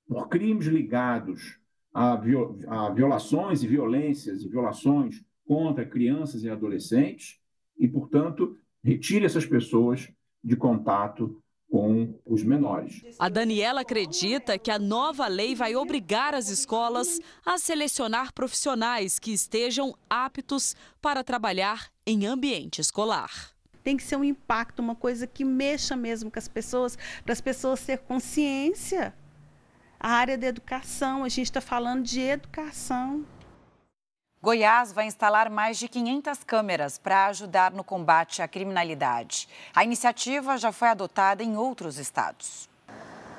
por 0.06 0.28
crimes 0.28 0.66
ligados 0.66 1.58
a, 1.94 2.12
a 2.14 2.90
violações 2.90 3.62
e 3.62 3.66
violências 3.66 4.42
e 4.42 4.48
violações 4.48 5.24
contra 5.46 5.84
crianças 5.84 6.42
e 6.42 6.50
adolescentes 6.50 7.40
e, 7.78 7.86
portanto, 7.88 8.56
retire 8.82 9.24
essas 9.24 9.46
pessoas 9.46 10.10
de 10.42 10.56
contato 10.56 11.41
com 11.72 12.12
os 12.26 12.42
menores. 12.42 13.02
A 13.18 13.30
Daniela 13.30 13.80
acredita 13.80 14.58
que 14.58 14.70
a 14.70 14.78
nova 14.78 15.26
lei 15.26 15.54
vai 15.54 15.74
obrigar 15.74 16.34
as 16.34 16.50
escolas 16.50 17.18
a 17.46 17.56
selecionar 17.56 18.34
profissionais 18.34 19.18
que 19.18 19.32
estejam 19.32 19.96
aptos 20.08 20.76
para 21.00 21.24
trabalhar 21.24 21.90
em 22.06 22.26
ambiente 22.26 22.82
escolar. 22.82 23.52
Tem 23.82 23.96
que 23.96 24.02
ser 24.02 24.16
um 24.16 24.22
impacto, 24.22 24.80
uma 24.80 24.94
coisa 24.94 25.26
que 25.26 25.46
mexa 25.46 25.96
mesmo 25.96 26.30
com 26.30 26.38
as 26.38 26.46
pessoas, 26.46 26.98
para 27.24 27.32
as 27.32 27.40
pessoas 27.40 27.80
ter 27.82 27.96
consciência. 28.00 29.14
A 29.98 30.10
área 30.10 30.36
da 30.36 30.48
educação, 30.48 31.24
a 31.24 31.28
gente 31.30 31.46
está 31.46 31.62
falando 31.62 32.02
de 32.04 32.20
educação. 32.20 33.24
Goiás 34.42 34.92
vai 34.92 35.06
instalar 35.06 35.48
mais 35.48 35.78
de 35.78 35.86
500 35.86 36.42
câmeras 36.42 36.98
para 36.98 37.26
ajudar 37.26 37.70
no 37.70 37.84
combate 37.84 38.42
à 38.42 38.48
criminalidade. 38.48 39.48
A 39.72 39.84
iniciativa 39.84 40.58
já 40.58 40.72
foi 40.72 40.88
adotada 40.88 41.44
em 41.44 41.56
outros 41.56 41.96
estados. 41.96 42.68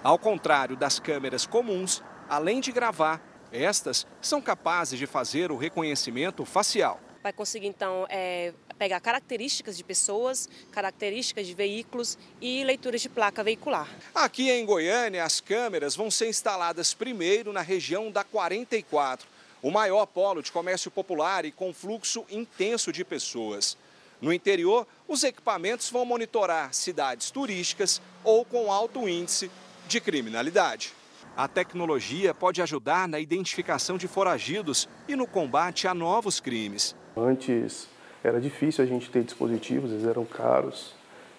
Ao 0.01 0.18
contrário 0.18 0.78
das 0.78 0.99
câmeras 0.99 1.45
comuns, 1.45 2.01
além 2.30 2.62
de 2.62 2.72
gravar, 2.72 3.22
estas 3.51 4.08
são 4.22 4.41
capazes 4.41 4.97
de 4.97 5.06
fazer 5.06 5.51
o 5.51 5.58
reconhecimento 5.58 6.45
facial. 6.45 7.01
Vai 7.22 7.34
conseguir, 7.34 7.68
então, 7.68 8.08
é, 8.10 8.54
pegar 8.80 9.01
características 9.01 9.76
de 9.76 9.84
pessoas, 9.84 10.47
características 10.72 11.45
de 11.45 11.54
veículos 11.54 12.18
e 12.39 12.64
leituras 12.64 13.01
de 13.01 13.10
placa 13.10 13.43
veicular. 13.43 13.89
Aqui 14.16 14.49
em 14.49 14.66
Goiânia, 14.66 15.26
as 15.26 15.41
câmeras 15.41 15.97
vão 15.97 16.10
ser 16.10 16.30
instaladas 16.30 16.93
primeiro 16.93 17.51
na 17.51 17.62
região 17.62 18.10
da 18.10 18.24
44 18.24 19.32
o 19.64 19.72
maior 19.72 20.05
polo 20.05 20.43
de 20.43 20.51
comércio 20.51 20.91
popular 20.91 21.45
e 21.45 21.51
com 21.51 21.74
fluxo 21.74 22.26
intenso 22.30 22.91
de 22.91 23.05
pessoas. 23.05 23.78
No 24.22 24.32
interior, 24.32 24.86
os 25.07 25.24
equipamentos 25.24 25.89
vão 25.89 26.05
monitorar 26.05 26.74
cidades 26.74 27.32
turísticas 27.32 28.01
ou 28.24 28.43
com 28.43 28.72
alto 28.72 29.07
índice 29.07 29.49
de 29.88 30.01
criminalidade. 30.01 30.93
A 31.36 31.47
tecnologia 31.47 32.34
pode 32.34 32.61
ajudar 32.61 33.07
na 33.07 33.20
identificação 33.20 33.97
de 33.97 34.07
foragidos 34.07 34.88
e 35.07 35.16
no 35.16 35.26
combate 35.26 35.88
a 35.88 35.93
novos 35.93 36.39
crimes. 36.39 36.95
Antes 37.18 37.88
era 38.24 38.39
difícil 38.39 38.84
a 38.84 38.88
gente 38.88 39.09
ter 39.09 39.24
dispositivos, 39.24 39.91
eles 39.91 40.05
eram 40.05 40.26
caros 40.26 40.93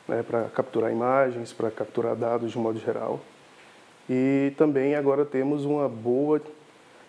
né, 0.08 0.22
para 0.22 0.44
capturar 0.44 0.90
imagens, 0.90 1.52
para 1.52 1.70
capturar 1.70 2.16
dados 2.16 2.52
de 2.52 2.58
modo 2.58 2.80
geral. 2.80 3.20
E 4.08 4.52
também 4.58 4.94
agora 4.94 5.24
temos 5.24 5.64
uma 5.64 5.88
boa 5.88 6.40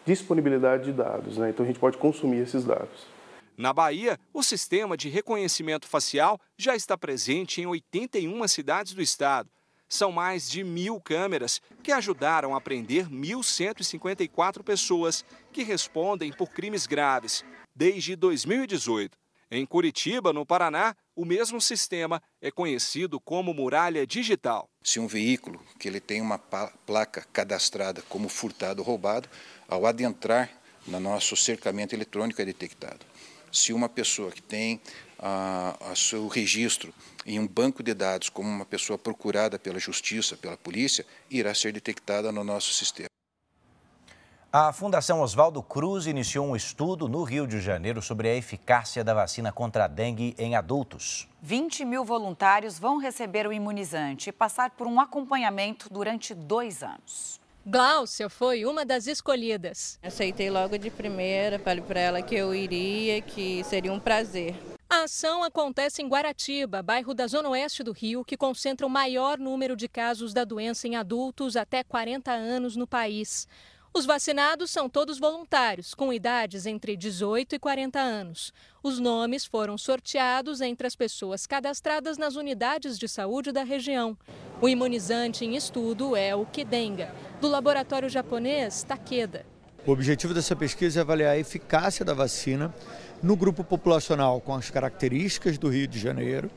disponibilidade 0.06 0.86
de 0.86 0.94
dados, 0.94 1.38
né? 1.38 1.50
então 1.50 1.64
a 1.64 1.68
gente 1.68 1.80
pode 1.80 1.98
consumir 1.98 2.40
esses 2.40 2.64
dados. 2.64 3.08
Na 3.58 3.72
Bahia, 3.72 4.20
o 4.34 4.44
sistema 4.44 4.98
de 4.98 5.08
reconhecimento 5.08 5.88
facial 5.88 6.40
já 6.58 6.76
está 6.76 6.98
presente 6.98 7.62
em 7.62 7.66
81 7.66 8.48
cidades 8.50 8.94
do 8.94 9.02
estado. 9.02 9.50
São 9.88 10.12
mais 10.12 10.50
de 10.50 10.64
mil 10.64 11.00
câmeras 11.00 11.62
que 11.82 11.92
ajudaram 11.92 12.54
a 12.54 12.60
prender 12.60 13.08
1.154 13.10 14.62
pessoas 14.62 15.24
que 15.54 15.64
respondem 15.64 16.34
por 16.34 16.50
crimes 16.50 16.86
graves 16.86 17.46
desde 17.74 18.16
2018. 18.16 19.18
Em 19.52 19.66
Curitiba, 19.66 20.34
no 20.34 20.46
Paraná, 20.46 20.96
o 21.16 21.24
mesmo 21.24 21.62
sistema 21.62 22.22
é 22.42 22.50
conhecido 22.50 23.20
como 23.20 23.54
muralha 23.54 24.06
digital. 24.06 24.68
Se 24.84 25.00
um 25.00 25.08
veículo 25.08 25.62
que 25.80 25.88
ele 25.88 26.00
tem 26.00 26.20
uma 26.20 26.40
placa 26.40 27.26
cadastrada 27.32 28.02
como 28.10 28.28
furtado 28.28 28.82
ou 28.82 28.88
roubado, 28.88 29.30
ao 29.68 29.86
adentrar 29.86 30.50
no 30.88 31.00
nosso 31.00 31.36
cercamento 31.36 31.94
eletrônico 31.94 32.42
é 32.42 32.46
detectado. 32.46 33.06
Se 33.52 33.74
uma 33.74 33.90
pessoa 33.90 34.32
que 34.32 34.42
tem 34.42 34.82
a, 35.20 35.76
a 35.92 35.96
seu 35.96 36.28
registro 36.28 36.94
em 37.26 37.40
um 37.40 37.48
banco 37.48 37.82
de 37.82 37.94
dados 37.94 38.30
como 38.30 38.50
uma 38.50 38.66
pessoa 38.66 38.98
procurada 38.98 39.58
pela 39.58 39.80
justiça, 39.80 40.38
pela 40.38 40.58
polícia, 40.58 41.06
irá 41.30 41.54
ser 41.56 41.72
detectada 41.72 42.32
no 42.32 42.44
nosso 42.44 42.74
sistema. 42.74 43.08
A 44.58 44.72
Fundação 44.72 45.20
Oswaldo 45.20 45.62
Cruz 45.62 46.08
iniciou 46.08 46.48
um 46.48 46.56
estudo 46.56 47.10
no 47.10 47.24
Rio 47.24 47.46
de 47.46 47.60
Janeiro 47.60 48.02
sobre 48.02 48.30
a 48.30 48.36
eficácia 48.36 49.04
da 49.04 49.14
vacina 49.14 49.52
contra 49.52 49.84
a 49.84 49.88
dengue 49.88 50.34
em 50.38 50.56
adultos. 50.56 51.28
20 51.42 51.84
mil 51.84 52.06
voluntários 52.06 52.80
vão 52.80 52.98
receber 52.98 53.46
o 53.46 53.52
imunizante 53.52 54.30
e 54.30 54.32
passar 54.32 54.70
por 54.70 54.88
um 54.88 55.02
acompanhamento 55.02 55.90
durante 55.92 56.34
dois 56.34 56.84
anos. 56.84 57.38
Gláucia 57.68 58.30
foi 58.30 58.64
uma 58.64 58.86
das 58.86 59.08
escolhidas. 59.08 59.98
Aceitei 60.04 60.52
logo 60.52 60.78
de 60.78 60.92
primeira, 60.92 61.58
falei 61.58 61.84
para 61.84 62.00
ela 62.00 62.22
que 62.22 62.36
eu 62.36 62.54
iria, 62.54 63.20
que 63.24 63.64
seria 63.64 63.92
um 63.92 64.00
prazer. 64.00 64.56
A 64.88 65.06
ação 65.06 65.44
acontece 65.44 66.00
em 66.04 66.08
Guaratiba, 66.08 66.84
bairro 66.84 67.16
da 67.16 67.26
Zona 67.26 67.50
Oeste 67.50 67.82
do 67.82 67.92
Rio, 67.92 68.24
que 68.24 68.38
concentra 68.38 68.86
o 68.86 68.90
maior 68.90 69.40
número 69.40 69.76
de 69.76 69.88
casos 69.88 70.32
da 70.32 70.44
doença 70.44 70.88
em 70.88 70.96
adultos 70.96 71.56
até 71.56 71.84
40 71.84 72.32
anos 72.32 72.76
no 72.76 72.86
país. 72.86 73.48
Os 73.98 74.06
vacinados 74.06 74.72
são 74.72 74.90
todos 74.90 75.18
voluntários, 75.18 75.94
com 75.94 76.12
idades 76.12 76.66
entre 76.66 76.98
18 76.98 77.56
e 77.56 77.60
40 77.60 77.98
anos. 77.98 78.52
Os 78.84 79.00
nomes 79.00 79.46
foram 79.46 79.78
sorteados 79.78 80.60
entre 80.60 80.86
as 80.86 80.98
pessoas 80.98 81.48
cadastradas 81.48 82.18
nas 82.18 82.36
unidades 82.36 83.00
de 83.00 83.08
saúde 83.08 83.54
da 83.54 83.64
região. 83.64 84.18
O 84.60 84.68
imunizante 84.68 85.46
em 85.46 85.56
estudo 85.56 86.14
é 86.14 86.36
o 86.36 86.46
Kidenga, 86.46 87.10
do 87.40 87.48
laboratório 87.48 88.10
japonês 88.10 88.84
Takeda. 88.84 89.46
O 89.88 89.92
objetivo 89.94 90.34
dessa 90.34 90.58
pesquisa 90.58 91.00
é 91.00 91.02
avaliar 91.02 91.32
a 91.32 91.40
eficácia 91.40 92.04
da 92.04 92.14
vacina 92.14 92.76
no 93.24 93.38
grupo 93.38 93.64
populacional 93.64 94.42
com 94.42 94.54
as 94.54 94.70
características 94.70 95.58
do 95.58 95.70
Rio 95.70 95.88
de 95.88 96.00
Janeiro, 96.00 96.52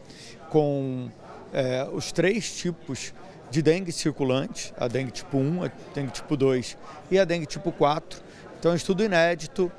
com 0.51 1.09
é, 1.53 1.89
os 1.93 2.11
três 2.11 2.53
tipos 2.57 3.15
de 3.51 3.63
dengue 3.63 3.93
circulante, 3.93 4.73
a 4.77 4.89
dengue 4.89 5.11
tipo 5.11 5.39
1, 5.39 5.65
a 5.65 5.71
dengue 5.95 6.13
tipo 6.13 6.37
2 6.37 6.77
e 7.11 7.19
a 7.19 7.25
dengue 7.25 7.47
tipo 7.47 7.73
4. 7.73 8.21
Então, 8.59 8.73
é 8.73 8.75
um 8.75 8.77
estudo 8.77 9.03
inédito 9.05 9.71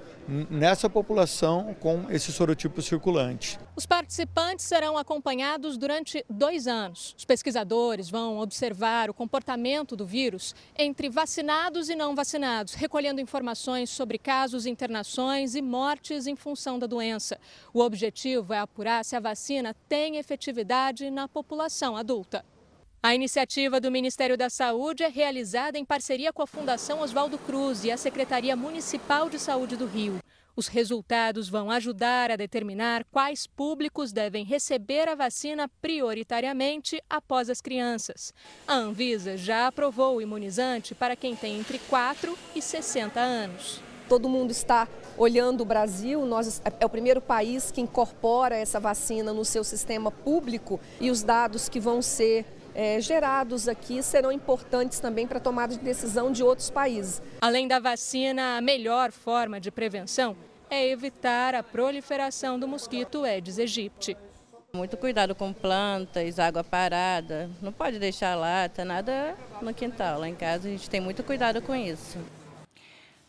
nessa 0.49 0.87
população 0.87 1.75
com 1.79 2.05
esse 2.09 2.31
sorotipo 2.31 2.81
circulante. 2.81 3.59
Os 3.75 3.85
participantes 3.85 4.65
serão 4.65 4.95
acompanhados 4.95 5.75
durante 5.75 6.23
dois 6.29 6.67
anos. 6.67 7.15
Os 7.17 7.25
pesquisadores 7.25 8.09
vão 8.09 8.37
observar 8.37 9.09
o 9.09 9.13
comportamento 9.13 9.95
do 9.95 10.05
vírus 10.05 10.53
entre 10.77 11.09
vacinados 11.09 11.89
e 11.89 11.95
não 11.95 12.15
vacinados, 12.15 12.75
recolhendo 12.75 13.19
informações 13.19 13.89
sobre 13.89 14.19
casos, 14.19 14.67
internações 14.67 15.55
e 15.55 15.61
mortes 15.61 16.27
em 16.27 16.35
função 16.35 16.77
da 16.77 16.85
doença. 16.85 17.39
O 17.73 17.81
objetivo 17.81 18.53
é 18.53 18.59
apurar 18.59 19.03
se 19.03 19.15
a 19.15 19.19
vacina 19.19 19.75
tem 19.87 20.17
efetividade 20.17 21.09
na 21.09 21.27
população 21.27 21.97
adulta. 21.97 22.45
A 23.01 23.15
iniciativa 23.15 23.79
do 23.79 23.89
Ministério 23.89 24.37
da 24.37 24.49
Saúde 24.49 25.03
é 25.03 25.07
realizada 25.07 25.77
em 25.79 25.85
parceria 25.85 26.33
com 26.33 26.41
a 26.41 26.47
Fundação 26.47 26.99
Oswaldo 26.99 27.37
Cruz 27.37 27.85
e 27.85 27.91
a 27.91 27.95
Secretaria 27.95 28.57
Municipal 28.57 29.29
de 29.29 29.39
Saúde 29.39 29.77
do 29.77 29.85
Rio. 29.85 30.19
Os 30.53 30.67
resultados 30.67 31.47
vão 31.47 31.71
ajudar 31.71 32.29
a 32.29 32.35
determinar 32.35 33.05
quais 33.09 33.47
públicos 33.47 34.11
devem 34.11 34.43
receber 34.43 35.07
a 35.07 35.15
vacina 35.15 35.69
prioritariamente 35.81 37.01
após 37.09 37.49
as 37.49 37.61
crianças. 37.61 38.33
A 38.67 38.73
Anvisa 38.73 39.37
já 39.37 39.67
aprovou 39.67 40.17
o 40.17 40.21
imunizante 40.21 40.93
para 40.93 41.15
quem 41.15 41.37
tem 41.37 41.57
entre 41.57 41.79
4 41.79 42.37
e 42.53 42.61
60 42.61 43.17
anos. 43.17 43.81
Todo 44.09 44.27
mundo 44.27 44.51
está 44.51 44.89
olhando 45.17 45.61
o 45.61 45.65
Brasil, 45.65 46.25
nós 46.25 46.61
é 46.77 46.85
o 46.85 46.89
primeiro 46.89 47.21
país 47.21 47.71
que 47.71 47.79
incorpora 47.79 48.57
essa 48.57 48.77
vacina 48.77 49.31
no 49.31 49.45
seu 49.45 49.63
sistema 49.63 50.11
público 50.11 50.81
e 50.99 51.09
os 51.09 51.23
dados 51.23 51.69
que 51.69 51.79
vão 51.79 52.01
ser 52.01 52.45
é, 52.79 53.01
gerados 53.01 53.67
aqui 53.67 54.01
serão 54.01 54.31
importantes 54.31 55.01
também 55.01 55.27
para 55.27 55.37
a 55.37 55.41
tomada 55.41 55.75
de 55.75 55.81
decisão 55.81 56.31
de 56.31 56.41
outros 56.41 56.69
países. 56.69 57.21
Além 57.41 57.67
da 57.67 57.77
vacina, 57.77 58.55
a 58.55 58.61
melhor 58.61 59.11
forma 59.11 59.59
de 59.59 59.69
prevenção 59.69 60.33
é 60.69 60.87
evitar 60.87 61.53
a 61.53 61.61
proliferação 61.61 62.57
do 62.57 62.69
mosquito 62.69 63.25
Aedes 63.25 63.59
aegypti. 63.59 64.15
Muito 64.71 64.95
cuidado 64.95 65.35
com 65.35 65.51
plantas, 65.51 66.39
água 66.39 66.63
parada, 66.63 67.49
não 67.61 67.73
pode 67.73 67.99
deixar 67.99 68.33
lata, 68.35 68.85
nada 68.85 69.35
no 69.61 69.73
quintal. 69.73 70.17
Lá 70.17 70.29
em 70.29 70.35
casa 70.35 70.69
a 70.69 70.71
gente 70.71 70.89
tem 70.89 71.01
muito 71.01 71.21
cuidado 71.21 71.61
com 71.61 71.75
isso. 71.75 72.17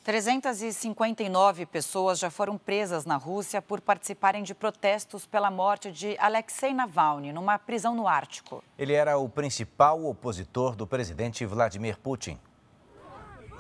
359 0.03 1.67
pessoas 1.67 2.19
já 2.19 2.31
foram 2.31 2.57
presas 2.57 3.05
na 3.05 3.17
Rússia 3.17 3.61
por 3.61 3.83
participarem 3.83 4.43
de 4.43 4.55
protestos 4.55 5.27
pela 5.27 5.51
morte 5.51 5.93
de 5.93 6.17
Alexei 6.19 6.73
Navalny, 6.73 7.35
numa 7.35 7.59
prisão 7.59 7.95
no 7.95 8.09
Ártico. 8.09 8.65
Ele 8.79 8.95
era 8.95 9.19
o 9.19 9.29
principal 9.29 10.03
opositor 10.07 10.75
do 10.75 10.87
presidente 10.87 11.45
Vladimir 11.45 11.99
Putin. 11.99 12.39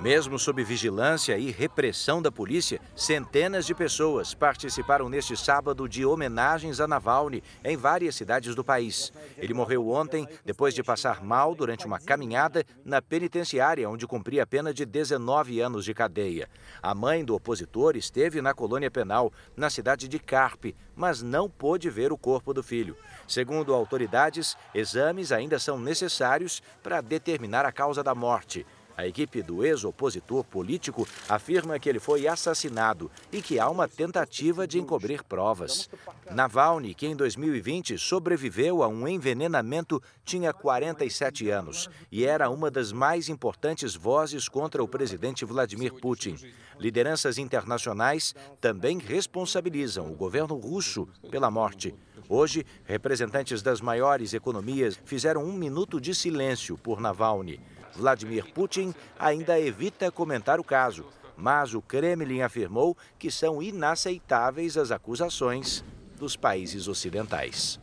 Mesmo 0.01 0.39
sob 0.39 0.65
vigilância 0.65 1.37
e 1.37 1.51
repressão 1.51 2.23
da 2.23 2.33
polícia, 2.33 2.81
centenas 2.97 3.67
de 3.67 3.75
pessoas 3.75 4.33
participaram 4.33 5.11
neste 5.11 5.37
sábado 5.37 5.87
de 5.87 6.07
homenagens 6.07 6.81
a 6.81 6.89
Navalny 6.89 7.43
em 7.63 7.77
várias 7.77 8.15
cidades 8.15 8.55
do 8.55 8.65
país. 8.65 9.13
Ele 9.37 9.53
morreu 9.53 9.91
ontem 9.91 10.27
depois 10.43 10.73
de 10.73 10.83
passar 10.83 11.23
mal 11.23 11.55
durante 11.55 11.85
uma 11.85 12.01
caminhada 12.01 12.65
na 12.83 13.03
penitenciária, 13.03 13.91
onde 13.91 14.07
cumpria 14.07 14.45
a 14.45 14.47
pena 14.47 14.73
de 14.73 14.87
19 14.87 15.61
anos 15.61 15.85
de 15.85 15.93
cadeia. 15.93 16.49
A 16.83 16.95
mãe 16.95 17.23
do 17.23 17.35
opositor 17.35 17.95
esteve 17.95 18.41
na 18.41 18.55
colônia 18.55 18.91
penal, 18.91 19.31
na 19.55 19.69
cidade 19.69 20.09
de 20.09 20.19
Carpe, 20.19 20.75
mas 20.97 21.21
não 21.21 21.47
pôde 21.47 21.91
ver 21.91 22.11
o 22.11 22.17
corpo 22.17 22.55
do 22.55 22.63
filho. 22.63 22.97
Segundo 23.29 23.75
autoridades, 23.75 24.57
exames 24.75 25.31
ainda 25.31 25.59
são 25.59 25.79
necessários 25.79 26.63
para 26.83 27.03
determinar 27.03 27.67
a 27.67 27.73
causa 27.73 28.03
da 28.03 28.15
morte. 28.15 28.67
A 29.01 29.07
equipe 29.07 29.41
do 29.43 29.65
ex-opositor 29.65 30.45
político 30.45 31.09
afirma 31.27 31.79
que 31.79 31.89
ele 31.89 31.99
foi 31.99 32.29
assassinado 32.29 33.11
e 33.33 33.41
que 33.41 33.59
há 33.59 33.67
uma 33.67 33.89
tentativa 33.89 34.67
de 34.67 34.79
encobrir 34.79 35.25
provas. 35.25 35.89
Navalny, 36.31 36.93
que 36.93 37.07
em 37.07 37.17
2020 37.17 37.97
sobreviveu 37.97 38.83
a 38.83 38.89
um 38.89 39.09
envenenamento, 39.09 40.03
tinha 40.23 40.53
47 40.53 41.49
anos 41.49 41.89
e 42.13 42.27
era 42.27 42.51
uma 42.51 42.71
das 42.71 42.93
mais 42.93 43.31
importantes 43.31 43.95
vozes 43.95 44.51
contra 44.51 44.85
o 44.85 44.89
presidente 44.89 45.47
Vladimir 45.47 45.95
Putin. 45.95 46.37
Lideranças 46.79 47.39
internacionais 47.39 48.35
também 48.61 48.99
responsabilizam 48.99 50.13
o 50.13 50.15
governo 50.15 50.57
russo 50.57 51.09
pela 51.31 51.51
morte. 51.51 51.95
Hoje, 52.29 52.67
representantes 52.85 53.63
das 53.63 53.81
maiores 53.81 54.35
economias 54.35 55.01
fizeram 55.07 55.43
um 55.43 55.55
minuto 55.55 55.99
de 55.99 56.15
silêncio 56.15 56.77
por 56.77 57.01
Navalny. 57.01 57.59
Vladimir 58.01 58.51
Putin 58.55 58.95
ainda 59.19 59.61
evita 59.61 60.11
comentar 60.11 60.59
o 60.59 60.65
caso, 60.65 61.05
mas 61.37 61.75
o 61.75 61.83
Kremlin 61.83 62.41
afirmou 62.41 62.97
que 63.19 63.31
são 63.31 63.63
inaceitáveis 63.63 64.79
as 64.79 64.91
acusações 64.91 65.85
dos 66.17 66.35
países 66.35 66.89
ocidentais. 66.89 67.79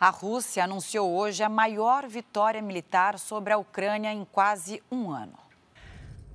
A 0.00 0.08
Rússia 0.08 0.64
anunciou 0.64 1.14
hoje 1.14 1.42
a 1.42 1.48
maior 1.48 2.08
vitória 2.08 2.62
militar 2.62 3.18
sobre 3.18 3.52
a 3.52 3.58
Ucrânia 3.58 4.12
em 4.12 4.24
quase 4.24 4.82
um 4.90 5.10
ano. 5.10 5.38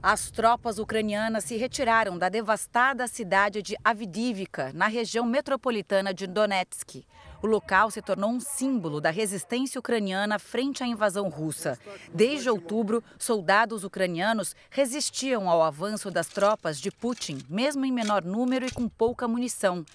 As 0.02 0.32
tropas 0.32 0.80
ucranianas 0.80 1.44
se 1.44 1.58
retiraram 1.58 2.18
da 2.18 2.30
devastada 2.30 3.06
cidade 3.08 3.62
de 3.62 3.76
Avdiivka, 3.84 4.72
na 4.74 4.88
região 4.88 5.26
metropolitana 5.26 6.14
de 6.14 6.26
Donetsk. 6.26 7.06
O 7.42 7.48
local 7.48 7.90
se 7.90 8.02
tornou 8.02 8.30
um 8.30 8.40
símbolo 8.40 9.00
da 9.00 9.10
resistência 9.10 9.80
ucraniana 9.80 10.38
frente 10.38 10.84
à 10.84 10.88
invasão 10.88 11.30
russa. 11.30 11.80
Desde 12.14 12.50
outubro, 12.50 13.02
soldados 13.18 13.86
ucranianos 13.86 14.56
resistiam 14.70 15.50
ao 15.50 15.64
avanço 15.64 16.12
das 16.12 16.28
tropas 16.28 16.82
de 16.82 16.92
Putin, 16.92 17.40
mesmo 17.50 17.86
em 17.86 17.92
menor 17.94 18.26
número 18.26 18.66
e 18.66 18.72
com 18.72 18.90
pouca 18.90 19.26
munição. 19.26 19.86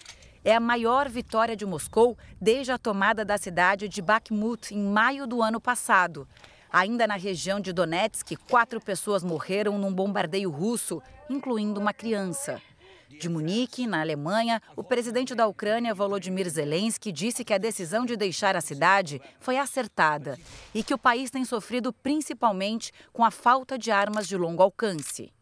É 0.43 0.55
a 0.55 0.61
maior 0.61 1.09
vitória 1.09 1.55
de 1.55 1.67
Moscou 1.67 2.17
desde 2.41 2.73
a 2.73 2.79
tomada 2.79 3.25
da 3.25 3.37
cidade 3.37 3.89
de 3.89 4.01
Bakhmut 4.01 4.75
em 4.75 4.83
maio 4.83 5.27
do 5.27 5.43
ano 5.43 5.61
passado. 5.61 6.27
Ainda 6.73 7.07
na 7.07 7.17
região 7.17 7.61
de 7.61 7.73
Donetsk, 7.73 8.37
quatro 8.51 8.81
pessoas 8.81 9.23
morreram 9.23 9.79
num 9.79 9.93
bombardeio 9.93 10.51
russo, 10.51 11.03
incluindo 11.31 11.79
uma 11.79 11.93
criança. 11.93 12.61
De 13.21 13.29
Munique, 13.29 13.87
na 13.87 14.01
Alemanha, 14.01 14.61
o 14.77 14.83
presidente 14.83 15.35
da 15.35 15.47
Ucrânia, 15.47 15.95
Volodymyr 15.95 16.49
Zelensky, 16.49 17.13
disse 17.13 17.45
que 17.45 17.55
a 17.55 17.59
decisão 17.59 18.05
de 18.05 18.17
deixar 18.17 18.57
a 18.57 18.61
cidade 18.61 19.21
foi 19.39 19.57
acertada 19.57 20.39
e 20.75 20.83
que 20.83 20.95
o 20.95 20.99
país 20.99 21.31
tem 21.31 21.45
sofrido 21.45 21.93
principalmente 21.93 22.93
com 23.13 23.25
a 23.25 23.31
falta 23.31 23.79
de 23.79 23.91
armas 23.91 24.27
de 24.27 24.37
longo 24.37 24.63
alcance. 24.63 25.33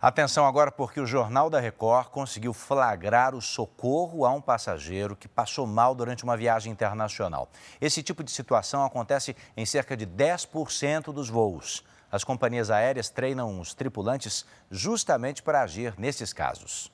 Atenção 0.00 0.44
agora, 0.46 0.72
porque 0.72 1.00
o 1.00 1.06
Jornal 1.06 1.48
da 1.48 1.60
Record 1.60 2.08
conseguiu 2.08 2.52
flagrar 2.52 3.36
o 3.36 3.40
socorro 3.40 4.26
a 4.26 4.32
um 4.32 4.40
passageiro 4.40 5.14
que 5.14 5.28
passou 5.28 5.64
mal 5.64 5.94
durante 5.94 6.24
uma 6.24 6.36
viagem 6.36 6.72
internacional. 6.72 7.48
Esse 7.80 8.02
tipo 8.02 8.24
de 8.24 8.32
situação 8.32 8.84
acontece 8.84 9.36
em 9.56 9.64
cerca 9.64 9.96
de 9.96 10.04
10% 10.04 11.12
dos 11.12 11.28
voos. 11.28 11.84
As 12.12 12.22
companhias 12.22 12.70
aéreas 12.70 13.08
treinam 13.08 13.58
os 13.58 13.72
tripulantes 13.72 14.44
justamente 14.70 15.42
para 15.42 15.62
agir 15.62 15.94
nesses 15.96 16.30
casos. 16.30 16.92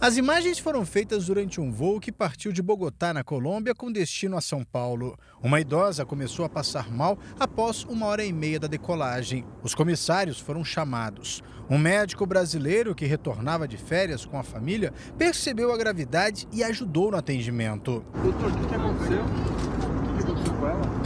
As 0.00 0.16
imagens 0.16 0.58
foram 0.58 0.86
feitas 0.86 1.26
durante 1.26 1.60
um 1.60 1.70
voo 1.70 2.00
que 2.00 2.10
partiu 2.10 2.52
de 2.52 2.62
Bogotá, 2.62 3.12
na 3.12 3.22
Colômbia, 3.22 3.74
com 3.74 3.92
destino 3.92 4.36
a 4.36 4.40
São 4.40 4.64
Paulo. 4.64 5.18
Uma 5.42 5.60
idosa 5.60 6.06
começou 6.06 6.44
a 6.46 6.48
passar 6.48 6.90
mal 6.90 7.18
após 7.38 7.84
uma 7.84 8.06
hora 8.06 8.24
e 8.24 8.32
meia 8.32 8.58
da 8.58 8.66
decolagem. 8.66 9.44
Os 9.62 9.74
comissários 9.74 10.40
foram 10.40 10.64
chamados. 10.64 11.42
Um 11.68 11.76
médico 11.76 12.24
brasileiro 12.24 12.94
que 12.94 13.06
retornava 13.06 13.66
de 13.66 13.76
férias 13.76 14.24
com 14.24 14.38
a 14.38 14.42
família 14.42 14.92
percebeu 15.18 15.72
a 15.72 15.76
gravidade 15.76 16.48
e 16.52 16.62
ajudou 16.62 17.10
no 17.10 17.18
atendimento. 17.18 18.04
Doutor, 18.22 18.52
o 18.52 18.68
que 18.68 18.74
aconteceu? 18.74 19.22
O 19.22 20.16
que 20.16 20.22
aconteceu 20.22 20.54
com 20.54 20.66
ela? 20.66 21.05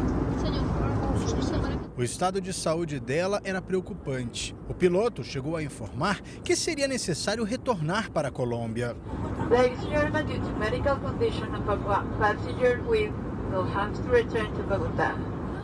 O 1.96 2.02
estado 2.02 2.40
de 2.40 2.52
saúde 2.52 3.00
dela 3.00 3.40
era 3.44 3.60
preocupante. 3.60 4.54
O 4.68 4.74
piloto 4.74 5.22
chegou 5.22 5.56
a 5.56 5.62
informar 5.62 6.20
que 6.42 6.56
seria 6.56 6.88
necessário 6.88 7.44
retornar 7.44 8.10
para 8.10 8.28
a 8.28 8.30
Colômbia. 8.30 8.96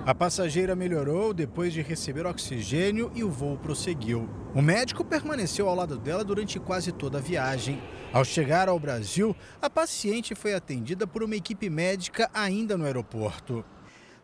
A 0.07 0.14
passageira 0.14 0.77
melhorou 0.77 1.35
depois 1.35 1.72
de 1.72 1.83
receber 1.83 2.27
oxigênio 2.27 3.11
e 3.14 3.24
o 3.24 3.31
voo 3.31 3.59
prosseguiu. 3.59 4.29
O 4.55 4.62
médico 4.62 5.05
permaneceu 5.05 5.68
ao 5.68 5.74
lado 5.74 5.99
dela 5.99 6.22
durante 6.22 6.61
quase 6.61 6.93
toda 6.93 7.18
a 7.18 7.20
viagem. 7.20 7.83
Ao 8.12 8.24
chegar 8.24 8.68
ao 8.68 8.79
Brasil, 8.79 9.35
a 9.61 9.68
paciente 9.68 10.35
foi 10.35 10.55
atendida 10.55 11.07
por 11.07 11.24
uma 11.24 11.35
equipe 11.35 11.68
médica 11.68 12.31
ainda 12.33 12.77
no 12.77 12.85
aeroporto. 12.85 13.64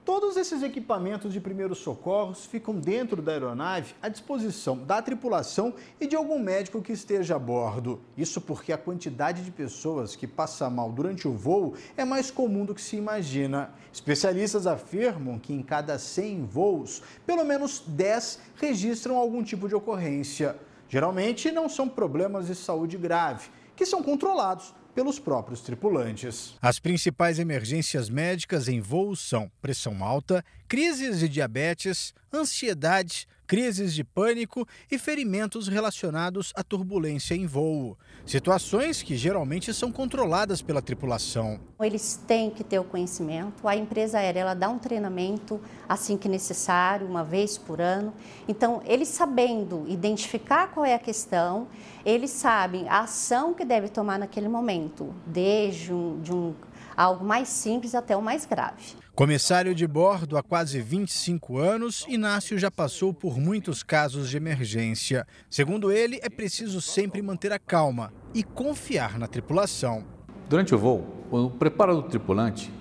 Todos 0.04 0.36
esses 0.36 0.64
equipamentos 0.64 1.32
de 1.32 1.40
primeiros 1.40 1.78
socorros 1.78 2.44
ficam 2.44 2.74
dentro 2.74 3.22
da 3.22 3.30
aeronave 3.30 3.94
à 4.02 4.08
disposição 4.08 4.76
da 4.78 5.00
tripulação 5.00 5.72
e 6.00 6.08
de 6.08 6.16
algum 6.16 6.40
médico 6.40 6.82
que 6.82 6.92
esteja 6.92 7.36
a 7.36 7.38
bordo. 7.38 8.00
Isso 8.18 8.40
porque 8.40 8.72
a 8.72 8.78
quantidade 8.78 9.44
de 9.44 9.52
pessoas 9.52 10.16
que 10.16 10.26
passa 10.26 10.68
mal 10.68 10.90
durante 10.90 11.28
o 11.28 11.32
voo 11.32 11.74
é 11.96 12.04
mais 12.04 12.32
comum 12.32 12.64
do 12.64 12.74
que 12.74 12.82
se 12.82 12.96
imagina. 12.96 13.72
Especialistas 13.92 14.66
afirmam 14.66 15.38
que 15.38 15.52
em 15.52 15.62
cada 15.62 15.96
100 15.96 16.46
voos, 16.46 17.00
pelo 17.24 17.44
menos 17.44 17.84
10 17.86 18.40
registram 18.56 19.16
algum 19.16 19.40
tipo 19.40 19.68
de 19.68 19.76
ocorrência. 19.76 20.56
Geralmente 20.88 21.52
não 21.52 21.68
são 21.68 21.88
problemas 21.88 22.48
de 22.48 22.56
saúde 22.56 22.98
grave, 22.98 23.50
que 23.76 23.86
são 23.86 24.02
controlados 24.02 24.74
pelos 24.94 25.18
próprios 25.18 25.60
tripulantes. 25.60 26.54
As 26.60 26.78
principais 26.78 27.38
emergências 27.38 28.08
médicas 28.08 28.68
em 28.68 28.80
voo 28.80 29.16
são 29.16 29.50
pressão 29.60 30.04
alta, 30.04 30.44
crises 30.72 31.18
de 31.18 31.28
diabetes, 31.28 32.14
ansiedade, 32.32 33.28
crises 33.46 33.92
de 33.92 34.02
pânico 34.02 34.66
e 34.90 34.98
ferimentos 34.98 35.68
relacionados 35.68 36.50
à 36.56 36.64
turbulência 36.64 37.34
em 37.34 37.44
voo. 37.44 37.94
Situações 38.24 39.02
que 39.02 39.14
geralmente 39.14 39.74
são 39.74 39.92
controladas 39.92 40.62
pela 40.62 40.80
tripulação. 40.80 41.60
Eles 41.78 42.18
têm 42.26 42.48
que 42.48 42.64
ter 42.64 42.78
o 42.78 42.84
conhecimento. 42.84 43.68
A 43.68 43.76
empresa 43.76 44.18
aérea 44.18 44.40
ela 44.40 44.54
dá 44.54 44.70
um 44.70 44.78
treinamento 44.78 45.60
assim 45.86 46.16
que 46.16 46.26
necessário, 46.26 47.06
uma 47.06 47.22
vez 47.22 47.58
por 47.58 47.78
ano. 47.78 48.14
Então, 48.48 48.80
eles 48.86 49.08
sabendo 49.08 49.84
identificar 49.86 50.68
qual 50.68 50.86
é 50.86 50.94
a 50.94 50.98
questão, 50.98 51.68
eles 52.02 52.30
sabem 52.30 52.88
a 52.88 53.00
ação 53.00 53.52
que 53.52 53.66
deve 53.66 53.90
tomar 53.90 54.18
naquele 54.18 54.48
momento, 54.48 55.14
desde 55.26 55.92
um, 55.92 56.18
de 56.22 56.32
um 56.32 56.54
algo 56.96 57.26
mais 57.26 57.50
simples 57.50 57.94
até 57.94 58.16
o 58.16 58.22
mais 58.22 58.46
grave. 58.46 59.01
Comissário 59.22 59.72
de 59.72 59.86
bordo 59.86 60.36
há 60.36 60.42
quase 60.42 60.80
25 60.80 61.56
anos, 61.56 62.04
Inácio 62.08 62.58
já 62.58 62.72
passou 62.72 63.14
por 63.14 63.38
muitos 63.38 63.84
casos 63.84 64.28
de 64.28 64.36
emergência. 64.36 65.24
Segundo 65.48 65.92
ele, 65.92 66.18
é 66.24 66.28
preciso 66.28 66.80
sempre 66.80 67.22
manter 67.22 67.52
a 67.52 67.58
calma 67.60 68.12
e 68.34 68.42
confiar 68.42 69.20
na 69.20 69.28
tripulação. 69.28 70.02
Durante 70.50 70.74
o 70.74 70.78
voo, 70.78 71.06
o 71.30 71.48
preparo 71.48 71.94
do 71.94 72.02
tripulante 72.02 72.72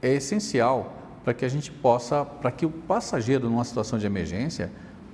é 0.00 0.14
essencial 0.14 0.94
para 1.24 1.34
que 1.34 1.44
a 1.44 1.48
gente 1.48 1.72
possa, 1.72 2.24
para 2.24 2.52
que 2.52 2.64
o 2.64 2.70
passageiro 2.70 3.50
numa 3.50 3.64
situação 3.64 3.98
de 3.98 4.06
emergência 4.06 4.70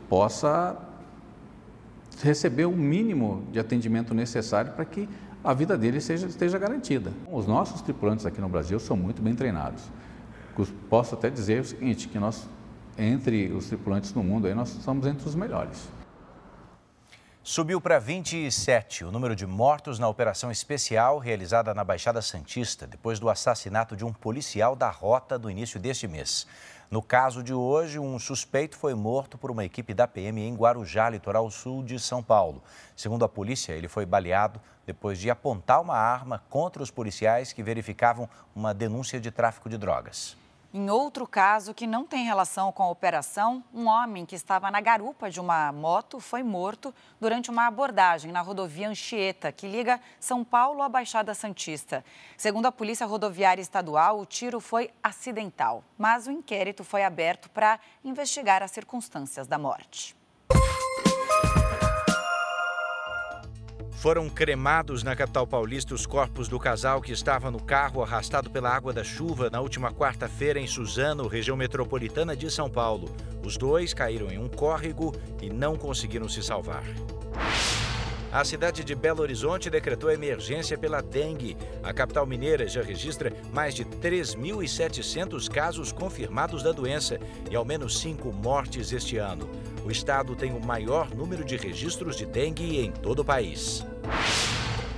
possa 0.06 0.76
receber 2.22 2.66
o 2.66 2.72
mínimo 2.72 3.48
de 3.50 3.58
atendimento 3.58 4.12
necessário 4.12 4.72
para 4.72 4.84
que 4.84 5.08
a 5.42 5.54
vida 5.54 5.78
dele 5.78 5.98
seja, 5.98 6.26
esteja 6.26 6.58
garantida. 6.58 7.10
Os 7.32 7.46
nossos 7.46 7.80
tripulantes 7.80 8.26
aqui 8.26 8.38
no 8.38 8.50
Brasil 8.50 8.78
são 8.78 8.98
muito 8.98 9.22
bem 9.22 9.34
treinados 9.34 9.82
posso 10.88 11.14
até 11.14 11.30
dizer 11.30 11.60
o 11.60 11.64
seguinte, 11.64 12.08
que 12.08 12.18
nós, 12.18 12.48
entre 12.98 13.52
os 13.52 13.66
tripulantes 13.66 14.12
no 14.12 14.22
mundo, 14.22 14.46
aí 14.46 14.54
nós 14.54 14.68
somos 14.68 15.06
entre 15.06 15.28
os 15.28 15.34
melhores. 15.34 15.88
Subiu 17.46 17.78
para 17.78 17.98
27 17.98 19.04
o 19.04 19.12
número 19.12 19.36
de 19.36 19.46
mortos 19.46 19.98
na 19.98 20.08
operação 20.08 20.50
especial 20.50 21.18
realizada 21.18 21.74
na 21.74 21.84
Baixada 21.84 22.22
Santista, 22.22 22.86
depois 22.86 23.18
do 23.18 23.28
assassinato 23.28 23.94
de 23.94 24.02
um 24.02 24.14
policial 24.14 24.74
da 24.74 24.88
rota 24.88 25.38
do 25.38 25.50
início 25.50 25.78
deste 25.78 26.08
mês. 26.08 26.46
No 26.90 27.02
caso 27.02 27.42
de 27.42 27.52
hoje, 27.52 27.98
um 27.98 28.18
suspeito 28.18 28.78
foi 28.78 28.94
morto 28.94 29.36
por 29.36 29.50
uma 29.50 29.62
equipe 29.62 29.92
da 29.92 30.08
PM 30.08 30.40
em 30.40 30.54
Guarujá, 30.54 31.10
litoral 31.10 31.50
sul 31.50 31.82
de 31.82 31.98
São 31.98 32.22
Paulo. 32.22 32.62
Segundo 32.96 33.26
a 33.26 33.28
polícia, 33.28 33.74
ele 33.74 33.88
foi 33.88 34.06
baleado 34.06 34.58
depois 34.86 35.18
de 35.18 35.28
apontar 35.28 35.82
uma 35.82 35.96
arma 35.96 36.42
contra 36.48 36.82
os 36.82 36.90
policiais 36.90 37.52
que 37.52 37.62
verificavam 37.62 38.26
uma 38.56 38.72
denúncia 38.72 39.20
de 39.20 39.30
tráfico 39.30 39.68
de 39.68 39.76
drogas. 39.76 40.34
Em 40.76 40.90
outro 40.90 41.24
caso 41.24 41.72
que 41.72 41.86
não 41.86 42.04
tem 42.04 42.24
relação 42.24 42.72
com 42.72 42.82
a 42.82 42.90
operação, 42.90 43.62
um 43.72 43.86
homem 43.86 44.26
que 44.26 44.34
estava 44.34 44.72
na 44.72 44.80
garupa 44.80 45.30
de 45.30 45.38
uma 45.38 45.70
moto 45.70 46.18
foi 46.18 46.42
morto 46.42 46.92
durante 47.20 47.48
uma 47.48 47.68
abordagem 47.68 48.32
na 48.32 48.40
rodovia 48.40 48.88
Anchieta, 48.88 49.52
que 49.52 49.68
liga 49.68 50.00
São 50.18 50.42
Paulo 50.42 50.82
à 50.82 50.88
Baixada 50.88 51.32
Santista. 51.32 52.04
Segundo 52.36 52.66
a 52.66 52.72
Polícia 52.72 53.06
Rodoviária 53.06 53.62
Estadual, 53.62 54.18
o 54.18 54.26
tiro 54.26 54.58
foi 54.58 54.90
acidental, 55.00 55.84
mas 55.96 56.26
o 56.26 56.32
inquérito 56.32 56.82
foi 56.82 57.04
aberto 57.04 57.48
para 57.50 57.78
investigar 58.04 58.60
as 58.60 58.72
circunstâncias 58.72 59.46
da 59.46 59.56
morte. 59.56 60.16
Foram 64.04 64.28
cremados 64.28 65.02
na 65.02 65.16
capital 65.16 65.46
paulista 65.46 65.94
os 65.94 66.04
corpos 66.04 66.46
do 66.46 66.58
casal 66.58 67.00
que 67.00 67.10
estava 67.10 67.50
no 67.50 67.58
carro 67.58 68.02
arrastado 68.02 68.50
pela 68.50 68.68
água 68.68 68.92
da 68.92 69.02
chuva 69.02 69.48
na 69.48 69.62
última 69.62 69.90
quarta-feira 69.94 70.60
em 70.60 70.66
Suzano, 70.66 71.26
região 71.26 71.56
metropolitana 71.56 72.36
de 72.36 72.50
São 72.50 72.68
Paulo. 72.68 73.08
Os 73.42 73.56
dois 73.56 73.94
caíram 73.94 74.30
em 74.30 74.36
um 74.36 74.46
córrego 74.46 75.10
e 75.40 75.48
não 75.48 75.74
conseguiram 75.74 76.28
se 76.28 76.42
salvar. 76.42 76.84
A 78.30 78.44
cidade 78.44 78.84
de 78.84 78.94
Belo 78.94 79.22
Horizonte 79.22 79.70
decretou 79.70 80.10
emergência 80.10 80.76
pela 80.76 81.00
dengue. 81.00 81.56
A 81.82 81.94
capital 81.94 82.26
mineira 82.26 82.68
já 82.68 82.82
registra 82.82 83.32
mais 83.54 83.74
de 83.74 83.86
3.700 83.86 85.48
casos 85.48 85.92
confirmados 85.92 86.62
da 86.62 86.72
doença 86.72 87.18
e 87.50 87.56
ao 87.56 87.64
menos 87.64 87.98
cinco 87.98 88.30
mortes 88.30 88.92
este 88.92 89.16
ano. 89.16 89.48
O 89.84 89.90
estado 89.90 90.34
tem 90.34 90.52
o 90.52 90.64
maior 90.64 91.14
número 91.14 91.44
de 91.44 91.56
registros 91.56 92.16
de 92.16 92.24
dengue 92.24 92.80
em 92.80 92.90
todo 92.90 93.18
o 93.20 93.24
país. 93.24 93.84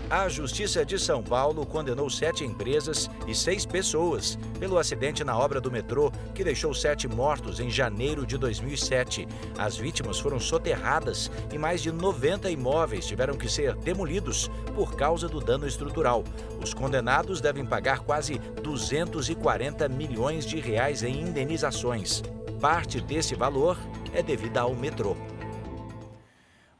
A 0.08 0.28
Justiça 0.28 0.84
de 0.84 1.00
São 1.00 1.20
Paulo 1.20 1.66
condenou 1.66 2.08
sete 2.08 2.44
empresas 2.44 3.10
e 3.26 3.34
seis 3.34 3.66
pessoas 3.66 4.38
pelo 4.60 4.78
acidente 4.78 5.24
na 5.24 5.36
obra 5.36 5.60
do 5.60 5.68
metrô 5.68 6.12
que 6.32 6.44
deixou 6.44 6.72
sete 6.72 7.08
mortos 7.08 7.58
em 7.58 7.68
janeiro 7.68 8.24
de 8.24 8.38
2007. 8.38 9.26
As 9.58 9.76
vítimas 9.76 10.20
foram 10.20 10.38
soterradas 10.38 11.28
e 11.52 11.58
mais 11.58 11.82
de 11.82 11.90
90 11.90 12.48
imóveis 12.48 13.04
tiveram 13.04 13.36
que 13.36 13.48
ser 13.48 13.74
demolidos 13.74 14.48
por 14.76 14.94
causa 14.94 15.28
do 15.28 15.40
dano 15.40 15.66
estrutural. 15.66 16.22
Os 16.62 16.72
condenados 16.72 17.40
devem 17.40 17.66
pagar 17.66 17.98
quase 18.00 18.38
240 18.62 19.88
milhões 19.88 20.46
de 20.46 20.60
reais 20.60 21.02
em 21.02 21.20
indenizações. 21.20 22.22
Parte 22.60 23.02
desse 23.02 23.34
valor 23.34 23.76
é 24.14 24.22
devida 24.22 24.62
ao 24.62 24.74
metrô. 24.74 25.14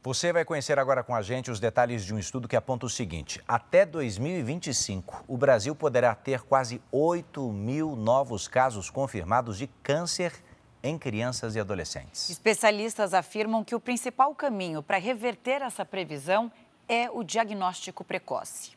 Você 0.01 0.33
vai 0.33 0.43
conhecer 0.43 0.79
agora 0.79 1.03
com 1.03 1.13
a 1.13 1.21
gente 1.21 1.51
os 1.51 1.59
detalhes 1.59 2.03
de 2.03 2.13
um 2.15 2.17
estudo 2.17 2.47
que 2.47 2.55
aponta 2.55 2.87
o 2.87 2.89
seguinte: 2.89 3.43
até 3.47 3.85
2025, 3.85 5.25
o 5.27 5.37
Brasil 5.37 5.75
poderá 5.75 6.15
ter 6.15 6.41
quase 6.41 6.81
8 6.91 7.51
mil 7.51 7.95
novos 7.95 8.47
casos 8.47 8.89
confirmados 8.89 9.57
de 9.57 9.67
câncer 9.83 10.33
em 10.81 10.97
crianças 10.97 11.55
e 11.55 11.59
adolescentes. 11.59 12.29
Especialistas 12.29 13.13
afirmam 13.13 13.63
que 13.63 13.75
o 13.75 13.79
principal 13.79 14.33
caminho 14.33 14.81
para 14.81 14.97
reverter 14.97 15.61
essa 15.61 15.85
previsão 15.85 16.51
é 16.89 17.09
o 17.11 17.23
diagnóstico 17.23 18.03
precoce. 18.03 18.71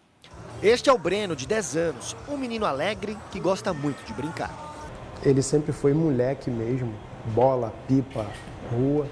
Este 0.63 0.91
é 0.91 0.93
o 0.93 0.99
Breno, 0.99 1.35
de 1.35 1.47
10 1.47 1.77
anos, 1.77 2.17
um 2.29 2.37
menino 2.37 2.67
alegre 2.67 3.17
que 3.31 3.41
gosta 3.41 3.73
muito 3.73 4.05
de 4.05 4.13
brincar. 4.13 4.70
Ele 5.23 5.43
sempre 5.43 5.73
foi 5.73 5.93
moleque 5.93 6.51
mesmo, 6.51 6.95
bola, 7.35 7.73
pipa, 7.87 8.27
rua 8.71 9.07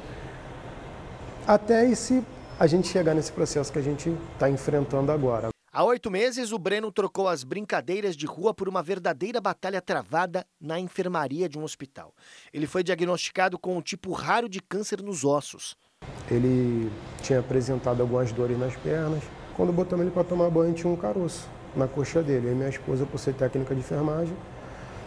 até 1.48 1.88
esse, 1.88 2.22
a 2.60 2.66
gente 2.66 2.88
chegar 2.88 3.14
nesse 3.14 3.32
processo 3.32 3.72
que 3.72 3.78
a 3.78 3.82
gente 3.82 4.14
está 4.34 4.50
enfrentando 4.50 5.10
agora. 5.10 5.48
Há 5.72 5.82
oito 5.84 6.10
meses, 6.10 6.52
o 6.52 6.58
Breno 6.58 6.92
trocou 6.92 7.26
as 7.26 7.42
brincadeiras 7.42 8.14
de 8.14 8.26
rua 8.26 8.52
por 8.52 8.68
uma 8.68 8.82
verdadeira 8.82 9.40
batalha 9.40 9.80
travada 9.80 10.44
na 10.60 10.78
enfermaria 10.78 11.48
de 11.48 11.58
um 11.58 11.62
hospital. 11.62 12.12
Ele 12.52 12.66
foi 12.66 12.82
diagnosticado 12.82 13.58
com 13.58 13.78
um 13.78 13.80
tipo 13.80 14.12
raro 14.12 14.46
de 14.46 14.60
câncer 14.60 15.00
nos 15.02 15.24
ossos. 15.24 15.74
Ele 16.30 16.92
tinha 17.22 17.40
apresentado 17.40 18.02
algumas 18.02 18.30
dores 18.30 18.58
nas 18.58 18.76
pernas. 18.76 19.22
Quando 19.56 19.72
botamos 19.72 20.04
ele 20.04 20.12
para 20.12 20.24
tomar 20.24 20.50
banho, 20.50 20.74
tinha 20.74 20.92
um 20.92 20.96
caroço 20.96 21.48
na 21.74 21.88
coxa 21.88 22.22
dele. 22.22 22.48
Aí 22.48 22.54
minha 22.54 22.68
esposa, 22.68 23.06
por 23.06 23.18
ser 23.18 23.32
técnica 23.32 23.74
de 23.74 23.80
enfermagem, 23.80 24.36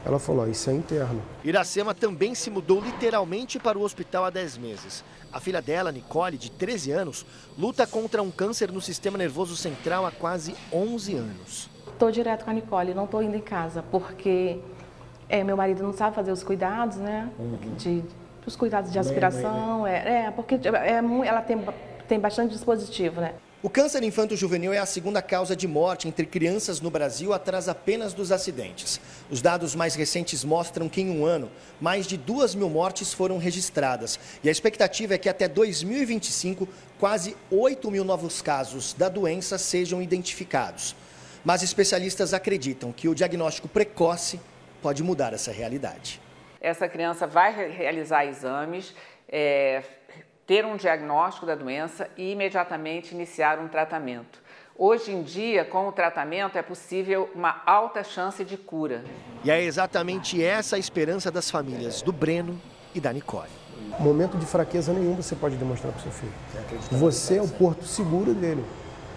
ela 0.05 0.19
falou: 0.19 0.47
Isso 0.49 0.69
é 0.69 0.73
interno. 0.73 1.21
Iracema 1.43 1.93
também 1.93 2.33
se 2.33 2.49
mudou 2.49 2.81
literalmente 2.81 3.59
para 3.59 3.77
o 3.77 3.83
hospital 3.83 4.25
há 4.25 4.29
10 4.29 4.57
meses. 4.57 5.03
A 5.31 5.39
filha 5.39 5.61
dela, 5.61 5.91
Nicole, 5.91 6.37
de 6.37 6.51
13 6.51 6.91
anos, 6.91 7.25
luta 7.57 7.87
contra 7.87 8.21
um 8.21 8.31
câncer 8.31 8.71
no 8.71 8.81
sistema 8.81 9.17
nervoso 9.17 9.55
central 9.55 10.05
há 10.05 10.11
quase 10.11 10.55
11 10.73 11.15
anos. 11.15 11.69
Estou 11.87 12.11
direto 12.11 12.43
com 12.43 12.51
a 12.51 12.53
Nicole, 12.53 12.93
não 12.93 13.05
estou 13.05 13.21
indo 13.21 13.35
em 13.37 13.41
casa, 13.41 13.83
porque 13.91 14.59
é, 15.29 15.43
meu 15.43 15.55
marido 15.55 15.83
não 15.83 15.93
sabe 15.93 16.15
fazer 16.15 16.31
os 16.31 16.43
cuidados, 16.43 16.97
né? 16.97 17.29
Uhum. 17.39 17.75
De 17.77 18.03
os 18.45 18.55
cuidados 18.55 18.91
de 18.91 18.97
aspiração, 18.97 19.85
é, 19.85 20.25
é 20.25 20.31
porque 20.31 20.55
é, 20.55 21.27
ela 21.27 21.41
tem, 21.41 21.63
tem 22.07 22.19
bastante 22.19 22.51
dispositivo, 22.51 23.21
né? 23.21 23.35
O 23.63 23.69
câncer 23.69 24.01
infanto-juvenil 24.01 24.73
é 24.73 24.79
a 24.79 24.87
segunda 24.87 25.21
causa 25.21 25.55
de 25.55 25.67
morte 25.67 26.07
entre 26.07 26.25
crianças 26.25 26.81
no 26.81 26.89
Brasil, 26.89 27.31
atrás 27.31 27.69
apenas 27.69 28.11
dos 28.11 28.31
acidentes. 28.31 28.99
Os 29.29 29.39
dados 29.39 29.75
mais 29.75 29.93
recentes 29.93 30.43
mostram 30.43 30.89
que, 30.89 30.99
em 30.99 31.11
um 31.11 31.27
ano, 31.27 31.51
mais 31.79 32.07
de 32.07 32.17
duas 32.17 32.55
mil 32.55 32.67
mortes 32.67 33.13
foram 33.13 33.37
registradas. 33.37 34.19
E 34.43 34.49
a 34.49 34.51
expectativa 34.51 35.13
é 35.13 35.17
que 35.19 35.29
até 35.29 35.47
2025, 35.47 36.67
quase 36.99 37.37
8 37.51 37.91
mil 37.91 38.03
novos 38.03 38.41
casos 38.41 38.93
da 38.93 39.07
doença 39.07 39.59
sejam 39.59 40.01
identificados. 40.01 40.95
Mas 41.45 41.61
especialistas 41.61 42.33
acreditam 42.33 42.91
que 42.91 43.07
o 43.07 43.13
diagnóstico 43.13 43.67
precoce 43.67 44.39
pode 44.81 45.03
mudar 45.03 45.33
essa 45.33 45.51
realidade. 45.51 46.19
Essa 46.59 46.89
criança 46.89 47.27
vai 47.27 47.69
realizar 47.69 48.25
exames, 48.25 48.95
é, 49.31 49.83
ter 50.51 50.65
um 50.65 50.75
diagnóstico 50.75 51.45
da 51.45 51.55
doença 51.55 52.09
e 52.17 52.33
imediatamente 52.33 53.15
iniciar 53.15 53.57
um 53.57 53.69
tratamento. 53.69 54.41
Hoje 54.77 55.09
em 55.09 55.23
dia, 55.23 55.63
com 55.63 55.87
o 55.87 55.93
tratamento, 55.93 56.57
é 56.57 56.61
possível 56.61 57.29
uma 57.33 57.61
alta 57.65 58.03
chance 58.03 58.43
de 58.43 58.57
cura. 58.57 59.01
E 59.45 59.49
é 59.49 59.63
exatamente 59.63 60.43
essa 60.43 60.75
a 60.75 60.79
esperança 60.79 61.31
das 61.31 61.49
famílias 61.49 62.01
do 62.01 62.11
Breno 62.11 62.59
e 62.93 62.99
da 62.99 63.13
Nicole. 63.13 63.47
Momento 63.97 64.37
de 64.37 64.45
fraqueza 64.45 64.91
nenhum 64.91 65.15
você 65.15 65.37
pode 65.37 65.55
demonstrar 65.55 65.93
para 65.93 66.01
o 66.01 66.03
seu 66.03 66.11
filho. 66.11 66.33
Você 66.91 67.37
é 67.37 67.41
o 67.41 67.47
porto 67.47 67.85
seguro 67.85 68.33
dele. 68.33 68.65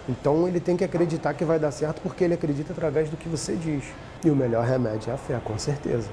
Então 0.07 0.47
ele 0.47 0.61
tem 0.61 0.77
que 0.77 0.85
acreditar 0.85 1.33
que 1.33 1.43
vai 1.43 1.59
dar 1.59 1.71
certo 1.71 1.99
porque 1.99 2.23
ele 2.23 2.35
acredita 2.35 2.71
através 2.71 3.09
do 3.09 3.17
que 3.17 3.27
você 3.27 3.57
diz. 3.57 3.83
E 4.23 4.29
o 4.29 4.35
melhor 4.37 4.63
remédio 4.63 5.11
é 5.11 5.13
a 5.13 5.17
fé, 5.17 5.37
com 5.43 5.59
certeza. 5.59 6.09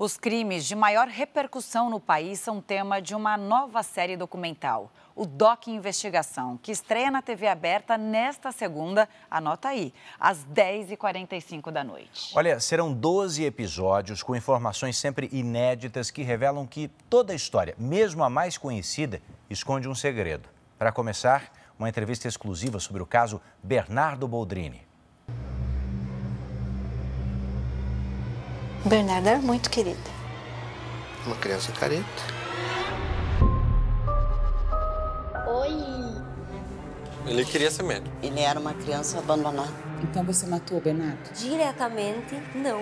Os 0.00 0.16
crimes 0.16 0.64
de 0.64 0.74
maior 0.74 1.08
repercussão 1.08 1.90
no 1.90 2.00
país 2.00 2.40
são 2.40 2.58
tema 2.58 3.02
de 3.02 3.14
uma 3.14 3.36
nova 3.36 3.82
série 3.82 4.16
documental, 4.16 4.90
o 5.14 5.26
Doc 5.26 5.66
Investigação, 5.66 6.56
que 6.56 6.72
estreia 6.72 7.10
na 7.10 7.20
TV 7.20 7.46
aberta 7.46 7.98
nesta 7.98 8.50
segunda, 8.50 9.06
anota 9.30 9.68
aí, 9.68 9.92
às 10.18 10.38
10h45 10.46 11.70
da 11.70 11.84
noite. 11.84 12.32
Olha, 12.34 12.58
serão 12.60 12.94
12 12.94 13.44
episódios 13.44 14.22
com 14.22 14.34
informações 14.34 14.96
sempre 14.96 15.28
inéditas 15.30 16.10
que 16.10 16.22
revelam 16.22 16.66
que 16.66 16.88
toda 17.10 17.34
a 17.34 17.36
história, 17.36 17.74
mesmo 17.76 18.24
a 18.24 18.30
mais 18.30 18.56
conhecida, 18.56 19.20
esconde 19.50 19.86
um 19.86 19.94
segredo. 19.94 20.48
Para 20.78 20.92
começar, 20.92 21.52
uma 21.78 21.90
entrevista 21.90 22.26
exclusiva 22.26 22.80
sobre 22.80 23.02
o 23.02 23.06
caso 23.06 23.38
Bernardo 23.62 24.26
Boldrini. 24.26 24.89
Bernardo 28.84 29.28
era 29.28 29.38
muito 29.38 29.68
querido. 29.68 30.00
Uma 31.26 31.36
criança 31.36 31.70
careta. 31.72 32.04
Oi. 35.46 36.22
Ele 37.26 37.44
queria 37.44 37.70
ser 37.70 37.82
médico. 37.82 38.08
Ele 38.22 38.40
era 38.40 38.58
uma 38.58 38.72
criança 38.72 39.18
abandonada. 39.18 39.70
Então 40.02 40.24
você 40.24 40.46
matou 40.46 40.78
o 40.78 40.80
Bernardo? 40.80 41.30
Diretamente, 41.34 42.42
não. 42.54 42.80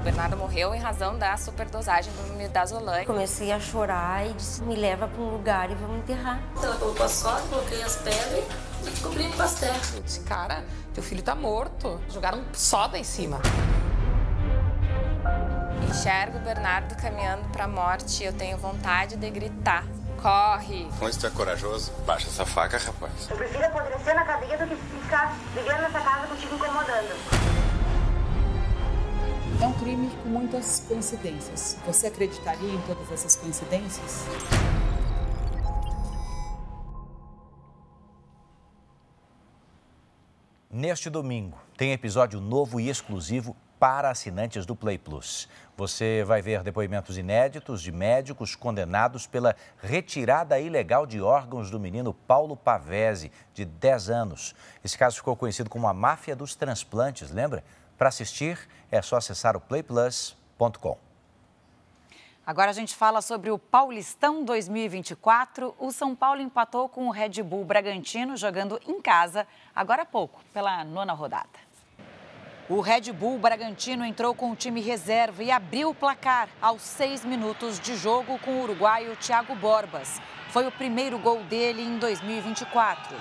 O 0.00 0.02
Bernardo 0.02 0.38
morreu 0.38 0.74
em 0.74 0.78
razão 0.78 1.18
da 1.18 1.36
superdosagem 1.36 2.10
do 2.14 2.34
midazolam. 2.38 3.04
Comecei 3.04 3.52
a 3.52 3.60
chorar 3.60 4.26
e 4.26 4.32
disse, 4.32 4.62
me 4.62 4.76
leva 4.76 5.06
para 5.06 5.20
um 5.20 5.30
lugar 5.30 5.70
e 5.70 5.74
vamos 5.74 5.98
enterrar. 5.98 6.40
Então 6.56 6.72
eu 6.72 6.78
colocou 6.78 7.04
a 7.04 7.08
soda, 7.08 7.42
coloquei 7.50 7.82
as 7.82 7.96
pedras 7.96 8.44
e 8.86 8.90
descobri 8.90 9.26
o 9.26 9.32
pastel. 9.32 9.74
Eu 9.94 10.02
disse, 10.02 10.20
cara, 10.20 10.64
teu 10.94 11.02
filho 11.02 11.22
tá 11.22 11.34
morto. 11.34 12.00
Jogaram 12.10 12.44
soda 12.52 12.98
em 12.98 13.04
cima. 13.04 13.40
Enxergo 15.88 16.38
o 16.38 16.40
Bernardo 16.40 16.94
caminhando 16.96 17.48
para 17.48 17.64
a 17.64 17.68
morte 17.68 18.22
e 18.22 18.26
eu 18.26 18.32
tenho 18.32 18.58
vontade 18.58 19.16
de 19.16 19.30
gritar. 19.30 19.84
Corre! 20.20 20.88
Mas 21.00 21.16
tu 21.16 21.26
é 21.26 21.30
corajoso? 21.30 21.92
Baixa 22.04 22.26
essa 22.26 22.44
faca, 22.44 22.76
rapaz. 22.76 23.28
Eu 23.30 23.36
prefiro 23.36 23.64
apodrecer 23.64 24.14
na 24.14 24.24
cadeia 24.24 24.58
do 24.58 24.66
que 24.66 24.76
ficar 25.02 25.32
vivendo 25.54 25.80
nessa 25.80 26.00
casa 26.00 26.26
contigo 26.26 26.54
incomodando. 26.56 27.58
É 29.60 29.66
um 29.66 29.72
crime 29.74 30.10
com 30.22 30.28
muitas 30.28 30.84
coincidências. 30.86 31.76
Você 31.86 32.06
acreditaria 32.08 32.74
em 32.74 32.80
todas 32.82 33.10
essas 33.10 33.34
coincidências? 33.36 34.24
Neste 40.70 41.08
domingo, 41.08 41.58
tem 41.78 41.92
episódio 41.92 42.42
novo 42.42 42.78
e 42.78 42.90
exclusivo 42.90 43.56
para 43.80 44.10
assinantes 44.10 44.66
do 44.66 44.76
Play 44.76 44.98
Plus. 44.98 45.48
Você 45.74 46.22
vai 46.26 46.42
ver 46.42 46.62
depoimentos 46.62 47.16
inéditos 47.16 47.80
de 47.80 47.90
médicos 47.90 48.54
condenados 48.54 49.26
pela 49.26 49.56
retirada 49.78 50.60
ilegal 50.60 51.06
de 51.06 51.22
órgãos 51.22 51.70
do 51.70 51.80
menino 51.80 52.12
Paulo 52.12 52.54
Pavese, 52.54 53.32
de 53.54 53.64
10 53.64 54.10
anos. 54.10 54.54
Esse 54.84 54.98
caso 54.98 55.16
ficou 55.16 55.34
conhecido 55.34 55.70
como 55.70 55.88
a 55.88 55.94
máfia 55.94 56.36
dos 56.36 56.54
transplantes, 56.54 57.30
lembra? 57.30 57.64
Para 57.96 58.10
assistir, 58.10 58.58
é 58.90 59.00
só 59.00 59.16
acessar 59.16 59.56
o 59.56 59.60
playplus.com. 59.60 61.07
Agora 62.48 62.70
a 62.70 62.72
gente 62.72 62.96
fala 62.96 63.20
sobre 63.20 63.50
o 63.50 63.58
Paulistão 63.58 64.42
2024. 64.42 65.74
O 65.78 65.92
São 65.92 66.16
Paulo 66.16 66.40
empatou 66.40 66.88
com 66.88 67.06
o 67.06 67.10
Red 67.10 67.42
Bull 67.42 67.62
Bragantino 67.62 68.38
jogando 68.38 68.80
em 68.88 69.02
casa 69.02 69.46
agora 69.76 70.00
há 70.00 70.06
pouco, 70.06 70.40
pela 70.50 70.82
nona 70.82 71.12
rodada. 71.12 71.46
O 72.66 72.80
Red 72.80 73.12
Bull 73.12 73.38
Bragantino 73.38 74.02
entrou 74.02 74.34
com 74.34 74.50
o 74.50 74.56
time 74.56 74.80
reserva 74.80 75.44
e 75.44 75.50
abriu 75.50 75.90
o 75.90 75.94
placar 75.94 76.48
aos 76.58 76.80
seis 76.80 77.22
minutos 77.22 77.78
de 77.78 77.94
jogo 77.98 78.38
com 78.38 78.52
o 78.52 78.62
uruguaio 78.62 79.14
Thiago 79.16 79.54
Borbas. 79.54 80.18
Foi 80.48 80.66
o 80.66 80.72
primeiro 80.72 81.18
gol 81.18 81.42
dele 81.42 81.82
em 81.82 81.98
2024. 81.98 83.14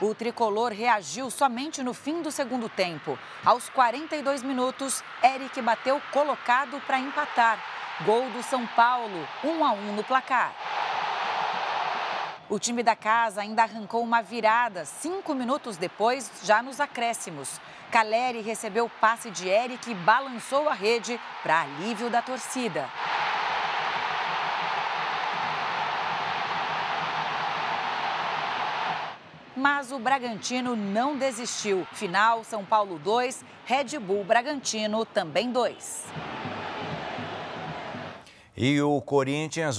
O 0.00 0.14
tricolor 0.14 0.72
reagiu 0.72 1.30
somente 1.30 1.82
no 1.82 1.92
fim 1.92 2.22
do 2.22 2.30
segundo 2.30 2.70
tempo. 2.70 3.18
Aos 3.44 3.68
42 3.68 4.42
minutos, 4.42 5.04
Eric 5.22 5.60
bateu 5.60 6.00
colocado 6.10 6.80
para 6.86 6.98
empatar. 6.98 7.58
Gol 8.06 8.30
do 8.30 8.42
São 8.42 8.66
Paulo, 8.68 9.28
1 9.44 9.62
a 9.62 9.72
1 9.72 9.92
no 9.92 10.02
placar. 10.02 10.54
O 12.48 12.58
time 12.58 12.82
da 12.82 12.96
casa 12.96 13.42
ainda 13.42 13.62
arrancou 13.62 14.02
uma 14.02 14.22
virada 14.22 14.86
cinco 14.86 15.34
minutos 15.34 15.76
depois, 15.76 16.30
já 16.44 16.62
nos 16.62 16.80
acréscimos. 16.80 17.60
Caleri 17.90 18.40
recebeu 18.40 18.86
o 18.86 18.90
passe 19.00 19.30
de 19.30 19.50
Eric 19.50 19.90
e 19.90 19.94
balançou 19.94 20.66
a 20.66 20.72
rede 20.72 21.20
para 21.42 21.60
alívio 21.60 22.08
da 22.08 22.22
torcida. 22.22 22.88
Mas 29.60 29.92
o 29.92 29.98
Bragantino 29.98 30.74
não 30.74 31.18
desistiu. 31.18 31.86
Final 31.92 32.42
São 32.44 32.64
Paulo 32.64 32.98
2, 32.98 33.44
Red 33.66 33.98
Bull 33.98 34.24
Bragantino 34.24 35.04
também 35.04 35.52
2. 35.52 36.06
E 38.56 38.80
o 38.80 38.98
Corinthians 39.02 39.76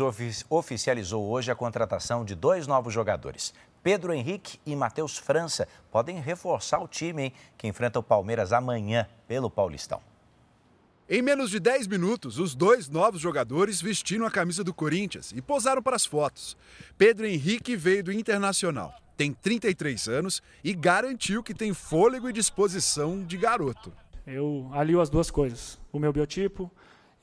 oficializou 0.48 1.28
hoje 1.28 1.50
a 1.50 1.56
contratação 1.56 2.24
de 2.24 2.36
dois 2.36 2.68
novos 2.68 2.94
jogadores. 2.94 3.56
Pedro 3.82 4.14
Henrique 4.14 4.60
e 4.68 4.76
Matheus 4.76 5.18
França 5.18 5.68
podem 5.90 6.22
reforçar 6.22 6.78
o 6.80 6.88
time 6.88 7.24
hein, 7.24 7.34
que 7.58 7.68
enfrenta 7.68 7.98
o 7.98 8.04
Palmeiras 8.04 8.54
amanhã 8.54 9.08
pelo 9.28 9.50
Paulistão. 9.50 10.00
Em 11.10 11.24
menos 11.24 11.50
de 11.50 11.60
10 11.60 11.88
minutos, 11.88 12.38
os 12.38 12.54
dois 12.54 12.88
novos 12.88 13.20
jogadores 13.20 13.82
vestiram 13.82 14.28
a 14.28 14.32
camisa 14.32 14.64
do 14.64 14.76
Corinthians 14.76 15.34
e 15.36 15.42
posaram 15.42 15.82
para 15.82 15.96
as 15.96 16.06
fotos. 16.06 16.56
Pedro 17.00 17.26
Henrique 17.26 17.76
veio 17.76 18.04
do 18.04 18.14
Internacional 18.14 18.94
tem 19.22 19.32
33 19.34 20.08
anos 20.08 20.42
e 20.64 20.74
garantiu 20.74 21.44
que 21.44 21.54
tem 21.54 21.76
fôlego 21.76 22.28
e 22.28 22.34
disposição 22.34 23.24
de 23.24 23.38
garoto. 23.38 23.94
Eu 24.26 24.68
alio 24.74 25.00
as 25.00 25.12
duas 25.12 25.30
coisas, 25.30 25.80
o 25.94 26.00
meu 26.00 26.12
biotipo 26.12 26.72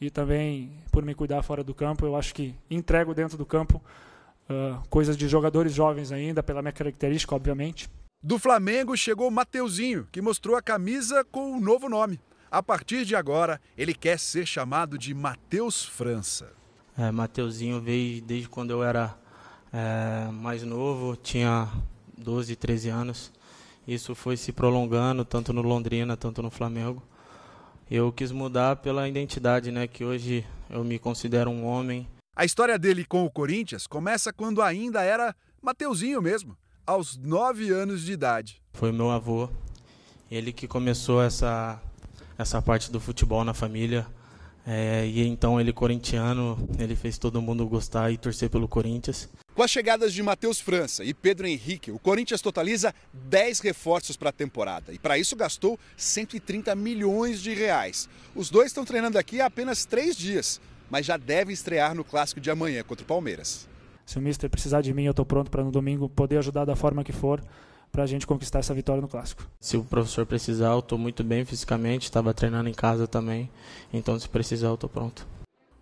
e 0.01 0.09
também 0.09 0.70
por 0.92 1.05
me 1.05 1.12
cuidar 1.12 1.42
fora 1.42 1.64
do 1.64 1.74
campo. 1.74 2.07
Eu 2.07 2.14
acho 2.14 2.32
que 2.32 2.55
entrego 2.70 3.12
dentro 3.14 3.36
do 3.36 3.44
campo 3.44 3.82
uh, 4.49 4.80
coisas 4.88 5.16
de 5.16 5.26
jogadores 5.26 5.74
jovens 5.74 6.12
ainda, 6.12 6.40
pela 6.40 6.62
minha 6.62 6.70
característica, 6.70 7.34
obviamente. 7.34 7.90
Do 8.22 8.38
Flamengo 8.38 8.96
chegou 8.96 9.28
Mateuzinho, 9.28 10.07
que 10.12 10.22
mostrou 10.22 10.55
a 10.55 10.62
camisa 10.62 11.24
com 11.24 11.51
o 11.51 11.57
um 11.57 11.61
novo 11.61 11.88
nome. 11.88 12.20
A 12.49 12.62
partir 12.62 13.05
de 13.05 13.16
agora, 13.16 13.61
ele 13.76 13.92
quer 13.92 14.20
ser 14.20 14.46
chamado 14.46 14.96
de 14.96 15.12
Matheus 15.12 15.84
França. 15.84 16.53
É, 16.96 17.11
Mateuzinho 17.11 17.80
veio 17.80 18.22
desde 18.22 18.49
quando 18.49 18.70
eu 18.70 18.84
era 18.84 19.18
é, 19.73 20.31
mais 20.31 20.62
novo, 20.62 21.16
tinha 21.16 21.69
12, 22.16 22.57
13 22.57 22.89
anos. 22.89 23.33
Isso 23.87 24.14
foi 24.14 24.37
se 24.37 24.53
prolongando, 24.53 25.25
tanto 25.25 25.53
no 25.53 25.62
Londrina, 25.62 26.16
tanto 26.16 26.43
no 26.43 26.51
Flamengo. 26.51 27.03
Eu 27.91 28.12
quis 28.12 28.31
mudar 28.31 28.77
pela 28.77 29.09
identidade, 29.09 29.71
né, 29.71 29.87
que 29.87 30.05
hoje 30.05 30.45
eu 30.69 30.85
me 30.85 30.99
considero 30.99 31.51
um 31.51 31.64
homem. 31.64 32.07
A 32.37 32.45
história 32.45 32.79
dele 32.79 33.05
com 33.05 33.25
o 33.25 33.31
Corinthians 33.31 33.87
começa 33.87 34.33
quando 34.33 34.61
ainda 34.61 35.03
era 35.03 35.35
Mateuzinho 35.62 36.21
mesmo, 36.21 36.57
aos 36.87 37.16
9 37.16 37.71
anos 37.71 38.03
de 38.03 38.12
idade. 38.12 38.62
Foi 38.75 38.93
meu 38.93 39.11
avô, 39.11 39.49
ele 40.31 40.53
que 40.53 40.69
começou 40.69 41.23
essa, 41.23 41.81
essa 42.37 42.61
parte 42.61 42.93
do 42.93 43.01
futebol 43.01 43.43
na 43.43 43.55
família. 43.55 44.07
É, 44.71 45.07
e 45.07 45.27
então 45.27 45.59
ele 45.59 45.73
corintiano, 45.73 46.69
ele 46.79 46.95
fez 46.95 47.16
todo 47.16 47.41
mundo 47.41 47.66
gostar 47.66 48.12
e 48.12 48.19
torcer 48.19 48.51
pelo 48.51 48.69
Corinthians. 48.69 49.27
Com 49.55 49.62
as 49.62 49.71
chegadas 49.71 50.12
de 50.12 50.23
Matheus 50.23 50.61
França 50.61 51.03
e 51.03 51.14
Pedro 51.14 51.47
Henrique, 51.47 51.91
o 51.91 51.99
Corinthians 51.99 52.43
totaliza 52.43 52.95
10 53.14 53.61
reforços 53.61 54.14
para 54.14 54.29
a 54.29 54.33
temporada 54.33 54.93
e 54.93 54.99
para 54.99 55.16
isso 55.16 55.35
gastou 55.35 55.81
130 55.97 56.75
milhões 56.75 57.41
de 57.41 57.55
reais. 57.55 58.11
Os 58.37 58.51
dois 58.51 58.66
estão 58.66 58.85
treinando 58.85 59.16
aqui 59.16 59.41
há 59.41 59.47
apenas 59.47 59.87
três 59.87 60.14
dias, 60.14 60.61
mas 60.91 61.07
já 61.07 61.16
devem 61.16 61.55
estrear 61.55 61.95
no 61.95 62.05
clássico 62.05 62.39
de 62.39 62.51
amanhã 62.51 62.83
contra 62.83 63.05
o 63.05 63.07
Palmeiras. 63.07 63.66
Se 64.05 64.19
o 64.19 64.21
Mister 64.21 64.51
precisar 64.51 64.83
de 64.83 64.93
mim, 64.93 65.05
eu 65.05 65.12
estou 65.12 65.25
pronto 65.25 65.51
para 65.51 65.64
no 65.64 65.71
domingo 65.71 66.11
poder 66.11 66.37
ajudar 66.37 66.66
da 66.66 66.77
forma 66.77 67.03
que 67.03 67.12
for 67.12 67.43
para 67.91 68.03
a 68.03 68.07
gente 68.07 68.26
conquistar 68.26 68.61
essa 68.61 68.74
vitória 68.74 69.01
no 69.01 69.09
clássico. 69.09 69.49
Se 69.61 69.76
o 69.76 69.84
professor 69.84 70.26
precisar, 70.26 70.72
eu 70.72 70.78
estou 70.80 70.99
muito 70.99 71.24
bem 71.24 71.45
fisicamente, 71.45 72.05
estava 72.05 72.32
treinando 72.34 72.68
em 72.68 72.74
casa 72.74 73.07
também, 73.07 73.51
então 73.93 74.18
se 74.18 74.28
precisar, 74.28 74.68
eu 74.68 74.74
estou 74.74 74.89
pronto. 74.89 75.26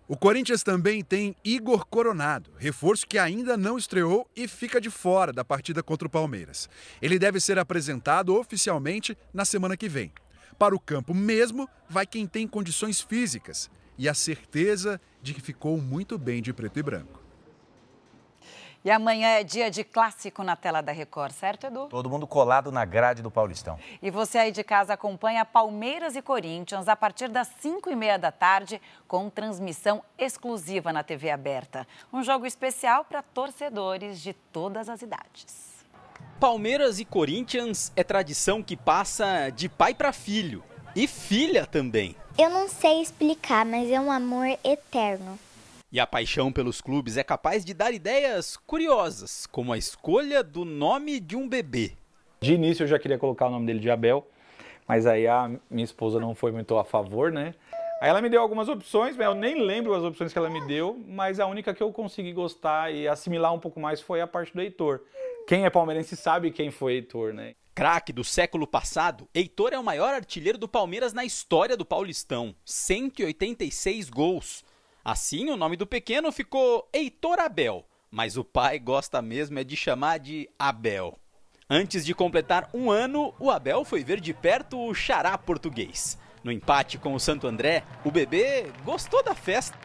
O 0.09 0.15
Corinthians 0.15 0.63
também 0.63 1.03
tem 1.03 1.35
Igor 1.43 1.85
Coronado, 1.85 2.51
reforço 2.57 3.05
que 3.05 3.19
ainda 3.19 3.57
não 3.57 3.77
estreou 3.77 4.25
e 4.33 4.47
fica 4.47 4.79
de 4.79 4.89
fora 4.89 5.33
da 5.33 5.43
partida 5.43 5.83
contra 5.83 6.07
o 6.07 6.11
Palmeiras. 6.11 6.69
Ele 7.01 7.19
deve 7.19 7.41
ser 7.41 7.59
apresentado 7.59 8.33
oficialmente 8.33 9.17
na 9.33 9.43
semana 9.43 9.75
que 9.75 9.89
vem. 9.89 10.13
Para 10.57 10.73
o 10.73 10.79
campo 10.79 11.13
mesmo, 11.13 11.67
vai 11.89 12.05
quem 12.05 12.25
tem 12.25 12.47
condições 12.47 13.01
físicas 13.01 13.69
e 13.97 14.07
a 14.07 14.13
certeza 14.13 14.99
de 15.21 15.33
que 15.33 15.41
ficou 15.41 15.77
muito 15.77 16.17
bem 16.17 16.41
de 16.41 16.53
preto 16.53 16.79
e 16.79 16.83
branco. 16.83 17.16
E 18.85 18.91
amanhã 18.91 19.29
é 19.29 19.43
dia 19.43 19.69
de 19.69 19.83
clássico 19.83 20.43
na 20.43 20.55
tela 20.55 20.81
da 20.81 20.91
Record, 20.91 21.33
certo, 21.33 21.67
Edu? 21.67 21.87
Todo 21.87 22.09
mundo 22.09 22.25
colado 22.25 22.71
na 22.71 22.85
grade 22.85 23.21
do 23.21 23.31
Paulistão. 23.31 23.77
E 24.01 24.09
você 24.09 24.37
aí 24.37 24.51
de 24.51 24.63
casa 24.63 24.93
acompanha 24.93 25.43
Palmeiras 25.43 26.15
e 26.15 26.21
Corinthians 26.21 26.87
a 26.87 26.95
partir 26.95 27.27
das 27.27 27.49
5 27.59 27.89
e 27.89 27.95
meia 27.95 28.17
da 28.17 28.31
tarde, 28.31 28.81
com 29.07 29.29
transmissão 29.29 30.03
exclusiva 30.17 30.93
na 30.93 31.03
TV 31.03 31.29
aberta. 31.29 31.87
Um 32.13 32.23
jogo 32.23 32.45
especial 32.45 33.03
para 33.03 33.21
torcedores 33.21 34.21
de 34.21 34.33
todas 34.33 34.87
as 34.87 35.01
idades. 35.01 35.85
Palmeiras 36.39 36.99
e 36.99 37.05
Corinthians 37.05 37.91
é 37.95 38.03
tradição 38.03 38.61
que 38.61 38.77
passa 38.77 39.49
de 39.49 39.67
pai 39.67 39.93
para 39.93 40.13
filho. 40.13 40.63
E 40.95 41.07
filha 41.07 41.65
também. 41.65 42.15
Eu 42.37 42.49
não 42.49 42.69
sei 42.69 43.01
explicar, 43.01 43.65
mas 43.65 43.89
é 43.89 43.99
um 43.99 44.11
amor 44.11 44.47
eterno. 44.63 45.37
E 45.97 45.99
a 45.99 46.05
paixão 46.05 46.51
pelos 46.51 46.79
clubes 46.79 47.17
é 47.17 47.23
capaz 47.23 47.65
de 47.65 47.73
dar 47.73 47.91
ideias 47.91 48.55
curiosas, 48.55 49.47
como 49.47 49.73
a 49.73 49.79
escolha 49.79 50.43
do 50.43 50.63
nome 50.63 51.19
de 51.19 51.35
um 51.35 51.49
bebê. 51.49 51.93
De 52.39 52.53
início 52.53 52.83
eu 52.83 52.87
já 52.87 52.99
queria 52.99 53.17
colocar 53.17 53.47
o 53.47 53.49
nome 53.49 53.65
dele 53.65 53.79
de 53.79 53.89
Abel, 53.89 54.27
mas 54.87 55.07
aí 55.07 55.25
a 55.25 55.49
minha 55.71 55.83
esposa 55.83 56.19
não 56.19 56.35
foi 56.35 56.51
muito 56.51 56.77
a 56.77 56.85
favor, 56.85 57.31
né? 57.31 57.55
Aí 57.99 58.09
ela 58.09 58.21
me 58.21 58.29
deu 58.29 58.39
algumas 58.39 58.69
opções, 58.69 59.17
eu 59.17 59.33
nem 59.33 59.59
lembro 59.59 59.95
as 59.95 60.03
opções 60.03 60.31
que 60.31 60.37
ela 60.37 60.51
me 60.51 60.63
deu, 60.67 61.03
mas 61.07 61.39
a 61.39 61.47
única 61.47 61.73
que 61.73 61.81
eu 61.81 61.91
consegui 61.91 62.31
gostar 62.31 62.93
e 62.93 63.07
assimilar 63.07 63.51
um 63.51 63.59
pouco 63.59 63.79
mais 63.79 63.99
foi 63.99 64.21
a 64.21 64.27
parte 64.27 64.53
do 64.53 64.61
Heitor. 64.61 65.01
Quem 65.47 65.65
é 65.65 65.69
palmeirense 65.71 66.15
sabe 66.15 66.51
quem 66.51 66.69
foi 66.69 66.93
Heitor, 66.93 67.33
né? 67.33 67.55
Craque 67.73 68.13
do 68.13 68.23
século 68.23 68.67
passado, 68.67 69.27
Heitor 69.33 69.73
é 69.73 69.79
o 69.79 69.83
maior 69.83 70.13
artilheiro 70.13 70.59
do 70.59 70.67
Palmeiras 70.67 71.11
na 71.11 71.25
história 71.25 71.75
do 71.75 71.83
Paulistão. 71.83 72.53
186 72.63 74.11
gols. 74.11 74.63
Assim, 75.07 75.49
o 75.49 75.55
nome 75.55 75.77
do 75.77 75.87
pequeno 75.87 76.33
ficou 76.33 76.89
Heitor 76.91 77.39
Abel, 77.39 77.85
mas 78.11 78.35
o 78.35 78.43
pai 78.43 78.77
gosta 78.77 79.21
mesmo 79.21 79.57
é 79.57 79.63
de 79.63 79.73
chamar 79.73 80.17
de 80.17 80.49
Abel. 80.59 81.17
Antes 81.69 82.05
de 82.05 82.13
completar 82.13 82.69
um 82.73 82.91
ano, 82.91 83.33
o 83.39 83.49
Abel 83.49 83.85
foi 83.85 84.03
ver 84.03 84.19
de 84.19 84.33
perto 84.33 84.77
o 84.77 84.93
xará 84.93 85.37
português. 85.37 86.17
No 86.43 86.51
empate 86.51 86.97
com 86.97 87.13
o 87.13 87.19
Santo 87.21 87.47
André, 87.47 87.85
o 88.03 88.11
bebê 88.11 88.65
gostou 88.83 89.23
da 89.23 89.33
festa. 89.33 89.79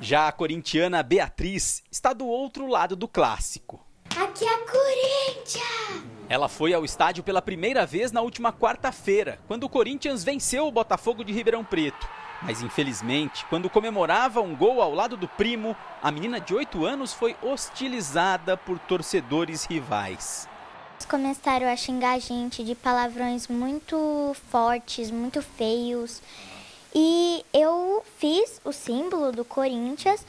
Já 0.00 0.28
a 0.28 0.32
corintiana 0.32 1.02
Beatriz 1.02 1.82
está 1.92 2.14
do 2.14 2.26
outro 2.26 2.66
lado 2.66 2.96
do 2.96 3.06
clássico. 3.06 3.86
Aqui 4.18 4.46
é 4.46 4.58
Corinthians! 4.60 6.06
Ela 6.26 6.48
foi 6.48 6.72
ao 6.72 6.86
estádio 6.86 7.22
pela 7.22 7.42
primeira 7.42 7.84
vez 7.84 8.10
na 8.12 8.22
última 8.22 8.50
quarta-feira, 8.50 9.38
quando 9.46 9.64
o 9.64 9.68
Corinthians 9.68 10.24
venceu 10.24 10.66
o 10.66 10.72
Botafogo 10.72 11.22
de 11.22 11.34
Ribeirão 11.34 11.62
Preto. 11.62 12.15
Mas 12.42 12.62
infelizmente, 12.62 13.44
quando 13.48 13.70
comemorava 13.70 14.40
um 14.40 14.54
gol 14.54 14.80
ao 14.80 14.94
lado 14.94 15.16
do 15.16 15.26
primo, 15.26 15.76
a 16.02 16.10
menina 16.10 16.40
de 16.40 16.54
8 16.54 16.84
anos 16.84 17.12
foi 17.12 17.34
hostilizada 17.42 18.56
por 18.56 18.78
torcedores 18.78 19.64
rivais. 19.64 20.48
Começaram 21.08 21.68
a 21.68 21.76
xingar 21.76 22.12
a 22.12 22.18
gente 22.18 22.64
de 22.64 22.74
palavrões 22.74 23.46
muito 23.48 24.34
fortes, 24.50 25.10
muito 25.10 25.40
feios. 25.40 26.20
E 26.94 27.44
eu 27.52 28.02
fiz 28.18 28.60
o 28.64 28.72
símbolo 28.72 29.30
do 29.30 29.44
Corinthians 29.44 30.24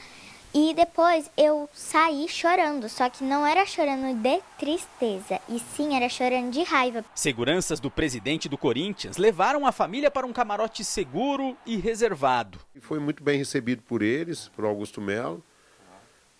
e 0.54 0.72
depois 0.74 1.30
eu 1.36 1.68
saí 1.72 2.26
chorando, 2.28 2.88
só 2.88 3.08
que 3.10 3.22
não 3.22 3.46
era 3.46 3.66
chorando 3.66 4.16
de 4.20 4.40
tristeza, 4.58 5.40
e 5.48 5.58
sim 5.58 5.94
era 5.94 6.08
chorando 6.08 6.50
de 6.50 6.62
raiva. 6.62 7.04
Seguranças 7.14 7.80
do 7.80 7.90
presidente 7.90 8.48
do 8.48 8.56
Corinthians 8.56 9.16
levaram 9.16 9.66
a 9.66 9.72
família 9.72 10.10
para 10.10 10.26
um 10.26 10.32
camarote 10.32 10.82
seguro 10.84 11.56
e 11.66 11.76
reservado. 11.76 12.58
Foi 12.80 12.98
muito 12.98 13.22
bem 13.22 13.38
recebido 13.38 13.82
por 13.82 14.02
eles, 14.02 14.48
por 14.48 14.64
Augusto 14.64 15.00
Melo. 15.00 15.42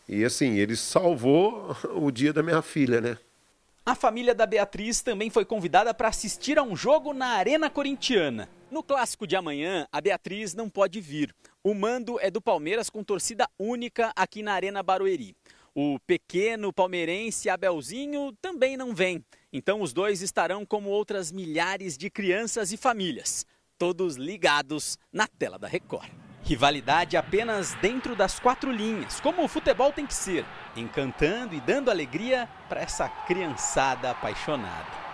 E 0.09 0.25
assim, 0.25 0.57
ele 0.57 0.75
salvou 0.75 1.77
o 1.95 2.11
dia 2.11 2.33
da 2.33 2.43
minha 2.43 2.63
filha, 2.63 3.01
né? 3.01 3.19
A 3.85 3.95
família 3.95 4.35
da 4.35 4.45
Beatriz 4.45 5.01
também 5.01 5.31
foi 5.31 5.47
convidada 5.47 5.95
para 5.95 6.09
assistir 6.09 6.59
a 6.59 6.63
um 6.63 6.77
jogo 6.77 7.15
na 7.15 7.29
Arena 7.29 7.71
Corintiana. 7.71 8.49
No 8.71 8.83
clássico 8.83 9.27
de 9.27 9.35
amanhã, 9.35 9.87
a 9.91 9.99
Beatriz 9.99 10.55
não 10.55 10.69
pode 10.69 11.01
vir. 11.01 11.35
O 11.69 11.75
mando 11.75 12.19
é 12.19 12.31
do 12.31 12.41
Palmeiras 12.41 12.89
com 12.89 13.05
torcida 13.05 13.47
única 13.59 14.11
aqui 14.17 14.43
na 14.43 14.55
Arena 14.55 14.83
Barueri. 14.83 15.37
O 15.75 15.99
pequeno 16.07 16.73
palmeirense 16.73 17.51
Abelzinho 17.51 18.33
também 18.41 18.75
não 18.75 18.95
vem. 18.95 19.23
Então 19.53 19.83
os 19.83 19.93
dois 19.93 20.23
estarão 20.23 20.65
como 20.65 20.89
outras 20.89 21.31
milhares 21.31 21.99
de 21.99 22.09
crianças 22.09 22.73
e 22.73 22.79
famílias, 22.79 23.45
todos 23.77 24.17
ligados 24.17 24.97
na 25.13 25.27
tela 25.27 25.59
da 25.59 25.69
Record. 25.69 26.11
Rivalidade 26.43 27.19
apenas 27.19 27.75
dentro 27.83 28.17
das 28.17 28.41
quatro 28.41 28.73
linhas, 28.73 29.21
como 29.21 29.45
o 29.45 29.49
futebol 29.49 29.93
tem 29.93 30.07
que 30.07 30.15
ser, 30.15 30.47
encantando 30.75 31.55
e 31.55 31.61
dando 31.61 31.91
alegria 31.91 32.49
para 32.67 32.81
essa 32.81 33.11
criançada 33.11 34.11
apaixonada. 34.11 35.08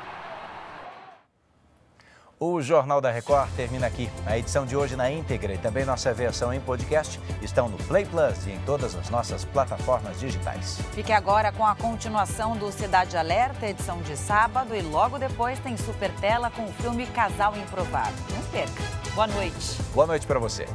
O 2.39 2.61
Jornal 2.61 3.01
da 3.01 3.11
Record 3.11 3.49
termina 3.55 3.87
aqui. 3.87 4.11
A 4.27 4.37
edição 4.37 4.67
de 4.67 4.77
hoje 4.77 4.97
na 4.97 5.11
íntegra 5.11 5.55
e 5.55 5.59
também 5.59 5.85
nossa 5.85 6.13
versão 6.13 6.53
em 6.53 6.61
podcast 6.61 7.21
estão 7.41 7.69
no 7.69 7.79
Play 7.85 8.05
Plus 8.05 8.47
e 8.47 8.51
em 8.51 8.59
todas 8.61 8.97
as 8.97 9.09
nossas 9.09 9.45
plataformas 9.45 10.19
digitais. 10.19 10.79
Fique 10.93 11.13
agora 11.13 11.53
com 11.53 11.65
a 11.65 11.77
continuação 11.77 12.57
do 12.57 12.73
Cidade 12.73 13.17
Alerta, 13.17 13.67
edição 13.67 14.03
de 14.03 14.17
sábado, 14.17 14.75
e 14.75 14.83
logo 14.83 15.17
depois 15.17 15.59
tem 15.61 15.77
Super 15.77 16.11
Tela 16.17 16.51
com 16.51 16.65
o 16.65 16.73
filme 16.73 17.07
Casal 17.07 17.57
Improvável. 17.57 18.15
Não 18.35 18.43
perca. 18.51 18.83
Boa 19.15 19.27
noite. 19.29 19.83
Boa 19.95 20.07
noite 20.07 20.27
para 20.27 20.41
você. 20.41 20.67